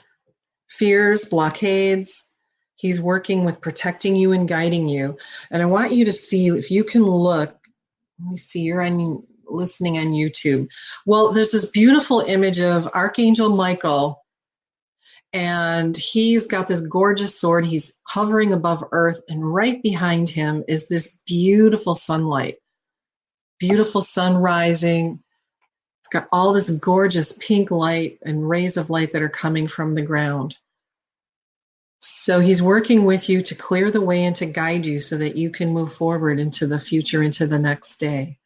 fears, 0.69 1.27
blockades. 1.27 2.33
He's 2.77 3.01
working 3.01 3.45
with 3.45 3.61
protecting 3.61 4.17
you 4.17 4.33
and 4.33 4.49
guiding 4.49 4.89
you. 4.89 5.17
And 5.51 5.63
I 5.63 5.67
want 5.67 5.93
you 5.93 6.05
to 6.05 6.13
see 6.13 6.49
if 6.49 6.71
you 6.71 6.85
can 6.85 7.05
look. 7.05 7.57
Let 8.21 8.31
me 8.31 8.37
see, 8.37 8.61
you're 8.61 8.83
on 8.83 9.23
listening 9.47 9.99
on 9.99 10.09
YouTube. 10.09 10.69
Well, 11.07 11.33
there's 11.33 11.53
this 11.53 11.71
beautiful 11.71 12.21
image 12.21 12.61
of 12.61 12.89
Archangel 12.89 13.51
Michael, 13.51 14.23
and 15.33 15.97
he's 15.97 16.47
got 16.47 16.69
this 16.69 16.81
gorgeous 16.81 17.39
sword. 17.39 17.67
He's 17.67 18.01
hovering 18.07 18.53
above 18.53 18.85
earth, 18.93 19.21
and 19.29 19.55
right 19.55 19.83
behind 19.83 20.29
him 20.29 20.65
is 20.69 20.89
this 20.89 21.23
beautiful 21.27 21.95
sunlight 21.95 22.57
beautiful 23.59 24.03
sun 24.03 24.37
rising. 24.37 25.23
It's 26.01 26.09
got 26.09 26.29
all 26.33 26.53
this 26.53 26.71
gorgeous 26.79 27.39
pink 27.39 27.71
light 27.71 28.19
and 28.23 28.49
rays 28.49 28.77
of 28.77 28.91
light 28.91 29.13
that 29.13 29.23
are 29.23 29.29
coming 29.29 29.67
from 29.67 29.95
the 29.95 30.03
ground. 30.03 30.57
So 31.99 32.41
he's 32.41 32.63
working 32.63 33.05
with 33.05 33.29
you 33.29 33.43
to 33.43 33.55
clear 33.55 33.91
the 33.91 34.01
way 34.01 34.25
and 34.25 34.37
to 34.37 34.47
guide 34.47 34.87
you 34.87 35.01
so 35.01 35.17
that 35.17 35.37
you 35.37 35.51
can 35.51 35.73
move 35.73 35.93
forward 35.93 36.39
into 36.39 36.67
the 36.67 36.79
future, 36.79 37.23
into 37.23 37.47
the 37.47 37.59
next 37.59 37.97
day. 37.97 38.39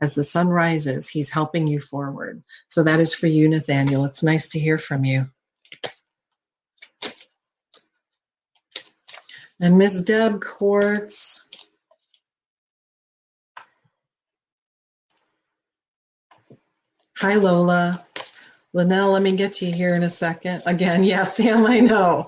As 0.00 0.14
the 0.14 0.24
sun 0.24 0.48
rises, 0.48 1.08
he's 1.08 1.30
helping 1.30 1.66
you 1.66 1.80
forward. 1.80 2.42
So 2.68 2.82
that 2.82 3.00
is 3.00 3.14
for 3.14 3.28
you, 3.28 3.48
Nathaniel. 3.48 4.04
It's 4.04 4.22
nice 4.22 4.48
to 4.48 4.58
hear 4.58 4.76
from 4.76 5.04
you. 5.06 5.26
And 9.58 9.78
Miss 9.78 10.02
Deb 10.02 10.42
Quartz, 10.42 11.45
Hi, 17.20 17.36
Lola. 17.36 18.04
Linnell, 18.74 19.12
let 19.12 19.22
me 19.22 19.36
get 19.36 19.54
to 19.54 19.66
you 19.66 19.74
here 19.74 19.94
in 19.96 20.02
a 20.02 20.10
second. 20.10 20.62
Again, 20.66 21.02
yeah, 21.04 21.24
Sam, 21.26 21.66
I 21.66 21.80
know. 21.80 22.26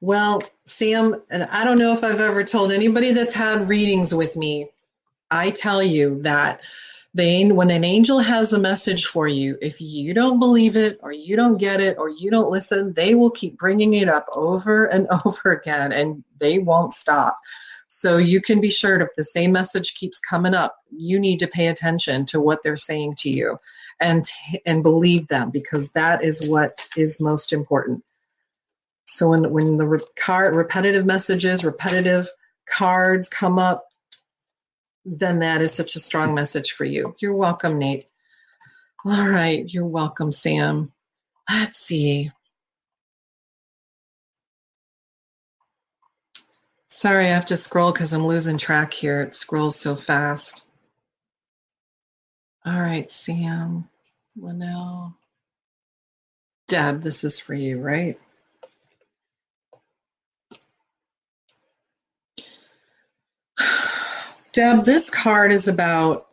well, 0.00 0.40
Sam, 0.66 1.22
and 1.30 1.44
I 1.44 1.64
don't 1.64 1.78
know 1.78 1.92
if 1.94 2.04
I've 2.04 2.20
ever 2.20 2.44
told 2.44 2.72
anybody 2.72 3.12
that's 3.12 3.34
had 3.34 3.68
readings 3.68 4.14
with 4.14 4.36
me, 4.36 4.68
I 5.30 5.50
tell 5.50 5.82
you 5.82 6.22
that 6.22 6.60
they, 7.14 7.48
when 7.50 7.70
an 7.70 7.84
angel 7.84 8.20
has 8.20 8.52
a 8.52 8.58
message 8.60 9.06
for 9.06 9.28
you, 9.28 9.58
if 9.62 9.80
you 9.80 10.14
don't 10.14 10.38
believe 10.40 10.76
it 10.76 11.00
or 11.02 11.12
you 11.12 11.36
don't 11.36 11.58
get 11.58 11.80
it 11.80 11.98
or 11.98 12.10
you 12.10 12.30
don't 12.30 12.50
listen, 12.50 12.94
they 12.94 13.14
will 13.16 13.30
keep 13.30 13.58
bringing 13.58 13.94
it 13.94 14.08
up 14.08 14.26
over 14.34 14.86
and 14.86 15.08
over 15.26 15.52
again 15.52 15.92
and 15.92 16.24
they 16.38 16.58
won't 16.60 16.92
stop. 16.94 17.38
So 17.92 18.18
you 18.18 18.40
can 18.40 18.60
be 18.60 18.70
sure 18.70 19.00
if 19.00 19.08
the 19.16 19.24
same 19.24 19.50
message 19.50 19.94
keeps 19.94 20.20
coming 20.20 20.54
up, 20.54 20.76
you 20.96 21.18
need 21.18 21.40
to 21.40 21.48
pay 21.48 21.66
attention 21.66 22.24
to 22.26 22.40
what 22.40 22.62
they're 22.62 22.76
saying 22.76 23.16
to 23.16 23.30
you 23.30 23.58
and 24.00 24.24
and 24.64 24.84
believe 24.84 25.26
them 25.26 25.50
because 25.50 25.92
that 25.92 26.22
is 26.22 26.48
what 26.48 26.86
is 26.96 27.20
most 27.20 27.52
important. 27.52 28.04
So 29.06 29.30
when 29.30 29.50
when 29.50 29.76
the 29.76 29.88
re- 29.88 30.00
card 30.16 30.54
repetitive 30.54 31.04
messages, 31.04 31.64
repetitive 31.64 32.28
cards 32.64 33.28
come 33.28 33.58
up, 33.58 33.84
then 35.04 35.40
that 35.40 35.60
is 35.60 35.74
such 35.74 35.96
a 35.96 36.00
strong 36.00 36.32
message 36.32 36.70
for 36.70 36.84
you. 36.84 37.16
You're 37.18 37.34
welcome, 37.34 37.76
Nate. 37.76 38.04
All 39.04 39.28
right, 39.28 39.64
you're 39.66 39.84
welcome, 39.84 40.30
Sam. 40.30 40.92
Let's 41.50 41.78
see. 41.78 42.30
Sorry, 46.90 47.26
I 47.26 47.28
have 47.28 47.46
to 47.46 47.56
scroll 47.56 47.92
because 47.92 48.12
I'm 48.12 48.26
losing 48.26 48.58
track 48.58 48.92
here. 48.92 49.22
It 49.22 49.34
scrolls 49.36 49.76
so 49.76 49.94
fast. 49.96 50.64
All 52.66 52.80
right, 52.80 53.08
Sam, 53.10 53.88
Linnell. 54.36 55.14
Deb, 56.68 57.02
this 57.02 57.24
is 57.24 57.40
for 57.40 57.54
you, 57.54 57.80
right? 57.80 58.18
Deb, 64.52 64.84
this 64.84 65.10
card 65.10 65.52
is 65.52 65.68
about 65.68 66.26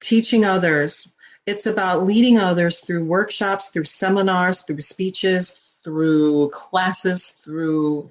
teaching 0.00 0.44
others, 0.44 1.12
It's 1.46 1.66
about 1.66 2.04
leading 2.04 2.38
others 2.38 2.80
through 2.80 3.04
workshops, 3.04 3.68
through 3.70 3.84
seminars, 3.84 4.62
through 4.62 4.80
speeches, 4.80 5.63
through 5.84 6.48
classes, 6.50 7.32
through 7.44 8.10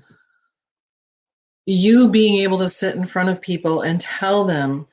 you 1.66 2.12
being 2.12 2.44
able 2.44 2.60
to 2.60 2.70
sit 2.70 2.96
in 2.96 3.06
front 3.06 3.30
of 3.30 3.42
people 3.42 3.82
and 3.82 4.00
tell 4.00 4.46
them, 4.46 4.88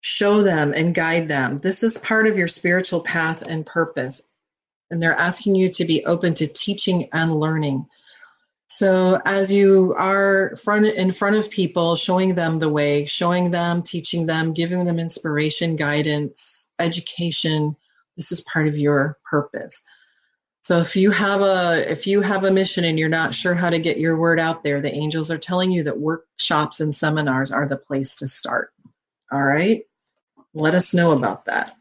show 0.00 0.42
them, 0.42 0.72
and 0.74 0.94
guide 0.94 1.28
them. 1.28 1.58
This 1.58 1.82
is 1.82 1.98
part 1.98 2.26
of 2.26 2.36
your 2.36 2.48
spiritual 2.48 3.00
path 3.00 3.42
and 3.42 3.64
purpose. 3.64 4.28
And 4.90 5.02
they're 5.02 5.14
asking 5.14 5.54
you 5.54 5.70
to 5.70 5.84
be 5.84 6.04
open 6.04 6.34
to 6.34 6.46
teaching 6.46 7.08
and 7.12 7.38
learning. 7.38 7.86
So 8.66 9.20
as 9.24 9.52
you 9.52 9.94
are 9.98 10.56
front 10.56 10.86
in 10.86 11.12
front 11.12 11.36
of 11.36 11.50
people, 11.50 11.94
showing 11.94 12.34
them 12.34 12.58
the 12.58 12.68
way, 12.68 13.06
showing 13.06 13.50
them, 13.50 13.82
teaching 13.82 14.26
them, 14.26 14.54
giving 14.54 14.84
them 14.84 14.98
inspiration, 14.98 15.76
guidance, 15.76 16.68
education, 16.78 17.76
this 18.16 18.32
is 18.32 18.40
part 18.42 18.68
of 18.68 18.78
your 18.78 19.18
purpose. 19.30 19.84
So 20.62 20.78
if 20.78 20.94
you 20.94 21.10
have 21.10 21.40
a 21.40 21.90
if 21.90 22.06
you 22.06 22.20
have 22.20 22.44
a 22.44 22.50
mission 22.50 22.84
and 22.84 22.96
you're 22.98 23.08
not 23.08 23.34
sure 23.34 23.54
how 23.54 23.68
to 23.68 23.80
get 23.80 23.98
your 23.98 24.16
word 24.16 24.38
out 24.38 24.62
there, 24.62 24.80
the 24.80 24.94
angels 24.94 25.30
are 25.30 25.38
telling 25.38 25.72
you 25.72 25.82
that 25.84 25.98
workshops 25.98 26.78
and 26.78 26.94
seminars 26.94 27.50
are 27.50 27.66
the 27.66 27.76
place 27.76 28.14
to 28.16 28.28
start. 28.28 28.72
All 29.32 29.42
right? 29.42 29.82
Let 30.54 30.74
us 30.74 30.94
know 30.94 31.12
about 31.12 31.46
that. 31.46 31.76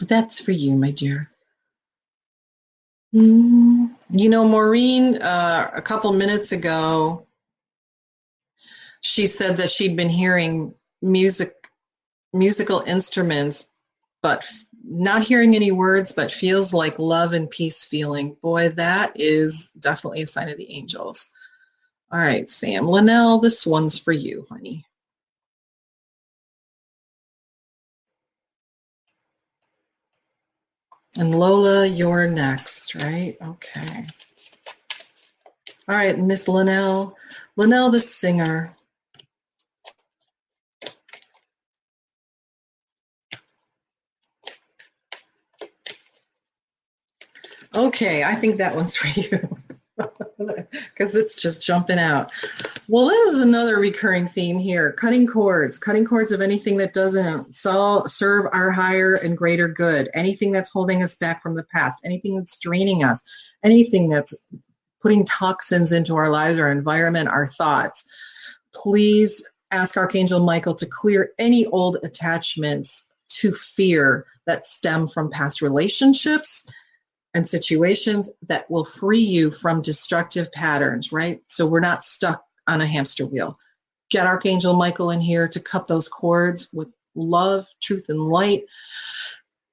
That's 0.00 0.42
for 0.42 0.52
you, 0.52 0.76
my 0.76 0.92
dear. 0.92 1.30
You 3.12 3.90
know, 4.08 4.46
Maureen, 4.46 5.20
uh, 5.20 5.70
a 5.74 5.82
couple 5.82 6.12
minutes 6.12 6.52
ago, 6.52 7.26
she 9.00 9.26
said 9.26 9.56
that 9.56 9.70
she'd 9.70 9.96
been 9.96 10.08
hearing 10.08 10.74
music, 11.02 11.52
musical 12.32 12.80
instruments, 12.86 13.74
but 14.22 14.46
not 14.90 15.22
hearing 15.22 15.54
any 15.54 15.70
words, 15.70 16.12
but 16.12 16.32
feels 16.32 16.74
like 16.74 16.98
love 16.98 17.32
and 17.32 17.48
peace 17.48 17.84
feeling. 17.84 18.36
Boy, 18.42 18.70
that 18.70 19.12
is 19.14 19.70
definitely 19.80 20.22
a 20.22 20.26
sign 20.26 20.48
of 20.48 20.56
the 20.56 20.70
angels. 20.70 21.32
All 22.10 22.18
right, 22.18 22.48
Sam. 22.48 22.88
Linnell, 22.88 23.38
this 23.38 23.64
one's 23.66 23.96
for 23.96 24.12
you, 24.12 24.46
honey. 24.50 24.84
And 31.16 31.34
Lola, 31.34 31.86
you're 31.86 32.26
next, 32.26 32.96
right? 32.96 33.36
Okay. 33.40 34.04
All 35.88 35.96
right, 35.96 36.18
Miss 36.18 36.48
Linnell. 36.48 37.16
Linnell, 37.56 37.90
the 37.90 38.00
singer. 38.00 38.76
Okay, 47.80 48.24
I 48.24 48.34
think 48.34 48.58
that 48.58 48.76
one's 48.76 48.94
for 48.94 49.08
you 49.18 49.56
because 50.92 51.16
it's 51.16 51.40
just 51.40 51.66
jumping 51.66 51.98
out. 51.98 52.30
Well, 52.88 53.06
this 53.06 53.32
is 53.32 53.40
another 53.40 53.78
recurring 53.78 54.28
theme 54.28 54.58
here 54.58 54.92
cutting 54.92 55.26
cords, 55.26 55.78
cutting 55.78 56.04
cords 56.04 56.30
of 56.30 56.42
anything 56.42 56.76
that 56.76 56.92
doesn't 56.92 57.54
serve 57.54 58.46
our 58.52 58.70
higher 58.70 59.14
and 59.14 59.34
greater 59.34 59.66
good, 59.66 60.10
anything 60.12 60.52
that's 60.52 60.68
holding 60.68 61.02
us 61.02 61.16
back 61.16 61.42
from 61.42 61.54
the 61.54 61.64
past, 61.72 62.02
anything 62.04 62.36
that's 62.36 62.58
draining 62.58 63.02
us, 63.02 63.22
anything 63.64 64.10
that's 64.10 64.46
putting 65.00 65.24
toxins 65.24 65.90
into 65.90 66.16
our 66.16 66.28
lives, 66.28 66.58
our 66.58 66.70
environment, 66.70 67.30
our 67.30 67.46
thoughts. 67.46 68.04
Please 68.74 69.42
ask 69.70 69.96
Archangel 69.96 70.40
Michael 70.40 70.74
to 70.74 70.84
clear 70.84 71.30
any 71.38 71.64
old 71.68 71.96
attachments 72.02 73.10
to 73.30 73.52
fear 73.52 74.26
that 74.44 74.66
stem 74.66 75.06
from 75.06 75.30
past 75.30 75.62
relationships 75.62 76.70
and 77.34 77.48
situations 77.48 78.30
that 78.48 78.70
will 78.70 78.84
free 78.84 79.20
you 79.20 79.50
from 79.50 79.82
destructive 79.82 80.50
patterns, 80.52 81.12
right? 81.12 81.40
So 81.46 81.66
we're 81.66 81.80
not 81.80 82.04
stuck 82.04 82.44
on 82.66 82.80
a 82.80 82.86
hamster 82.86 83.26
wheel. 83.26 83.58
Get 84.10 84.26
Archangel 84.26 84.74
Michael 84.74 85.10
in 85.10 85.20
here 85.20 85.46
to 85.48 85.60
cut 85.60 85.86
those 85.86 86.08
cords 86.08 86.68
with 86.72 86.88
love, 87.14 87.66
truth, 87.80 88.06
and 88.08 88.20
light 88.20 88.64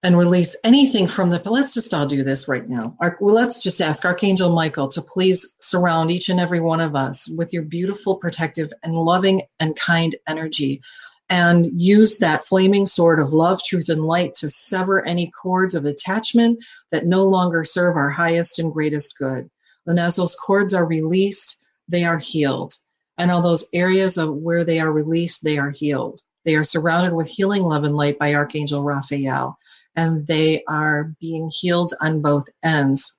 and 0.04 0.18
release 0.18 0.56
anything 0.64 1.08
from 1.08 1.30
the. 1.30 1.40
But 1.40 1.54
Let's 1.54 1.74
just 1.74 1.94
all 1.94 2.06
do 2.06 2.24
this 2.24 2.48
right 2.48 2.68
now. 2.68 2.96
Our, 3.00 3.18
well, 3.20 3.34
let's 3.34 3.64
just 3.64 3.82
ask 3.82 4.06
Archangel 4.06 4.54
Michael 4.54 4.88
to 4.90 5.02
please 5.02 5.56
surround 5.60 6.12
each 6.12 6.30
and 6.30 6.40
every 6.40 6.60
one 6.60 6.82
of 6.82 6.96
us 6.96 7.34
with 7.36 7.52
your 7.52 7.64
beautiful, 7.64 8.16
protective, 8.16 8.72
and 8.84 8.94
loving 8.94 9.42
and 9.60 9.76
kind 9.76 10.16
energy 10.28 10.82
and 11.30 11.68
use 11.74 12.20
that 12.20 12.44
flaming 12.44 12.86
sword 12.86 13.20
of 13.20 13.34
love, 13.34 13.62
truth, 13.64 13.90
and 13.90 14.06
light 14.06 14.36
to 14.36 14.50
sever 14.50 15.06
any 15.06 15.30
cords 15.32 15.76
of 15.76 15.86
attachment 15.86 16.60
that 16.92 17.06
no 17.06 17.26
longer 17.26 17.64
serve 17.64 17.98
our 17.98 18.10
highest 18.10 18.60
and 18.60 18.72
greatest 18.72 19.18
good. 19.18 19.50
And 19.86 20.00
as 20.00 20.16
those 20.16 20.36
cords 20.36 20.74
are 20.74 20.86
released, 20.86 21.64
they 21.88 22.06
are 22.06 22.18
healed. 22.18 22.74
And 23.18 23.32
all 23.32 23.42
those 23.42 23.70
areas 23.74 24.18
of 24.18 24.36
where 24.36 24.64
they 24.64 24.80
are 24.80 24.92
released, 24.92 25.44
they 25.44 25.58
are 25.58 25.72
healed. 25.72 26.22
They 26.46 26.56
are 26.56 26.64
surrounded 26.64 27.14
with 27.14 27.28
healing 27.28 27.64
love 27.64 27.84
and 27.84 27.96
light 27.96 28.18
by 28.20 28.34
Archangel 28.34 28.84
Raphael, 28.84 29.58
and 29.96 30.26
they 30.28 30.64
are 30.70 31.12
being 31.20 31.52
healed 31.54 31.94
on 32.00 32.22
both 32.22 32.46
ends 32.64 33.18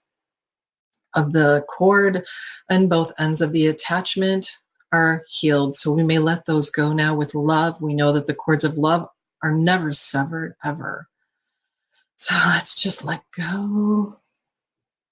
of 1.15 1.33
the 1.33 1.65
cord 1.69 2.25
and 2.71 2.89
both 2.89 3.13
ends 3.19 3.41
of 3.41 3.53
the 3.53 3.67
attachment 3.67 4.51
are 4.93 5.25
healed. 5.29 5.77
So 5.77 5.93
we 5.93 6.03
may 6.03 6.19
let 6.19 6.47
those 6.47 6.71
go 6.71 6.93
now 6.93 7.15
with 7.15 7.35
love. 7.35 7.81
We 7.81 7.95
know 7.95 8.13
that 8.13 8.27
the 8.27 8.35
cords 8.35 8.65
of 8.65 8.79
love 8.79 9.09
are 9.43 9.53
never 9.53 9.93
severed 9.93 10.55
ever. 10.65 11.09
So 12.17 12.35
let's 12.47 12.81
just 12.81 13.05
let 13.05 13.23
go 13.37 14.19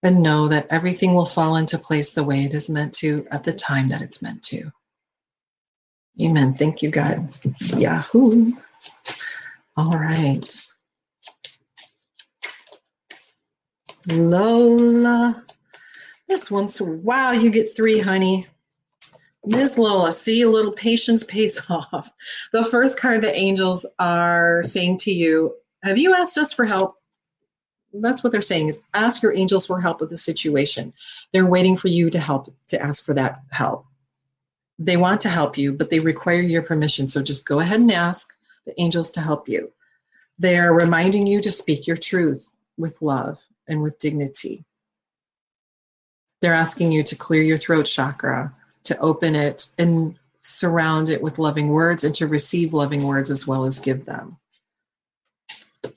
and 0.02 0.22
know 0.22 0.48
that 0.48 0.66
everything 0.70 1.14
will 1.14 1.26
fall 1.26 1.56
into 1.56 1.78
place 1.78 2.14
the 2.14 2.24
way 2.24 2.40
it 2.40 2.54
is 2.54 2.70
meant 2.70 2.94
to 2.94 3.26
at 3.30 3.44
the 3.44 3.52
time 3.52 3.88
that 3.88 4.02
it's 4.02 4.22
meant 4.22 4.42
to. 4.44 4.70
Amen. 6.20 6.54
Thank 6.54 6.82
you, 6.82 6.90
God. 6.90 7.28
Yahoo. 7.76 8.52
All 9.76 9.90
right. 9.90 10.48
Lola. 14.08 15.44
This 16.28 16.50
one's 16.50 16.80
wow, 16.80 17.32
you 17.32 17.50
get 17.50 17.68
three, 17.74 17.98
honey. 17.98 18.46
Ms. 19.46 19.78
Lola, 19.78 20.12
see 20.12 20.42
a 20.42 20.50
little 20.50 20.72
patience 20.72 21.22
pays 21.22 21.64
off. 21.70 22.12
The 22.52 22.64
first 22.64 22.98
card 22.98 23.22
the 23.22 23.34
angels 23.34 23.86
are 23.98 24.62
saying 24.64 24.98
to 24.98 25.12
you, 25.12 25.54
have 25.84 25.98
you 25.98 26.14
asked 26.14 26.36
us 26.36 26.52
for 26.52 26.64
help? 26.64 26.96
That's 27.94 28.24
what 28.24 28.32
they're 28.32 28.42
saying 28.42 28.68
is 28.68 28.82
ask 28.92 29.22
your 29.22 29.34
angels 29.34 29.66
for 29.66 29.80
help 29.80 30.00
with 30.00 30.10
the 30.10 30.18
situation. 30.18 30.92
They're 31.32 31.46
waiting 31.46 31.76
for 31.76 31.88
you 31.88 32.10
to 32.10 32.18
help 32.18 32.52
to 32.68 32.82
ask 32.82 33.04
for 33.04 33.14
that 33.14 33.40
help. 33.50 33.86
They 34.78 34.96
want 34.96 35.20
to 35.22 35.28
help 35.28 35.56
you, 35.56 35.72
but 35.72 35.90
they 35.90 36.00
require 36.00 36.40
your 36.40 36.62
permission. 36.62 37.06
So 37.08 37.22
just 37.22 37.46
go 37.46 37.60
ahead 37.60 37.80
and 37.80 37.90
ask 37.90 38.36
the 38.66 38.78
angels 38.80 39.12
to 39.12 39.20
help 39.20 39.48
you. 39.48 39.72
They 40.38 40.58
are 40.58 40.74
reminding 40.74 41.26
you 41.26 41.40
to 41.40 41.50
speak 41.50 41.86
your 41.86 41.96
truth 41.96 42.52
with 42.76 43.00
love 43.00 43.42
and 43.68 43.80
with 43.80 43.98
dignity. 43.98 44.64
They're 46.42 46.52
asking 46.52 46.92
you 46.92 47.02
to 47.04 47.16
clear 47.16 47.42
your 47.42 47.56
throat 47.56 47.84
chakra 47.84 48.54
to 48.86 48.98
open 48.98 49.34
it 49.34 49.68
and 49.78 50.16
surround 50.42 51.10
it 51.10 51.20
with 51.20 51.38
loving 51.38 51.68
words 51.68 52.04
and 52.04 52.14
to 52.14 52.26
receive 52.26 52.72
loving 52.72 53.04
words 53.04 53.30
as 53.30 53.46
well 53.46 53.64
as 53.64 53.80
give 53.80 54.04
them. 54.04 54.36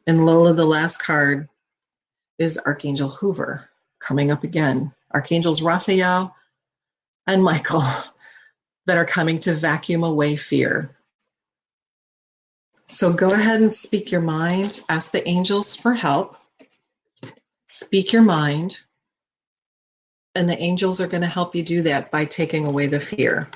And 0.07 0.25
Lola, 0.25 0.53
the 0.53 0.65
last 0.65 1.01
card 1.01 1.47
is 2.37 2.59
Archangel 2.65 3.09
Hoover 3.09 3.69
coming 3.99 4.31
up 4.31 4.43
again. 4.43 4.91
Archangels 5.13 5.61
Raphael 5.61 6.35
and 7.27 7.43
Michael 7.43 7.83
that 8.85 8.97
are 8.97 9.05
coming 9.05 9.39
to 9.39 9.53
vacuum 9.53 10.03
away 10.03 10.35
fear. 10.35 10.95
So 12.87 13.13
go 13.13 13.31
ahead 13.31 13.61
and 13.61 13.71
speak 13.71 14.11
your 14.11 14.21
mind. 14.21 14.81
Ask 14.89 15.11
the 15.11 15.27
angels 15.27 15.75
for 15.75 15.93
help. 15.93 16.37
Speak 17.67 18.11
your 18.11 18.23
mind 18.23 18.79
and 20.35 20.49
the 20.49 20.61
angels 20.61 21.01
are 21.01 21.07
going 21.07 21.21
to 21.21 21.27
help 21.27 21.55
you 21.55 21.63
do 21.63 21.81
that 21.83 22.11
by 22.11 22.25
taking 22.25 22.65
away 22.65 22.87
the 22.87 22.99
fear. 22.99 23.49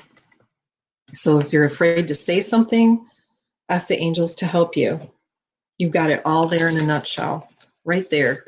So 1.08 1.38
if 1.38 1.52
you're 1.52 1.64
afraid 1.64 2.08
to 2.08 2.14
say 2.14 2.40
something, 2.40 3.06
ask 3.68 3.88
the 3.88 3.98
angels 3.98 4.36
to 4.36 4.46
help 4.46 4.76
you. 4.76 5.00
You've 5.78 5.92
got 5.92 6.10
it 6.10 6.22
all 6.24 6.46
there 6.46 6.68
in 6.68 6.76
a 6.76 6.86
nutshell, 6.86 7.48
right 7.84 8.08
there, 8.10 8.44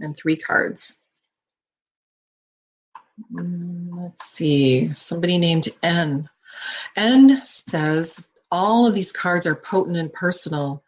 and 0.00 0.16
three 0.16 0.36
cards. 0.36 1.02
Mm, 3.32 4.02
let's 4.02 4.26
see, 4.26 4.92
somebody 4.94 5.38
named 5.38 5.68
N. 5.82 6.28
N 6.96 7.40
says, 7.44 8.30
All 8.50 8.86
of 8.86 8.94
these 8.94 9.12
cards 9.12 9.46
are 9.46 9.54
potent 9.54 9.96
and 9.96 10.12
personal, 10.12 10.82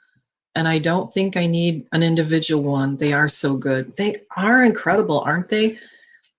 and 0.54 0.68
I 0.68 0.78
don't 0.78 1.12
think 1.12 1.36
I 1.36 1.46
need 1.46 1.86
an 1.92 2.02
individual 2.02 2.62
one. 2.62 2.96
They 2.96 3.12
are 3.12 3.28
so 3.28 3.56
good. 3.56 3.96
They 3.96 4.22
are 4.36 4.62
incredible, 4.64 5.20
aren't 5.20 5.48
they? 5.48 5.78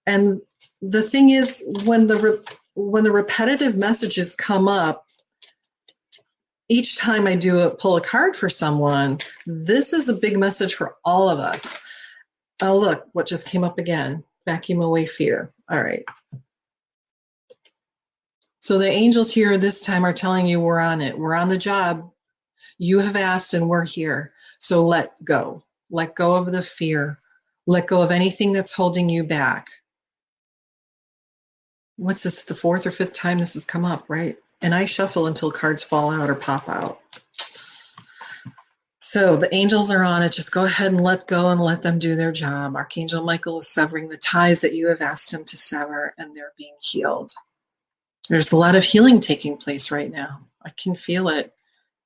And 0.09 0.41
the 0.81 1.03
thing 1.03 1.29
is 1.29 1.63
when 1.85 2.07
the 2.07 2.15
re- 2.15 2.55
when 2.73 3.03
the 3.03 3.11
repetitive 3.11 3.75
messages 3.75 4.35
come 4.35 4.67
up 4.67 5.05
each 6.67 6.97
time 6.97 7.27
I 7.27 7.35
do 7.35 7.59
a 7.59 7.69
pull 7.69 7.97
a 7.97 8.01
card 8.01 8.35
for 8.35 8.49
someone, 8.49 9.19
this 9.45 9.93
is 9.93 10.09
a 10.09 10.19
big 10.19 10.37
message 10.37 10.73
for 10.73 10.95
all 11.05 11.29
of 11.29 11.39
us. 11.39 11.79
Oh, 12.61 12.77
look, 12.77 13.05
what 13.13 13.27
just 13.27 13.47
came 13.47 13.63
up 13.63 13.77
again 13.77 14.23
vacuum 14.45 14.81
away 14.81 15.05
fear. 15.05 15.51
All 15.69 15.81
right. 15.81 16.03
So 18.61 18.79
the 18.79 18.87
angels 18.87 19.31
here 19.31 19.57
this 19.57 19.81
time 19.81 20.05
are 20.05 20.13
telling 20.13 20.47
you 20.47 20.59
we're 20.59 20.79
on 20.79 21.01
it. 21.01 21.17
We're 21.17 21.35
on 21.35 21.49
the 21.49 21.57
job. 21.57 22.11
You 22.79 22.99
have 22.99 23.15
asked 23.15 23.53
and 23.53 23.69
we're 23.69 23.85
here. 23.85 24.33
So 24.57 24.85
let 24.85 25.23
go. 25.23 25.63
Let 25.91 26.15
go 26.15 26.35
of 26.35 26.51
the 26.51 26.63
fear. 26.63 27.19
Let 27.67 27.87
go 27.87 28.01
of 28.01 28.11
anything 28.11 28.53
that's 28.53 28.73
holding 28.73 29.07
you 29.07 29.23
back. 29.23 29.69
What's 31.99 32.23
this, 32.23 32.43
the 32.43 32.55
fourth 32.55 32.87
or 32.87 32.91
fifth 32.91 33.11
time 33.11 33.39
this 33.39 33.55
has 33.55 33.65
come 33.65 33.83
up, 33.83 34.05
right? 34.07 34.37
And 34.61 34.73
I 34.73 34.85
shuffle 34.85 35.27
until 35.27 35.51
cards 35.51 35.83
fall 35.83 36.11
out 36.11 36.29
or 36.29 36.35
pop 36.35 36.69
out. 36.69 37.01
So 38.99 39.35
the 39.35 39.53
angels 39.53 39.91
are 39.91 40.03
on 40.03 40.23
it. 40.23 40.31
Just 40.31 40.53
go 40.53 40.63
ahead 40.63 40.91
and 40.91 41.01
let 41.01 41.27
go 41.27 41.49
and 41.49 41.59
let 41.59 41.83
them 41.83 41.99
do 41.99 42.15
their 42.15 42.31
job. 42.31 42.75
Archangel 42.75 43.23
Michael 43.23 43.59
is 43.59 43.67
severing 43.67 44.07
the 44.07 44.17
ties 44.17 44.61
that 44.61 44.73
you 44.73 44.87
have 44.87 45.01
asked 45.01 45.33
him 45.33 45.43
to 45.45 45.57
sever, 45.57 46.13
and 46.17 46.35
they're 46.35 46.53
being 46.57 46.75
healed. 46.79 47.31
There's 48.29 48.53
a 48.53 48.57
lot 48.57 48.75
of 48.75 48.83
healing 48.83 49.19
taking 49.19 49.57
place 49.57 49.91
right 49.91 50.11
now. 50.11 50.39
I 50.63 50.69
can 50.69 50.95
feel 50.95 51.27
it. 51.29 51.53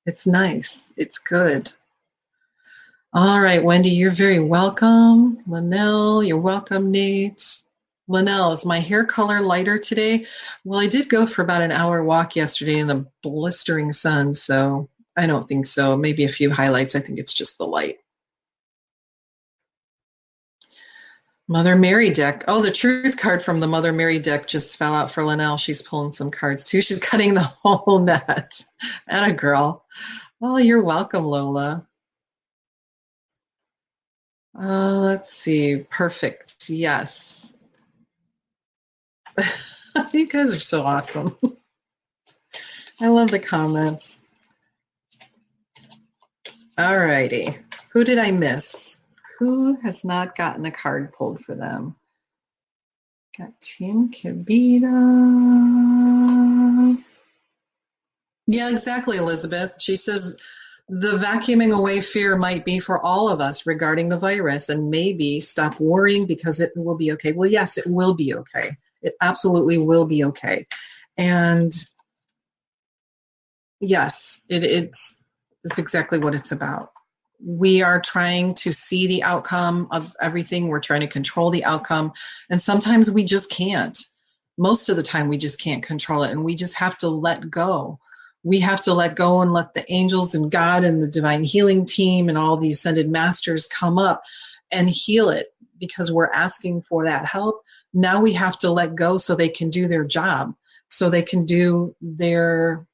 It's 0.06 0.26
nice. 0.26 0.92
It's 0.96 1.18
good. 1.18 1.70
All 3.12 3.40
right, 3.40 3.62
Wendy, 3.62 3.90
you're 3.90 4.10
very 4.10 4.40
welcome. 4.40 5.38
Linnell, 5.46 6.24
you're 6.24 6.38
welcome, 6.38 6.90
Nate. 6.90 7.63
Linnell, 8.06 8.52
is 8.52 8.66
my 8.66 8.80
hair 8.80 9.04
color 9.04 9.40
lighter 9.40 9.78
today? 9.78 10.26
Well, 10.64 10.80
I 10.80 10.86
did 10.86 11.08
go 11.08 11.26
for 11.26 11.42
about 11.42 11.62
an 11.62 11.72
hour 11.72 12.04
walk 12.04 12.36
yesterday 12.36 12.78
in 12.78 12.86
the 12.86 13.06
blistering 13.22 13.92
sun, 13.92 14.34
so 14.34 14.90
I 15.16 15.26
don't 15.26 15.48
think 15.48 15.66
so. 15.66 15.96
Maybe 15.96 16.24
a 16.24 16.28
few 16.28 16.50
highlights. 16.50 16.94
I 16.94 17.00
think 17.00 17.18
it's 17.18 17.32
just 17.32 17.56
the 17.58 17.66
light. 17.66 17.98
Mother 21.46 21.76
Mary 21.76 22.10
deck. 22.10 22.44
Oh, 22.48 22.62
the 22.62 22.72
truth 22.72 23.18
card 23.18 23.42
from 23.42 23.60
the 23.60 23.66
Mother 23.66 23.92
Mary 23.92 24.18
deck 24.18 24.46
just 24.48 24.78
fell 24.78 24.94
out 24.94 25.10
for 25.10 25.24
Linnell. 25.24 25.58
She's 25.58 25.82
pulling 25.82 26.12
some 26.12 26.30
cards 26.30 26.64
too. 26.64 26.80
She's 26.80 26.98
cutting 27.10 27.34
the 27.34 27.42
whole 27.42 28.00
net. 28.00 28.60
And 29.08 29.30
a 29.32 29.34
girl. 29.34 29.84
Oh, 30.42 30.56
you're 30.58 30.82
welcome, 30.82 31.24
Lola. 31.24 31.86
Uh, 34.58 35.00
let's 35.00 35.32
see. 35.32 35.84
Perfect. 35.90 36.70
Yes. 36.70 37.58
you 40.12 40.26
guys 40.26 40.54
are 40.54 40.60
so 40.60 40.82
awesome. 40.82 41.36
I 43.00 43.08
love 43.08 43.30
the 43.30 43.38
comments. 43.38 44.24
All 46.78 46.96
righty. 46.96 47.48
Who 47.92 48.04
did 48.04 48.18
I 48.18 48.30
miss? 48.30 49.06
Who 49.38 49.76
has 49.82 50.04
not 50.04 50.36
gotten 50.36 50.66
a 50.66 50.70
card 50.70 51.12
pulled 51.12 51.40
for 51.44 51.54
them? 51.54 51.96
Got 53.36 53.60
Tim 53.60 54.10
Kavita. 54.10 54.84
Yeah, 58.46 58.70
exactly, 58.70 59.16
Elizabeth. 59.16 59.80
She 59.80 59.96
says 59.96 60.40
the 60.88 61.16
vacuuming 61.16 61.76
away 61.76 62.00
fear 62.00 62.36
might 62.36 62.64
be 62.64 62.78
for 62.78 63.04
all 63.04 63.28
of 63.28 63.40
us 63.40 63.66
regarding 63.66 64.08
the 64.08 64.18
virus 64.18 64.68
and 64.68 64.90
maybe 64.90 65.40
stop 65.40 65.80
worrying 65.80 66.26
because 66.26 66.60
it 66.60 66.72
will 66.76 66.96
be 66.96 67.10
okay. 67.12 67.32
Well, 67.32 67.50
yes, 67.50 67.78
it 67.78 67.84
will 67.86 68.14
be 68.14 68.34
okay. 68.34 68.76
It 69.04 69.14
absolutely 69.20 69.78
will 69.78 70.06
be 70.06 70.24
okay. 70.24 70.66
And 71.16 71.72
yes, 73.80 74.46
it, 74.50 74.64
it's 74.64 75.24
it's 75.62 75.78
exactly 75.78 76.18
what 76.18 76.34
it's 76.34 76.52
about 76.52 76.90
we 77.44 77.82
are 77.82 78.00
trying 78.00 78.54
to 78.54 78.72
see 78.72 79.06
the 79.06 79.22
outcome 79.22 79.88
of 79.90 80.14
everything. 80.20 80.68
We're 80.68 80.80
trying 80.80 81.00
to 81.00 81.06
control 81.06 81.50
the 81.50 81.64
outcome. 81.64 82.12
And 82.50 82.60
sometimes 82.60 83.10
we 83.10 83.24
just 83.24 83.50
can't. 83.50 83.98
Most 84.56 84.88
of 84.88 84.96
the 84.96 85.02
time, 85.02 85.28
we 85.28 85.36
just 85.36 85.60
can't 85.60 85.82
control 85.82 86.22
it. 86.22 86.30
And 86.30 86.44
we 86.44 86.54
just 86.54 86.74
have 86.76 86.96
to 86.98 87.08
let 87.08 87.50
go. 87.50 87.98
We 88.44 88.60
have 88.60 88.80
to 88.82 88.94
let 88.94 89.16
go 89.16 89.40
and 89.40 89.52
let 89.52 89.74
the 89.74 89.84
angels 89.90 90.34
and 90.34 90.50
God 90.50 90.84
and 90.84 91.02
the 91.02 91.08
divine 91.08 91.44
healing 91.44 91.86
team 91.86 92.28
and 92.28 92.38
all 92.38 92.56
the 92.56 92.70
ascended 92.70 93.10
masters 93.10 93.66
come 93.66 93.98
up 93.98 94.22
and 94.72 94.88
heal 94.88 95.28
it 95.28 95.48
because 95.78 96.12
we're 96.12 96.30
asking 96.30 96.82
for 96.82 97.04
that 97.04 97.24
help. 97.24 97.62
Now 97.94 98.20
we 98.20 98.32
have 98.32 98.58
to 98.58 98.70
let 98.70 98.94
go 98.94 99.16
so 99.16 99.34
they 99.34 99.48
can 99.48 99.70
do 99.70 99.88
their 99.88 100.04
job, 100.04 100.54
so 100.88 101.08
they 101.08 101.22
can 101.22 101.46
do 101.46 101.94
their 102.00 102.86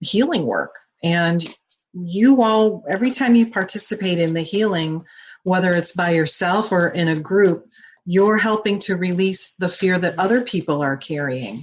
healing 0.00 0.44
work. 0.46 0.74
And 1.04 1.44
you 1.92 2.42
all, 2.42 2.82
every 2.90 3.10
time 3.10 3.34
you 3.34 3.50
participate 3.50 4.18
in 4.18 4.34
the 4.34 4.42
healing, 4.42 5.04
whether 5.44 5.70
it's 5.70 5.94
by 5.94 6.10
yourself 6.10 6.72
or 6.72 6.88
in 6.88 7.08
a 7.08 7.20
group, 7.20 7.66
you're 8.06 8.38
helping 8.38 8.78
to 8.80 8.96
release 8.96 9.56
the 9.56 9.68
fear 9.68 9.98
that 9.98 10.18
other 10.18 10.42
people 10.42 10.82
are 10.82 10.96
carrying. 10.96 11.60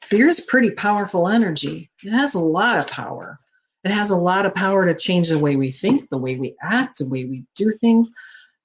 Fear 0.00 0.28
is 0.28 0.40
pretty 0.40 0.70
powerful 0.70 1.28
energy. 1.28 1.90
It 2.02 2.10
has 2.10 2.34
a 2.34 2.40
lot 2.40 2.78
of 2.78 2.88
power. 2.88 3.38
It 3.82 3.90
has 3.90 4.10
a 4.10 4.16
lot 4.16 4.46
of 4.46 4.54
power 4.54 4.86
to 4.86 4.94
change 4.94 5.28
the 5.28 5.38
way 5.38 5.56
we 5.56 5.70
think, 5.70 6.08
the 6.08 6.18
way 6.18 6.36
we 6.36 6.54
act, 6.62 6.98
the 6.98 7.08
way 7.08 7.24
we 7.24 7.44
do 7.56 7.70
things. 7.70 8.12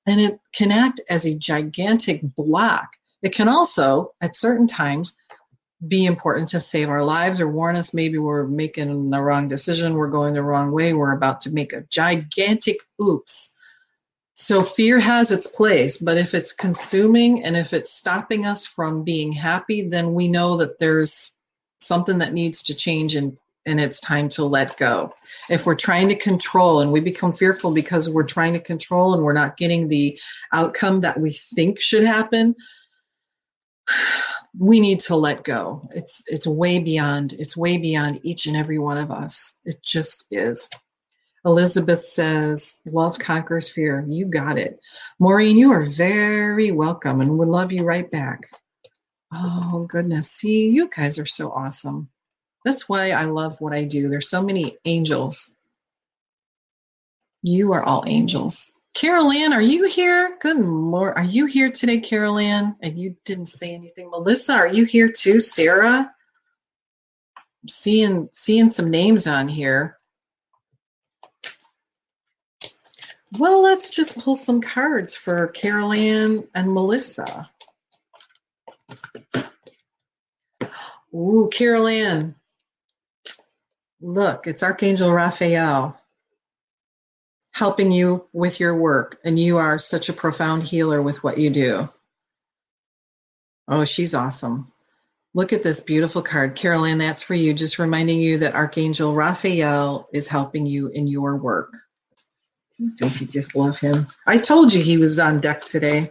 And 0.05 0.21
it 0.21 0.39
can 0.53 0.71
act 0.71 1.01
as 1.09 1.25
a 1.25 1.37
gigantic 1.37 2.21
block. 2.35 2.89
It 3.21 3.33
can 3.33 3.49
also, 3.49 4.13
at 4.21 4.35
certain 4.35 4.67
times, 4.67 5.17
be 5.87 6.05
important 6.05 6.49
to 6.49 6.59
save 6.59 6.89
our 6.89 7.03
lives 7.03 7.39
or 7.39 7.47
warn 7.47 7.75
us 7.75 7.93
maybe 7.93 8.17
we're 8.17 8.45
making 8.45 9.09
the 9.09 9.21
wrong 9.21 9.47
decision, 9.47 9.93
we're 9.93 10.09
going 10.09 10.33
the 10.33 10.43
wrong 10.43 10.71
way, 10.71 10.93
we're 10.93 11.13
about 11.13 11.41
to 11.41 11.51
make 11.51 11.71
a 11.71 11.85
gigantic 11.89 12.77
oops. 13.01 13.57
So 14.33 14.63
fear 14.63 14.99
has 14.99 15.31
its 15.31 15.47
place, 15.47 16.01
but 16.01 16.17
if 16.17 16.33
it's 16.33 16.53
consuming 16.53 17.43
and 17.43 17.57
if 17.57 17.73
it's 17.73 17.93
stopping 17.93 18.45
us 18.45 18.65
from 18.65 19.03
being 19.03 19.31
happy, 19.31 19.87
then 19.87 20.13
we 20.13 20.27
know 20.27 20.57
that 20.57 20.79
there's 20.79 21.39
something 21.81 22.17
that 22.19 22.33
needs 22.33 22.63
to 22.63 22.75
change 22.75 23.15
and 23.15 23.37
and 23.65 23.79
it's 23.79 23.99
time 23.99 24.29
to 24.29 24.45
let 24.45 24.77
go. 24.77 25.11
If 25.49 25.65
we're 25.65 25.75
trying 25.75 26.07
to 26.09 26.15
control 26.15 26.79
and 26.79 26.91
we 26.91 27.01
become 27.01 27.33
fearful 27.33 27.71
because 27.71 28.09
we're 28.09 28.23
trying 28.23 28.53
to 28.53 28.59
control 28.59 29.13
and 29.13 29.21
we're 29.21 29.33
not 29.33 29.57
getting 29.57 29.87
the 29.87 30.19
outcome 30.53 31.01
that 31.01 31.19
we 31.19 31.33
think 31.33 31.79
should 31.79 32.03
happen, 32.05 32.55
we 34.57 34.79
need 34.79 34.99
to 35.01 35.15
let 35.15 35.43
go. 35.43 35.87
It's 35.93 36.23
it's 36.27 36.47
way 36.47 36.79
beyond 36.79 37.33
it's 37.33 37.57
way 37.57 37.77
beyond 37.77 38.19
each 38.23 38.47
and 38.47 38.57
every 38.57 38.79
one 38.79 38.97
of 38.97 39.11
us. 39.11 39.59
It 39.65 39.81
just 39.83 40.25
is. 40.31 40.69
Elizabeth 41.45 42.01
says, 42.01 42.81
Love 42.91 43.17
conquers 43.17 43.69
fear. 43.69 44.03
You 44.07 44.25
got 44.25 44.57
it. 44.57 44.79
Maureen, 45.19 45.57
you 45.57 45.71
are 45.71 45.83
very 45.83 46.71
welcome 46.71 47.21
and 47.21 47.37
would 47.37 47.47
love 47.47 47.71
you 47.71 47.83
right 47.85 48.09
back. 48.11 48.49
Oh, 49.31 49.85
goodness. 49.87 50.31
See, 50.31 50.69
you 50.69 50.89
guys 50.89 51.17
are 51.17 51.25
so 51.25 51.51
awesome. 51.51 52.09
That's 52.65 52.89
why 52.89 53.11
I 53.11 53.23
love 53.25 53.61
what 53.61 53.73
I 53.73 53.85
do. 53.85 54.09
There's 54.09 54.29
so 54.29 54.43
many 54.43 54.77
angels. 54.85 55.57
You 57.41 57.71
are 57.73 57.83
all 57.83 58.03
angels. 58.05 58.78
Carol 58.95 59.31
Ann, 59.31 59.53
are 59.53 59.61
you 59.61 59.87
here? 59.87 60.37
Good 60.41 60.59
morning. 60.59 61.17
Are 61.17 61.29
you 61.29 61.45
here 61.45 61.71
today, 61.71 61.99
Carol 61.99 62.39
Ann? 62.39 62.75
And 62.81 62.97
you 62.97 63.15
didn't 63.23 63.45
say 63.45 63.73
anything. 63.73 64.09
Melissa, 64.09 64.53
are 64.53 64.67
you 64.67 64.85
here 64.85 65.11
too? 65.11 65.39
Sarah? 65.39 66.11
I'm 67.61 67.67
seeing 67.67 68.29
seeing 68.33 68.69
some 68.69 68.89
names 68.89 69.27
on 69.27 69.47
here. 69.47 69.95
Well, 73.37 73.61
let's 73.61 73.91
just 73.91 74.19
pull 74.19 74.35
some 74.35 74.59
cards 74.59 75.15
for 75.15 75.47
Carol 75.49 75.93
Ann 75.93 76.47
and 76.55 76.73
Melissa. 76.73 77.49
Ooh, 81.13 81.49
Carol 81.53 81.87
Ann. 81.87 82.35
Look, 84.01 84.47
it's 84.47 84.63
Archangel 84.63 85.13
Raphael 85.13 85.98
helping 87.59 87.91
you 87.91 88.25
with 88.31 88.57
your 88.57 88.73
work, 88.73 89.19
and 89.25 89.37
you 89.37 89.57
are 89.57 89.77
such 89.77 90.07
a 90.07 90.13
profound 90.13 90.63
healer 90.63 91.01
with 91.01 91.21
what 91.25 91.37
you 91.37 91.49
do. 91.49 91.89
Oh, 93.67 93.83
she's 93.83 94.15
awesome. 94.15 94.71
Look 95.33 95.51
at 95.51 95.61
this 95.61 95.81
beautiful 95.81 96.21
card. 96.21 96.55
Carol 96.55 96.85
Ann, 96.85 96.99
that's 96.99 97.21
for 97.21 97.35
you. 97.35 97.53
Just 97.53 97.77
reminding 97.77 98.21
you 98.21 98.37
that 98.37 98.55
Archangel 98.55 99.13
Raphael 99.13 100.07
is 100.13 100.29
helping 100.29 100.65
you 100.65 100.87
in 100.87 101.05
your 101.05 101.35
work. 101.35 101.73
Don't 102.95 103.19
you 103.19 103.27
just 103.27 103.53
love 103.57 103.77
him? 103.77 104.07
I 104.25 104.37
told 104.37 104.73
you 104.73 104.81
he 104.81 104.95
was 104.95 105.19
on 105.19 105.41
deck 105.41 105.59
today. 105.59 106.09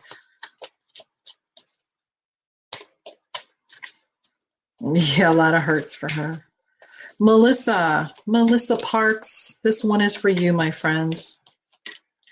Yeah, 4.83 5.31
a 5.31 5.33
lot 5.33 5.55
of 5.55 5.63
hurts 5.63 5.97
for 5.97 6.13
her. 6.13 6.45
Melissa, 7.21 8.13
Melissa 8.27 8.77
Parks, 8.77 9.61
this 9.65 9.83
one 9.83 10.03
is 10.03 10.15
for 10.15 10.29
you, 10.29 10.53
my 10.53 10.71
friends. 10.71 11.38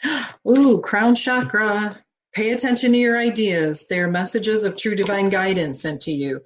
Ooh, 0.48 0.80
crown 0.80 1.14
chakra. 1.14 2.02
Pay 2.32 2.50
attention 2.50 2.92
to 2.92 2.98
your 2.98 3.18
ideas. 3.18 3.88
They 3.88 4.00
are 4.00 4.08
messages 4.08 4.64
of 4.64 4.76
true 4.76 4.94
divine 4.94 5.30
guidance 5.30 5.82
sent 5.82 6.02
to 6.02 6.12
you. 6.12 6.42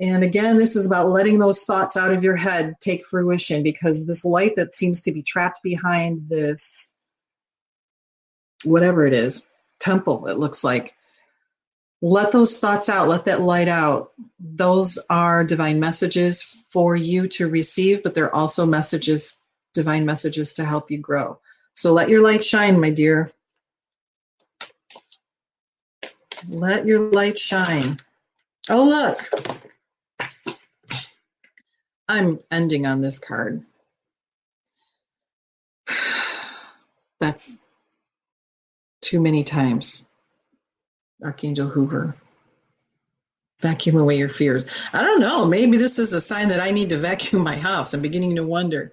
And 0.00 0.24
again, 0.24 0.58
this 0.58 0.74
is 0.74 0.86
about 0.86 1.10
letting 1.10 1.38
those 1.38 1.64
thoughts 1.64 1.96
out 1.96 2.12
of 2.12 2.24
your 2.24 2.36
head 2.36 2.74
take 2.80 3.06
fruition 3.06 3.62
because 3.62 4.06
this 4.06 4.24
light 4.24 4.56
that 4.56 4.74
seems 4.74 5.00
to 5.02 5.12
be 5.12 5.22
trapped 5.22 5.60
behind 5.62 6.28
this, 6.28 6.94
whatever 8.64 9.06
it 9.06 9.14
is, 9.14 9.50
temple, 9.78 10.26
it 10.26 10.38
looks 10.38 10.64
like. 10.64 10.94
Let 12.04 12.32
those 12.32 12.58
thoughts 12.58 12.88
out, 12.88 13.08
let 13.08 13.26
that 13.26 13.42
light 13.42 13.68
out. 13.68 14.10
Those 14.40 14.98
are 15.08 15.44
divine 15.44 15.78
messages 15.78 16.42
for 16.42 16.96
you 16.96 17.28
to 17.28 17.48
receive, 17.48 18.02
but 18.02 18.14
they're 18.14 18.34
also 18.34 18.66
messages, 18.66 19.46
divine 19.72 20.04
messages 20.04 20.54
to 20.54 20.64
help 20.64 20.90
you 20.90 20.98
grow. 20.98 21.38
So 21.74 21.92
let 21.92 22.08
your 22.08 22.22
light 22.22 22.44
shine, 22.44 22.80
my 22.80 22.90
dear. 22.90 23.32
Let 26.48 26.86
your 26.86 27.10
light 27.12 27.38
shine. 27.38 27.98
Oh, 28.68 28.84
look. 28.84 29.20
I'm 32.08 32.40
ending 32.50 32.86
on 32.86 33.00
this 33.00 33.18
card. 33.18 33.64
That's 37.20 37.64
too 39.00 39.20
many 39.20 39.44
times. 39.44 40.10
Archangel 41.22 41.68
Hoover. 41.68 42.16
Vacuum 43.60 43.96
away 43.96 44.18
your 44.18 44.28
fears. 44.28 44.66
I 44.92 45.02
don't 45.02 45.20
know. 45.20 45.46
Maybe 45.46 45.76
this 45.76 45.98
is 46.00 46.12
a 46.12 46.20
sign 46.20 46.48
that 46.48 46.60
I 46.60 46.72
need 46.72 46.88
to 46.88 46.96
vacuum 46.96 47.42
my 47.44 47.56
house. 47.56 47.94
I'm 47.94 48.02
beginning 48.02 48.36
to 48.36 48.44
wonder. 48.44 48.92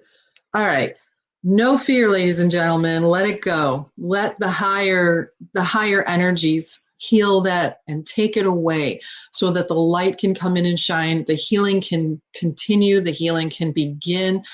All 0.54 0.64
right. 0.66 0.96
No 1.42 1.78
fear, 1.78 2.08
ladies 2.08 2.38
and 2.38 2.50
gentlemen. 2.50 3.04
Let 3.04 3.26
it 3.26 3.40
go. 3.40 3.90
Let 3.96 4.38
the 4.38 4.48
higher 4.48 5.32
the 5.54 5.62
higher 5.62 6.02
energies 6.06 6.90
heal 6.98 7.40
that 7.42 7.80
and 7.88 8.06
take 8.06 8.36
it 8.36 8.44
away 8.44 9.00
so 9.32 9.50
that 9.52 9.68
the 9.68 9.74
light 9.74 10.18
can 10.18 10.34
come 10.34 10.58
in 10.58 10.66
and 10.66 10.78
shine. 10.78 11.24
The 11.24 11.34
healing 11.34 11.80
can 11.80 12.20
continue. 12.34 13.00
The 13.00 13.10
healing 13.10 13.48
can 13.48 13.72
begin. 13.72 14.44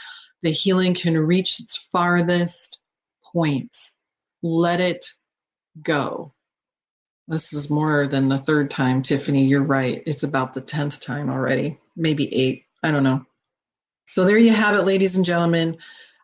The 0.42 0.52
healing 0.52 0.94
can 0.94 1.18
reach 1.18 1.58
its 1.58 1.76
farthest 1.76 2.82
points. 3.32 4.00
Let 4.42 4.78
it 4.80 5.06
go. 5.82 6.32
This 7.26 7.52
is 7.52 7.68
more 7.68 8.06
than 8.06 8.28
the 8.28 8.38
third 8.38 8.70
time, 8.70 9.02
Tiffany. 9.02 9.44
You're 9.44 9.62
right. 9.64 10.04
It's 10.06 10.22
about 10.22 10.54
the 10.54 10.62
10th 10.62 11.00
time 11.00 11.28
already, 11.28 11.80
maybe 11.96 12.32
eight. 12.32 12.66
I 12.84 12.92
don't 12.92 13.02
know. 13.02 13.26
So 14.04 14.24
there 14.24 14.38
you 14.38 14.52
have 14.52 14.76
it, 14.76 14.82
ladies 14.82 15.16
and 15.16 15.24
gentlemen. 15.24 15.78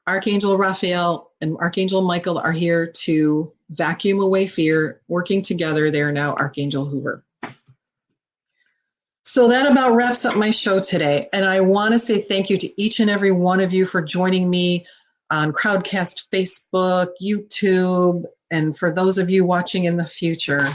Archangel 0.07 0.59
Raphael 0.59 1.30
and 1.40 1.57
Archangel 1.59 2.03
Michael 2.03 2.38
are 2.38 2.53
here 2.53 2.86
to 2.86 3.53
vacuum 3.70 4.20
away 4.20 4.46
fear. 4.46 5.00
Working 5.09 5.42
together, 5.42 5.90
they 5.90 6.03
are 6.03 6.12
now 6.12 6.34
Archangel 6.34 6.84
Hoover. 6.84 7.24
So 9.24 9.48
that 9.48 9.70
about 9.70 9.94
wraps 9.94 10.24
up 10.24 10.36
my 10.36 10.50
show 10.50 10.80
today. 10.80 11.28
And 11.32 11.44
I 11.44 11.61
want 11.61 11.92
to 11.92 11.98
say 11.98 12.20
thank 12.20 12.50
you 12.50 12.59
to 12.59 12.82
each 12.82 12.98
and 12.98 13.09
every 13.09 13.30
one 13.30 13.61
of 13.61 13.72
you 13.72 13.86
for 13.86 14.03
joining 14.03 14.50
me 14.50 14.84
on 15.30 15.53
Crowdcast 15.53 16.28
Facebook, 16.30 17.11
YouTube, 17.22 18.24
and 18.50 18.76
for 18.76 18.92
those 18.92 19.18
of 19.18 19.30
you 19.30 19.44
watching 19.44 19.84
in 19.84 19.96
the 19.96 20.05
future. 20.05 20.66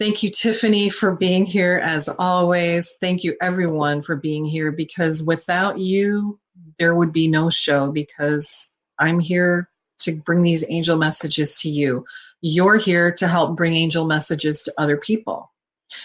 Thank 0.00 0.24
you, 0.24 0.30
Tiffany, 0.30 0.90
for 0.90 1.12
being 1.14 1.46
here 1.46 1.78
as 1.80 2.08
always. 2.18 2.96
Thank 3.00 3.22
you, 3.22 3.36
everyone, 3.40 4.02
for 4.02 4.16
being 4.16 4.44
here 4.44 4.72
because 4.72 5.22
without 5.22 5.78
you, 5.78 6.40
there 6.78 6.94
would 6.94 7.12
be 7.12 7.28
no 7.28 7.50
show 7.50 7.92
because 7.92 8.76
I'm 8.98 9.20
here 9.20 9.68
to 10.00 10.16
bring 10.16 10.42
these 10.42 10.64
angel 10.68 10.96
messages 10.96 11.60
to 11.60 11.70
you. 11.70 12.04
You're 12.40 12.76
here 12.76 13.12
to 13.12 13.28
help 13.28 13.56
bring 13.56 13.74
angel 13.74 14.04
messages 14.04 14.64
to 14.64 14.72
other 14.78 14.96
people. 14.96 15.52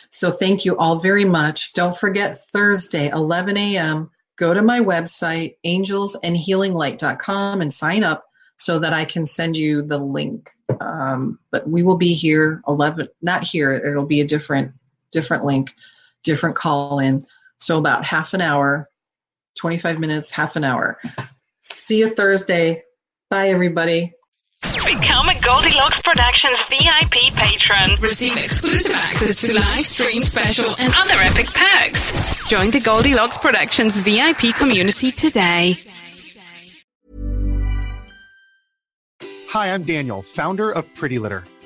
So 0.09 0.31
thank 0.31 0.65
you 0.65 0.77
all 0.77 0.99
very 0.99 1.25
much. 1.25 1.73
Don't 1.73 1.95
forget 1.95 2.37
Thursday, 2.37 3.09
11 3.09 3.57
a.m. 3.57 4.11
Go 4.37 4.53
to 4.53 4.61
my 4.61 4.79
website, 4.79 5.55
angelsandhealinglight.com, 5.65 7.61
and 7.61 7.73
sign 7.73 8.03
up 8.03 8.25
so 8.57 8.79
that 8.79 8.93
I 8.93 9.05
can 9.05 9.25
send 9.25 9.55
you 9.57 9.81
the 9.81 9.97
link. 9.97 10.49
Um, 10.79 11.39
but 11.51 11.67
we 11.67 11.83
will 11.83 11.97
be 11.97 12.13
here 12.13 12.61
11, 12.67 13.07
not 13.21 13.43
here. 13.43 13.73
It'll 13.73 14.05
be 14.05 14.21
a 14.21 14.27
different, 14.27 14.73
different 15.11 15.45
link, 15.45 15.73
different 16.23 16.55
call 16.55 16.99
in. 16.99 17.25
So 17.59 17.77
about 17.79 18.05
half 18.05 18.33
an 18.33 18.41
hour 18.41 18.89
25 19.57 19.99
minutes, 19.99 20.31
half 20.31 20.55
an 20.55 20.63
hour. 20.63 20.97
See 21.59 21.99
you 21.99 22.09
Thursday. 22.09 22.83
Bye, 23.29 23.49
everybody. 23.49 24.13
Become 24.61 25.29
a 25.29 25.39
Goldilocks 25.41 26.01
Productions 26.01 26.63
VIP 26.65 27.33
patron. 27.35 27.99
Receive 28.01 28.37
exclusive 28.37 28.95
access 28.95 29.41
to 29.41 29.53
live 29.53 29.83
stream 29.83 30.23
special 30.23 30.75
and 30.79 30.93
other 30.95 31.15
epic 31.17 31.47
perks. 31.53 32.47
Join 32.47 32.71
the 32.71 32.79
Goldilocks 32.79 33.37
Productions 33.37 33.97
VIP 33.97 34.55
community 34.55 35.11
today. 35.11 35.75
Hi, 39.49 39.73
I'm 39.73 39.83
Daniel, 39.83 40.21
founder 40.21 40.71
of 40.71 40.93
Pretty 40.95 41.19
Litter. 41.19 41.43